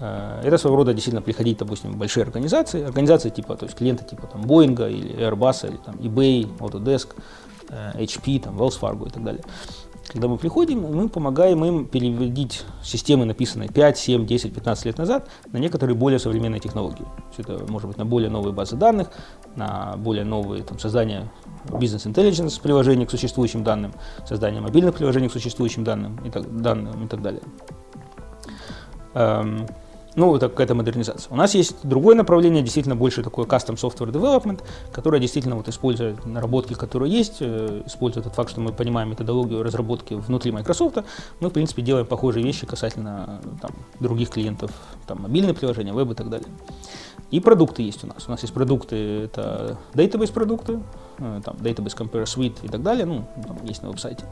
Э, 0.00 0.40
это 0.44 0.58
своего 0.58 0.76
рода 0.76 0.92
действительно 0.92 1.22
приходить, 1.22 1.58
допустим, 1.58 1.92
большие 1.92 2.24
организации, 2.24 2.84
организации 2.84 3.30
типа, 3.30 3.56
то 3.56 3.66
есть 3.66 3.76
клиенты 3.76 4.04
типа 4.04 4.26
там 4.26 4.42
Boeing 4.42 4.90
или 4.90 5.14
Airbus 5.16 5.68
или 5.68 5.76
там 5.76 5.94
eBay, 5.96 6.58
Autodesk, 6.58 7.08
HP, 7.68 8.36
э, 8.36 8.40
там 8.40 8.56
Wells 8.58 8.78
Fargo 8.80 9.06
и 9.06 9.10
так 9.10 9.24
далее. 9.24 9.42
Когда 10.08 10.28
мы 10.28 10.38
приходим, 10.38 10.82
мы 10.82 11.08
помогаем 11.08 11.64
им 11.64 11.84
переводить 11.84 12.64
системы, 12.82 13.24
написанные 13.24 13.68
5, 13.68 13.98
7, 13.98 14.26
10, 14.26 14.54
15 14.54 14.84
лет 14.86 14.98
назад, 14.98 15.28
на 15.52 15.58
некоторые 15.58 15.96
более 15.96 16.18
современные 16.18 16.60
технологии. 16.60 17.04
Все 17.32 17.42
это 17.42 17.70
может 17.70 17.88
быть 17.88 17.98
на 17.98 18.04
более 18.04 18.30
новые 18.30 18.52
базы 18.52 18.76
данных, 18.76 19.08
на 19.56 19.96
более 19.96 20.24
новые 20.24 20.62
там, 20.62 20.78
создания 20.78 21.30
бизнес-интеллигенс 21.72 22.58
приложений 22.58 23.06
к 23.06 23.10
существующим 23.10 23.64
данным, 23.64 23.92
создание 24.26 24.60
мобильных 24.60 24.94
приложений 24.94 25.28
к 25.28 25.32
существующим 25.32 25.82
данным 25.82 26.18
и 26.24 26.30
так, 26.30 26.60
данным 26.60 27.04
и 27.04 27.08
так 27.08 27.22
далее. 27.22 27.42
Ну, 30.16 30.34
это 30.34 30.48
какая-то 30.48 30.74
модернизация. 30.74 31.30
У 31.30 31.36
нас 31.36 31.54
есть 31.54 31.76
другое 31.82 32.16
направление, 32.16 32.62
действительно 32.62 32.96
больше 32.96 33.22
такое 33.22 33.44
custom 33.44 33.74
software 33.74 34.10
development, 34.10 34.62
которое 34.90 35.20
действительно 35.20 35.56
вот 35.56 35.68
использует 35.68 36.24
наработки, 36.24 36.72
которые 36.72 37.12
есть, 37.12 37.36
э, 37.40 37.82
используя 37.84 38.24
тот 38.24 38.34
факт, 38.34 38.50
что 38.50 38.62
мы 38.62 38.72
понимаем 38.72 39.10
методологию 39.10 39.62
разработки 39.62 40.14
внутри 40.14 40.52
Microsoft, 40.52 40.96
мы, 41.40 41.50
в 41.50 41.52
принципе, 41.52 41.82
делаем 41.82 42.06
похожие 42.06 42.42
вещи 42.42 42.66
касательно 42.66 43.42
там, 43.60 43.72
других 44.00 44.30
клиентов, 44.30 44.70
там, 45.06 45.20
мобильные 45.20 45.52
приложения, 45.52 45.92
веб 45.92 46.10
и 46.10 46.14
так 46.14 46.30
далее. 46.30 46.48
И 47.30 47.40
продукты 47.40 47.82
есть 47.82 48.04
у 48.04 48.06
нас. 48.06 48.28
У 48.28 48.30
нас 48.30 48.42
есть 48.42 48.54
продукты, 48.54 49.24
это 49.24 49.78
database 49.94 50.32
продукты, 50.32 50.80
э, 51.18 51.40
там, 51.44 51.56
Database 51.56 51.96
Compare 51.96 52.24
Suite 52.24 52.58
и 52.62 52.68
так 52.68 52.82
далее, 52.82 53.04
ну, 53.04 53.26
там 53.46 53.58
есть 53.64 53.82
на 53.82 53.88
веб-сайте. 53.88 54.24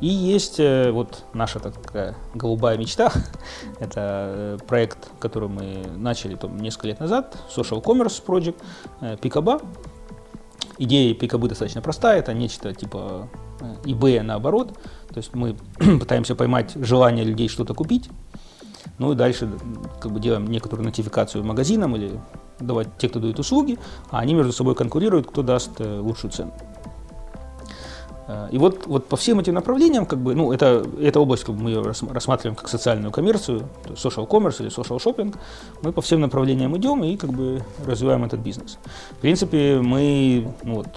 И 0.00 0.08
есть 0.08 0.58
э, 0.58 0.90
вот 0.90 1.24
наша 1.34 1.60
такая 1.60 2.16
голубая 2.34 2.76
мечта, 2.78 3.12
это 3.80 3.96
э, 3.96 4.58
проект, 4.66 5.10
который 5.20 5.48
мы 5.48 5.84
начали 5.96 6.34
там, 6.34 6.56
несколько 6.58 6.88
лет 6.88 6.98
назад, 6.98 7.36
Social 7.54 7.82
Commerce 7.82 8.22
Project, 8.24 8.56
Picaba. 9.20 9.64
Идея 10.78 11.14
Picabы 11.14 11.48
достаточно 11.48 11.80
простая, 11.80 12.18
это 12.18 12.34
нечто 12.34 12.72
типа 12.74 13.28
eBay 13.84 14.20
наоборот, 14.22 14.76
то 15.08 15.18
есть 15.18 15.34
мы 15.34 15.54
пытаемся 16.00 16.34
поймать 16.34 16.72
желание 16.74 17.24
людей 17.24 17.48
что-то 17.48 17.74
купить, 17.74 18.08
ну 18.98 19.12
и 19.12 19.14
дальше 19.14 19.50
как 20.00 20.12
бы 20.12 20.20
делаем 20.20 20.46
некоторую 20.46 20.84
нотификацию 20.84 21.44
магазинам 21.44 21.96
или 21.96 22.20
давать 22.58 22.88
те, 22.98 23.08
кто 23.08 23.20
дают 23.20 23.38
услуги, 23.38 23.78
а 24.10 24.20
они 24.20 24.34
между 24.34 24.52
собой 24.52 24.74
конкурируют, 24.74 25.26
кто 25.26 25.42
даст 25.42 25.80
э, 25.80 25.98
лучшую 26.00 26.30
цену. 26.30 26.52
Э, 28.28 28.48
и 28.50 28.58
вот, 28.58 28.86
вот 28.86 29.08
по 29.08 29.16
всем 29.16 29.40
этим 29.40 29.54
направлениям, 29.54 30.06
как 30.06 30.18
бы, 30.18 30.34
ну, 30.34 30.52
это, 30.52 30.86
эта 31.00 31.20
область, 31.20 31.44
как 31.44 31.54
бы, 31.54 31.62
мы 31.62 31.70
ее 31.70 31.82
рассматриваем 31.82 32.56
как 32.56 32.68
социальную 32.68 33.12
коммерцию, 33.12 33.68
social 33.90 34.28
commerce 34.28 34.60
или 34.60 34.70
social 34.70 34.98
shopping, 34.98 35.34
мы 35.82 35.92
по 35.92 36.00
всем 36.00 36.20
направлениям 36.20 36.76
идем 36.76 37.04
и 37.04 37.16
как 37.16 37.32
бы 37.32 37.62
развиваем 37.86 38.24
этот 38.24 38.40
бизнес. 38.40 38.78
В 39.10 39.16
принципе, 39.16 39.80
мы, 39.80 40.52
ну, 40.62 40.76
вот, 40.76 40.88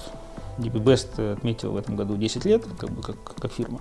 DB 0.57 0.81
Best 0.81 1.33
отметил 1.33 1.71
в 1.71 1.77
этом 1.77 1.95
году 1.95 2.15
10 2.15 2.45
лет, 2.45 2.65
как 2.77 2.89
бы, 2.89 3.01
как, 3.01 3.17
как 3.35 3.51
фирма. 3.51 3.79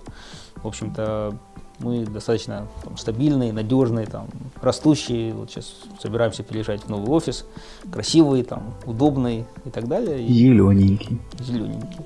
В 0.56 0.66
общем-то, 0.66 1.38
мы 1.78 2.04
достаточно 2.04 2.66
там, 2.82 2.96
стабильные, 2.96 3.52
надежные, 3.52 4.06
там, 4.06 4.28
растущие. 4.60 5.32
Вот 5.34 5.50
сейчас 5.50 5.74
собираемся 6.00 6.42
переезжать 6.42 6.84
в 6.84 6.88
новый 6.88 7.10
офис, 7.10 7.46
красивый, 7.92 8.42
там, 8.44 8.74
удобный 8.86 9.44
и 9.64 9.70
так 9.70 9.88
далее. 9.88 10.26
Зелененький. 10.26 11.20
Зелененький. 11.40 12.00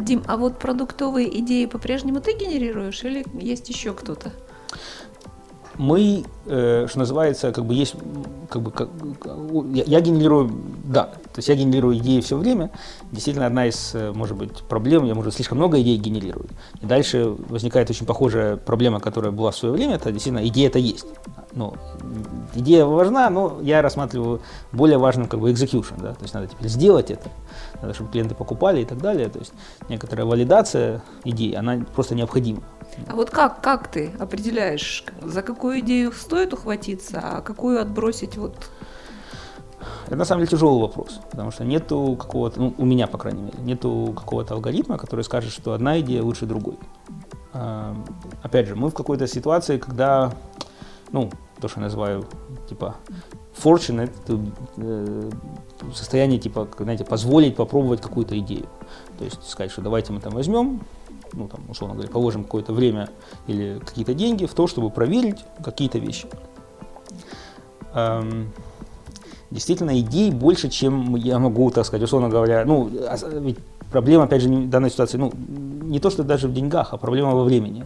Дим, 0.00 0.22
а 0.26 0.36
вот 0.36 0.58
продуктовые 0.58 1.40
идеи 1.40 1.66
по-прежнему 1.66 2.20
ты 2.20 2.32
генерируешь 2.36 3.02
или 3.04 3.24
есть 3.40 3.68
еще 3.68 3.92
кто-то? 3.94 4.32
Мы, 5.78 6.24
э, 6.46 6.86
что 6.88 6.98
называется, 6.98 7.52
как 7.52 7.64
бы 7.64 7.74
есть, 7.74 7.94
как 8.48 8.62
бы, 8.62 8.70
как, 8.70 8.88
я, 9.72 9.84
я 9.84 10.00
генерирую, 10.00 10.50
да, 10.84 11.04
то 11.04 11.38
есть 11.38 11.48
я 11.48 11.54
генерирую 11.54 11.96
идеи 11.98 12.20
все 12.20 12.36
время. 12.36 12.70
Действительно, 13.10 13.46
одна 13.46 13.66
из, 13.66 13.94
э, 13.94 14.12
может 14.12 14.36
быть, 14.36 14.62
проблем, 14.62 15.04
я, 15.04 15.14
может, 15.14 15.34
слишком 15.34 15.58
много 15.58 15.80
идей 15.80 15.96
генерирую. 15.96 16.46
И 16.80 16.86
дальше 16.86 17.34
возникает 17.48 17.90
очень 17.90 18.06
похожая 18.06 18.56
проблема, 18.56 19.00
которая 19.00 19.32
была 19.32 19.50
в 19.50 19.56
свое 19.56 19.74
время, 19.74 19.94
это 19.94 20.12
действительно 20.12 20.46
идея 20.46 20.68
это 20.68 20.78
есть. 20.78 21.06
Ну, 21.54 21.74
идея 22.54 22.84
важна, 22.86 23.28
но 23.28 23.58
я 23.60 23.82
рассматриваю 23.82 24.40
более 24.72 24.98
важным 24.98 25.26
как 25.26 25.40
бы 25.40 25.50
execution, 25.50 26.00
да, 26.00 26.14
то 26.14 26.22
есть 26.22 26.32
надо 26.32 26.46
теперь 26.46 26.68
сделать 26.68 27.10
это, 27.10 27.28
надо, 27.80 27.92
чтобы 27.92 28.10
клиенты 28.10 28.34
покупали 28.34 28.80
и 28.80 28.84
так 28.84 28.98
далее. 28.98 29.28
То 29.28 29.38
есть 29.38 29.52
некоторая 29.88 30.24
валидация 30.24 31.02
идеи, 31.24 31.54
она 31.54 31.84
просто 31.94 32.14
необходима. 32.14 32.62
А 33.06 33.14
вот 33.14 33.30
как, 33.30 33.60
как 33.60 33.88
ты 33.88 34.12
определяешь, 34.18 35.04
за 35.22 35.42
какую 35.42 35.80
идею 35.80 36.12
стоит 36.12 36.54
ухватиться, 36.54 37.20
а 37.22 37.40
какую 37.42 37.80
отбросить 37.80 38.36
вот 38.38 38.56
это 40.06 40.16
на 40.16 40.24
самом 40.24 40.40
деле 40.44 40.50
тяжелый 40.50 40.80
вопрос, 40.80 41.20
потому 41.30 41.50
что 41.50 41.64
нету 41.64 42.16
какого-то, 42.20 42.60
ну, 42.60 42.74
у 42.76 42.84
меня, 42.84 43.06
по 43.06 43.18
крайней 43.18 43.42
мере, 43.42 43.58
нету 43.60 44.12
какого-то 44.16 44.54
алгоритма, 44.54 44.98
который 44.98 45.24
скажет, 45.24 45.52
что 45.52 45.72
одна 45.72 46.00
идея 46.00 46.22
лучше 46.22 46.46
другой. 46.46 46.78
А, 47.52 47.94
опять 48.42 48.68
же, 48.68 48.76
мы 48.76 48.90
в 48.90 48.94
какой-то 48.94 49.26
ситуации, 49.26 49.78
когда, 49.78 50.32
ну, 51.12 51.30
то, 51.60 51.68
что 51.68 51.80
я 51.80 51.84
называю, 51.84 52.24
типа, 52.68 52.96
fortunate, 53.62 54.12
э, 54.76 55.30
состояние, 55.94 56.38
типа, 56.38 56.68
знаете, 56.78 57.04
позволить 57.04 57.54
попробовать 57.54 58.00
какую-то 58.00 58.38
идею. 58.38 58.66
То 59.18 59.24
есть 59.24 59.48
сказать, 59.48 59.70
что 59.70 59.82
давайте 59.82 60.12
мы 60.12 60.20
там 60.20 60.32
возьмем, 60.32 60.80
ну, 61.34 61.48
там, 61.48 61.60
условно 61.68 61.94
говоря, 61.94 62.10
положим 62.10 62.44
какое-то 62.44 62.72
время 62.72 63.08
или 63.46 63.78
какие-то 63.78 64.14
деньги 64.14 64.46
в 64.46 64.54
то, 64.54 64.66
чтобы 64.66 64.90
проверить 64.90 65.44
какие-то 65.62 65.98
вещи. 65.98 66.26
Эм, 67.94 68.52
действительно, 69.50 69.98
идей 70.00 70.30
больше, 70.30 70.68
чем 70.68 71.14
я 71.16 71.38
могу, 71.38 71.70
так 71.70 71.84
сказать, 71.84 72.02
условно 72.02 72.28
говоря, 72.28 72.64
ну, 72.64 72.90
ведь 73.40 73.58
проблема, 73.90 74.24
опять 74.24 74.42
же, 74.42 74.48
в 74.48 74.68
данной 74.70 74.90
ситуации, 74.90 75.18
ну, 75.18 75.30
не 75.82 76.00
то, 76.00 76.10
что 76.10 76.24
даже 76.24 76.48
в 76.48 76.54
деньгах, 76.54 76.92
а 76.92 76.96
проблема 76.96 77.32
во 77.32 77.44
времени 77.44 77.84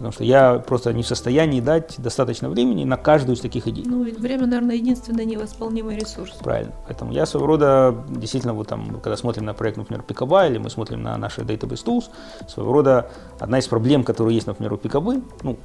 потому 0.00 0.12
что 0.14 0.24
я 0.24 0.54
просто 0.66 0.94
не 0.94 1.02
в 1.02 1.06
состоянии 1.06 1.60
дать 1.60 1.96
достаточно 1.98 2.48
времени 2.48 2.84
на 2.84 2.96
каждую 2.96 3.36
из 3.36 3.40
таких 3.40 3.68
идей. 3.68 3.84
Ну, 3.86 4.02
время, 4.02 4.46
наверное, 4.46 4.76
единственный 4.76 5.26
невосполнимый 5.26 5.94
ресурс. 5.94 6.32
Правильно. 6.40 6.72
Поэтому 6.86 7.12
я 7.12 7.26
своего 7.26 7.46
рода, 7.46 7.94
действительно, 8.08 8.54
вот 8.54 8.66
там, 8.66 8.98
когда 9.02 9.14
смотрим 9.18 9.44
на 9.44 9.52
проект, 9.52 9.76
например, 9.76 10.02
Picabay, 10.08 10.48
или 10.48 10.56
мы 10.56 10.70
смотрим 10.70 11.02
на 11.02 11.18
наши 11.18 11.42
Database 11.42 11.84
Tools, 11.84 12.04
своего 12.48 12.72
рода 12.72 13.10
одна 13.38 13.58
из 13.58 13.68
проблем, 13.68 14.02
которые 14.02 14.36
есть, 14.36 14.46
например, 14.46 14.72
у 14.72 14.76
Picabay, 14.76 15.22
ну, 15.42 15.58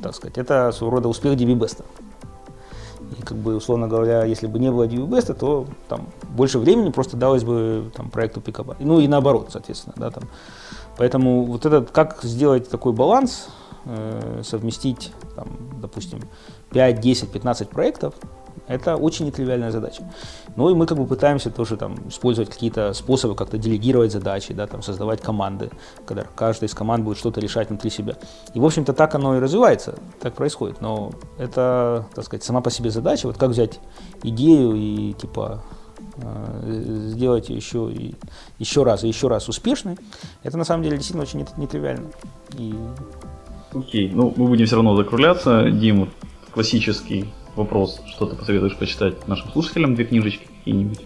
так 0.00 0.14
сказать, 0.14 0.38
это 0.38 0.70
своего 0.70 0.94
рода 0.94 1.08
успех 1.08 1.32
DBBest. 1.32 1.82
И 3.18 3.22
как 3.22 3.36
бы, 3.36 3.56
условно 3.56 3.88
говоря, 3.88 4.24
если 4.24 4.46
бы 4.46 4.60
не 4.60 4.70
было 4.70 4.86
DBBest, 4.86 5.34
то 5.34 5.66
там 5.88 6.06
больше 6.30 6.60
времени 6.60 6.90
просто 6.90 7.16
далось 7.16 7.42
бы 7.42 7.90
там, 7.96 8.10
проекту 8.10 8.38
Picabay. 8.38 8.76
Ну 8.78 9.00
и 9.00 9.08
наоборот, 9.08 9.48
соответственно, 9.50 9.94
да, 9.96 10.12
там. 10.12 10.22
Поэтому 10.98 11.46
вот 11.46 11.66
этот, 11.66 11.90
как 11.90 12.22
сделать 12.22 12.70
такой 12.70 12.92
баланс, 12.92 13.48
э, 13.84 14.42
совместить, 14.44 15.12
там, 15.36 15.80
допустим, 15.80 16.20
5, 16.70 17.00
10, 17.00 17.30
15 17.30 17.68
проектов, 17.68 18.14
это 18.66 18.96
очень 18.96 19.26
нетривиальная 19.26 19.70
задача. 19.70 20.02
Ну 20.56 20.70
и 20.70 20.74
мы 20.74 20.86
как 20.86 20.98
бы 20.98 21.06
пытаемся 21.06 21.50
тоже 21.50 21.76
там 21.76 22.08
использовать 22.08 22.50
какие-то 22.50 22.92
способы 22.92 23.34
как-то 23.34 23.58
делегировать 23.58 24.12
задачи, 24.12 24.54
да, 24.54 24.66
там 24.66 24.82
создавать 24.82 25.20
команды, 25.20 25.70
когда 26.06 26.22
каждая 26.22 26.68
из 26.68 26.74
команд 26.74 27.04
будет 27.04 27.18
что-то 27.18 27.40
решать 27.40 27.68
внутри 27.68 27.90
себя. 27.90 28.16
И, 28.54 28.60
в 28.60 28.64
общем-то, 28.64 28.92
так 28.92 29.14
оно 29.14 29.36
и 29.36 29.40
развивается, 29.40 29.98
так 30.20 30.34
происходит. 30.34 30.80
Но 30.80 31.12
это, 31.38 32.06
так 32.14 32.24
сказать, 32.24 32.44
сама 32.44 32.60
по 32.60 32.70
себе 32.70 32.90
задача, 32.90 33.26
вот 33.26 33.36
как 33.36 33.50
взять 33.50 33.80
идею 34.22 34.74
и 34.74 35.12
типа 35.14 35.62
э, 36.16 37.08
сделать 37.08 37.48
ее 37.48 37.56
еще, 37.56 38.14
еще 38.58 38.82
раз 38.84 39.04
и 39.04 39.08
еще 39.08 39.28
раз 39.28 39.48
успешной, 39.48 39.98
это 40.42 40.56
на 40.56 40.64
самом 40.64 40.82
деле 40.84 40.96
действительно 40.96 41.24
очень 41.24 41.46
нетривиально. 41.56 42.10
И 42.56 42.74
Окей, 43.74 44.10
ну 44.12 44.32
мы 44.36 44.46
будем 44.48 44.66
все 44.66 44.76
равно 44.76 44.96
закругляться. 44.96 45.70
Дим, 45.70 46.10
классический 46.52 47.32
вопрос, 47.56 48.00
что 48.06 48.26
ты 48.26 48.36
посоветуешь 48.36 48.76
почитать 48.76 49.26
нашим 49.28 49.50
слушателям, 49.50 49.94
две 49.94 50.04
книжечки 50.04 50.46
какие-нибудь? 50.58 51.00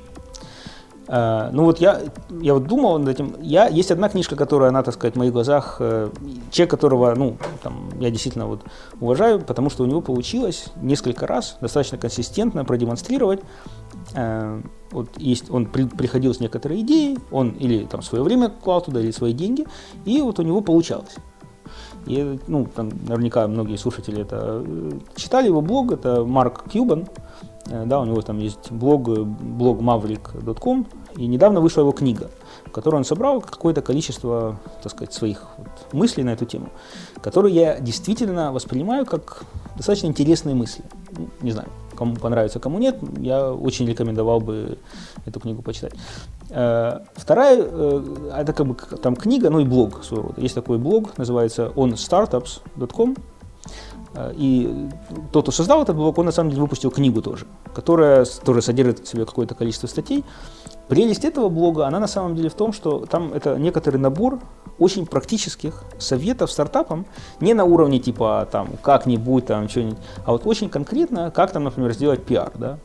Uh, 1.09 1.51
ну 1.53 1.63
вот 1.63 1.79
я, 1.79 2.01
я 2.41 2.55
вот 2.55 2.67
думал 2.67 2.99
над 2.99 3.09
этим. 3.09 3.37
Я, 3.41 3.69
есть 3.69 3.93
одна 3.93 4.09
книжка, 4.09 4.35
которая, 4.35 4.71
она, 4.71 4.83
так 4.83 4.93
сказать, 4.95 5.15
в 5.15 5.19
моих 5.19 5.33
глазах, 5.33 5.77
э, 5.79 6.11
человек, 6.51 6.71
которого, 6.73 7.15
ну, 7.15 7.37
там, 7.63 7.91
я 8.01 8.11
действительно 8.11 8.47
вот 8.47 8.63
уважаю, 8.99 9.41
потому 9.41 9.71
что 9.71 9.85
у 9.85 9.87
него 9.87 10.01
получилось 10.01 10.65
несколько 10.83 11.29
раз 11.29 11.59
достаточно 11.61 11.97
консистентно 11.97 12.65
продемонстрировать. 12.65 13.39
Э, 14.17 14.61
вот 14.91 15.11
есть, 15.17 15.49
он 15.49 15.67
при, 15.67 15.85
приходил 15.85 16.35
с 16.35 16.41
некоторой 16.41 16.81
идеей, 16.81 17.19
он 17.31 17.51
или 17.51 17.85
там 17.85 18.03
свое 18.03 18.25
время 18.25 18.49
клал 18.49 18.81
туда, 18.81 19.01
или 19.01 19.13
свои 19.13 19.33
деньги, 19.33 19.65
и 20.05 20.21
вот 20.21 20.41
у 20.41 20.43
него 20.43 20.61
получалось. 20.61 21.15
И, 22.07 22.39
ну, 22.47 22.67
там, 22.67 22.91
наверняка 23.09 23.47
многие 23.49 23.77
слушатели 23.77 24.23
это 24.23 24.63
э, 24.65 24.91
читали 25.17 25.47
его 25.47 25.61
блог, 25.61 25.93
это 25.93 26.25
Марк 26.25 26.69
Кьюбан, 26.71 27.07
э, 27.67 27.85
да, 27.87 28.01
у 28.01 28.05
него 28.05 28.23
там 28.23 28.39
есть 28.39 28.71
блог, 28.71 29.09
э, 29.09 29.23
блог 29.23 29.81
maverick.com, 29.81 30.87
и 31.17 31.27
недавно 31.27 31.61
вышла 31.61 31.81
его 31.81 31.93
книга, 31.93 32.31
в 32.65 32.71
которой 32.71 32.97
он 32.97 33.05
собрал 33.05 33.41
какое-то 33.41 33.83
количество, 33.83 34.59
так 34.83 34.93
сказать, 34.93 35.13
своих 35.13 35.45
вот 35.57 35.93
мыслей 35.93 36.25
на 36.25 36.31
эту 36.31 36.45
тему, 36.45 36.69
которые 37.21 37.55
я 37.55 37.81
действительно 37.81 38.53
воспринимаю 38.53 39.07
как 39.07 39.45
достаточно 39.77 40.07
интересные 40.07 40.55
мысли. 40.55 40.85
Ну, 41.17 41.29
не 41.41 41.53
знаю, 41.53 41.69
кому 41.97 42.17
понравится, 42.17 42.61
кому 42.61 42.79
нет, 42.79 42.99
я 43.19 43.53
очень 43.53 43.87
рекомендовал 43.87 44.41
бы 44.41 44.79
эту 45.25 45.41
книгу 45.41 45.63
почитать. 45.63 45.95
Э, 46.51 47.01
вторая, 47.15 47.59
э, 47.61 48.31
это 48.37 48.53
как 48.53 48.67
бы 48.67 48.75
там 48.75 49.17
книга, 49.17 49.51
ну 49.51 49.61
и 49.61 49.65
блог 49.65 50.05
своего 50.05 50.29
рода. 50.29 50.41
Есть 50.41 50.55
такой 50.55 50.79
блог, 50.79 51.17
называется 51.19 51.73
onstartups.com. 51.75 53.17
Э, 54.15 54.33
и 54.37 54.89
тот, 55.33 55.45
кто 55.45 55.53
создал 55.53 55.83
этот 55.83 55.97
блог, 55.97 56.19
он 56.19 56.27
на 56.27 56.33
самом 56.33 56.51
деле 56.51 56.63
выпустил 56.63 56.91
книгу 56.91 57.21
тоже, 57.21 57.47
которая 57.75 58.25
тоже 58.45 58.63
содержит 58.63 59.01
в 59.01 59.09
себе 59.09 59.27
какое-то 59.27 59.55
количество 59.55 59.87
статей. 59.87 60.25
Прелесть 60.89 61.25
этого 61.25 61.49
блога, 61.49 61.87
она 61.89 61.99
на 61.99 62.07
самом 62.07 62.37
деле 62.37 62.49
в 62.49 62.55
том, 62.55 62.73
что 62.73 63.07
там 63.07 63.33
это 63.33 63.59
некоторый 63.59 63.97
набор 63.97 64.39
очень 64.79 65.05
практических 65.05 65.83
советов 65.99 66.53
стартапам, 66.53 67.07
не 67.41 67.55
на 67.55 67.65
уровне 67.65 67.99
типа 67.99 68.47
там 68.53 68.69
как-нибудь 68.83 69.47
там 69.47 69.69
что-нибудь, 69.69 69.99
а 70.25 70.33
вот 70.33 70.47
очень 70.47 70.69
конкретно, 70.69 71.33
как 71.33 71.51
там, 71.51 71.65
например, 71.65 71.93
сделать 71.93 72.23
пиар, 72.23 72.53
да, 72.55 72.79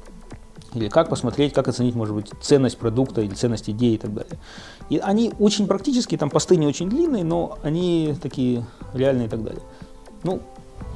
или 0.74 0.88
как 0.89 1.09
посмотреть, 1.09 1.53
как 1.53 1.67
оценить, 1.67 1.95
может 1.95 2.15
быть, 2.15 2.32
ценность 2.41 2.78
продукта 2.78 3.22
или 3.22 3.34
ценность 3.34 3.69
идеи 3.69 3.93
и 3.93 3.97
так 3.97 4.13
далее. 4.13 4.39
И 4.89 4.97
они 4.97 5.34
очень 5.39 5.67
практические, 5.67 6.17
там 6.17 6.30
посты 6.30 6.57
не 6.57 6.67
очень 6.67 6.89
длинные, 6.89 7.24
но 7.24 7.59
они 7.63 8.15
такие 8.22 8.65
реальные 8.93 9.28
и 9.28 9.30
так 9.30 9.43
далее. 9.43 9.61
Ну, 10.24 10.41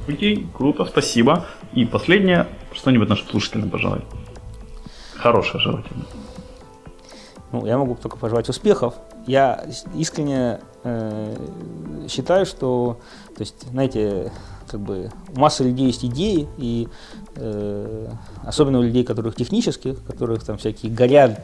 Окей, 0.08 0.46
круто, 0.56 0.84
спасибо. 0.84 1.46
И 1.72 1.84
последнее, 1.84 2.46
что-нибудь 2.72 3.08
нашим 3.08 3.28
слушателям 3.28 3.70
пожелать. 3.70 4.02
Хорошее 5.16 5.60
желательно. 5.62 6.04
Ну, 7.52 7.66
я 7.66 7.76
могу 7.78 7.96
только 7.96 8.16
пожелать 8.16 8.48
успехов. 8.48 8.94
Я 9.26 9.66
искренне 9.94 10.60
э, 10.84 11.36
считаю, 12.08 12.46
что, 12.46 13.00
то 13.34 13.40
есть, 13.40 13.68
знаете, 13.70 14.30
как 14.68 14.80
бы 14.80 15.10
у 15.34 15.40
массы 15.40 15.64
людей 15.64 15.86
есть 15.86 16.04
идеи, 16.04 16.48
и 16.58 16.88
э, 17.36 18.08
особенно 18.44 18.78
у 18.78 18.82
людей, 18.82 19.04
которых 19.04 19.36
технических, 19.36 20.04
которых 20.04 20.44
там 20.44 20.58
всякие 20.58 20.92
горят. 20.92 21.40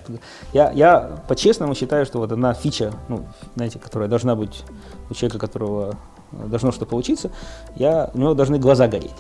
Я, 0.53 0.71
я 0.73 1.21
по-честному 1.29 1.75
считаю, 1.75 2.07
что 2.07 2.19
вот 2.19 2.33
одна 2.33 2.55
фича, 2.55 2.93
ну, 3.09 3.27
знаете, 3.55 3.79
которая 3.79 4.09
должна 4.09 4.35
быть 4.35 4.65
у 5.11 5.15
человека, 5.15 5.39
которого 5.39 5.97
должно 6.33 6.73
что 6.73 6.87
получиться, 6.87 7.31
я, 7.77 8.11
у 8.15 8.19
него 8.19 8.35
должны 8.35 8.59
глаза 8.59 8.89
гореть. 8.89 9.11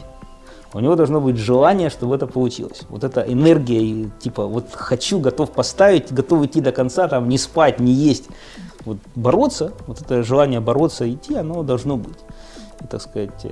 У 0.75 0.81
него 0.81 0.97
должно 0.97 1.21
быть 1.21 1.37
желание, 1.37 1.91
чтобы 1.91 2.15
это 2.15 2.27
получилось. 2.27 2.83
Вот 2.89 3.05
эта 3.05 3.21
энергия, 3.21 4.09
типа, 4.21 4.47
вот 4.47 4.69
хочу, 4.73 5.21
готов 5.21 5.51
поставить, 5.51 6.11
готов 6.11 6.45
идти 6.45 6.63
до 6.63 6.73
конца, 6.73 7.09
там, 7.09 7.29
не 7.29 7.37
спать, 7.37 7.79
не 7.79 7.93
есть. 7.93 8.29
Вот 8.87 8.97
бороться, 9.15 9.73
вот 9.87 10.01
это 10.01 10.23
желание 10.23 10.61
бороться, 10.61 11.13
идти, 11.13 11.35
оно 11.35 11.63
должно 11.63 11.99
быть 11.99 12.17
так 12.91 13.01
сказать, 13.01 13.45
э, 13.45 13.51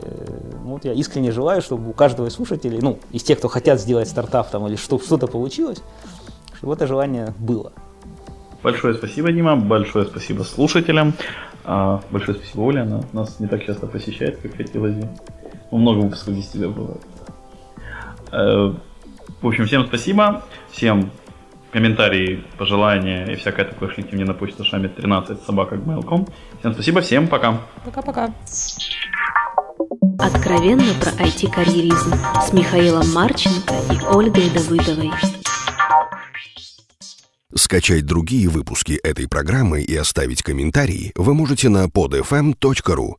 ну, 0.65 0.73
вот 0.73 0.85
я 0.85 0.93
искренне 0.93 1.33
желаю, 1.33 1.63
чтобы 1.63 1.91
у 1.91 1.93
каждого 1.93 2.27
из 2.27 2.35
слушателей, 2.35 2.79
ну, 2.81 2.99
из 3.13 3.23
тех, 3.23 3.39
кто 3.39 3.49
хотят 3.49 3.81
сделать 3.81 4.09
стартап 4.09 4.51
там 4.51 4.67
или 4.67 4.77
чтобы 4.77 5.03
что-то 5.03 5.27
получилось, 5.27 5.83
чтобы 6.57 6.75
это 6.75 6.87
желание 6.87 7.35
было. 7.39 7.73
Большое 8.63 8.95
спасибо, 8.95 9.33
Дима, 9.33 9.57
большое 9.57 10.05
спасибо 10.05 10.43
слушателям, 10.43 11.15
а, 11.65 12.03
большое 12.11 12.37
спасибо 12.37 12.61
Оля, 12.63 12.83
она 12.83 13.03
нас 13.13 13.41
не 13.41 13.47
так 13.47 13.65
часто 13.65 13.87
посещает, 13.87 14.39
как 14.39 14.55
хотелось 14.55 14.95
бы. 14.95 15.09
Ну, 15.71 15.79
много 15.79 15.99
выпусков 16.01 16.35
без 16.35 16.49
тебя 16.49 16.69
бывает. 16.69 17.01
Э, 18.33 18.75
в 19.41 19.47
общем, 19.47 19.67
всем 19.67 19.87
спасибо, 19.87 20.43
всем 20.71 21.11
комментарии, 21.73 22.45
пожелания 22.59 23.27
и 23.27 23.37
всякое 23.37 23.65
такое 23.65 23.89
шлите 23.91 24.15
мне 24.15 24.25
на 24.25 24.35
почту 24.35 24.65
шами 24.65 24.89
13 24.89 25.43
собака 25.43 25.77
Всем 26.61 26.75
спасибо, 26.75 27.01
всем 27.01 27.29
пока. 27.29 27.61
Пока-пока. 27.85 28.33
Откровенно 30.19 30.93
про 31.01 31.11
IT-карьеризм 31.25 32.13
с 32.47 32.53
Михаилом 32.53 33.11
Марченко 33.13 33.75
и 33.91 34.15
Ольгой 34.15 34.51
Давыдовой. 34.51 35.11
Скачать 37.55 38.07
другие 38.07 38.49
выпуски 38.49 38.93
этой 39.03 39.29
программы 39.29 39.83
и 39.83 39.97
оставить 39.97 40.43
комментарии 40.43 41.13
вы 41.17 41.35
можете 41.35 41.69
на 41.69 41.87
podfm.ru. 41.87 43.15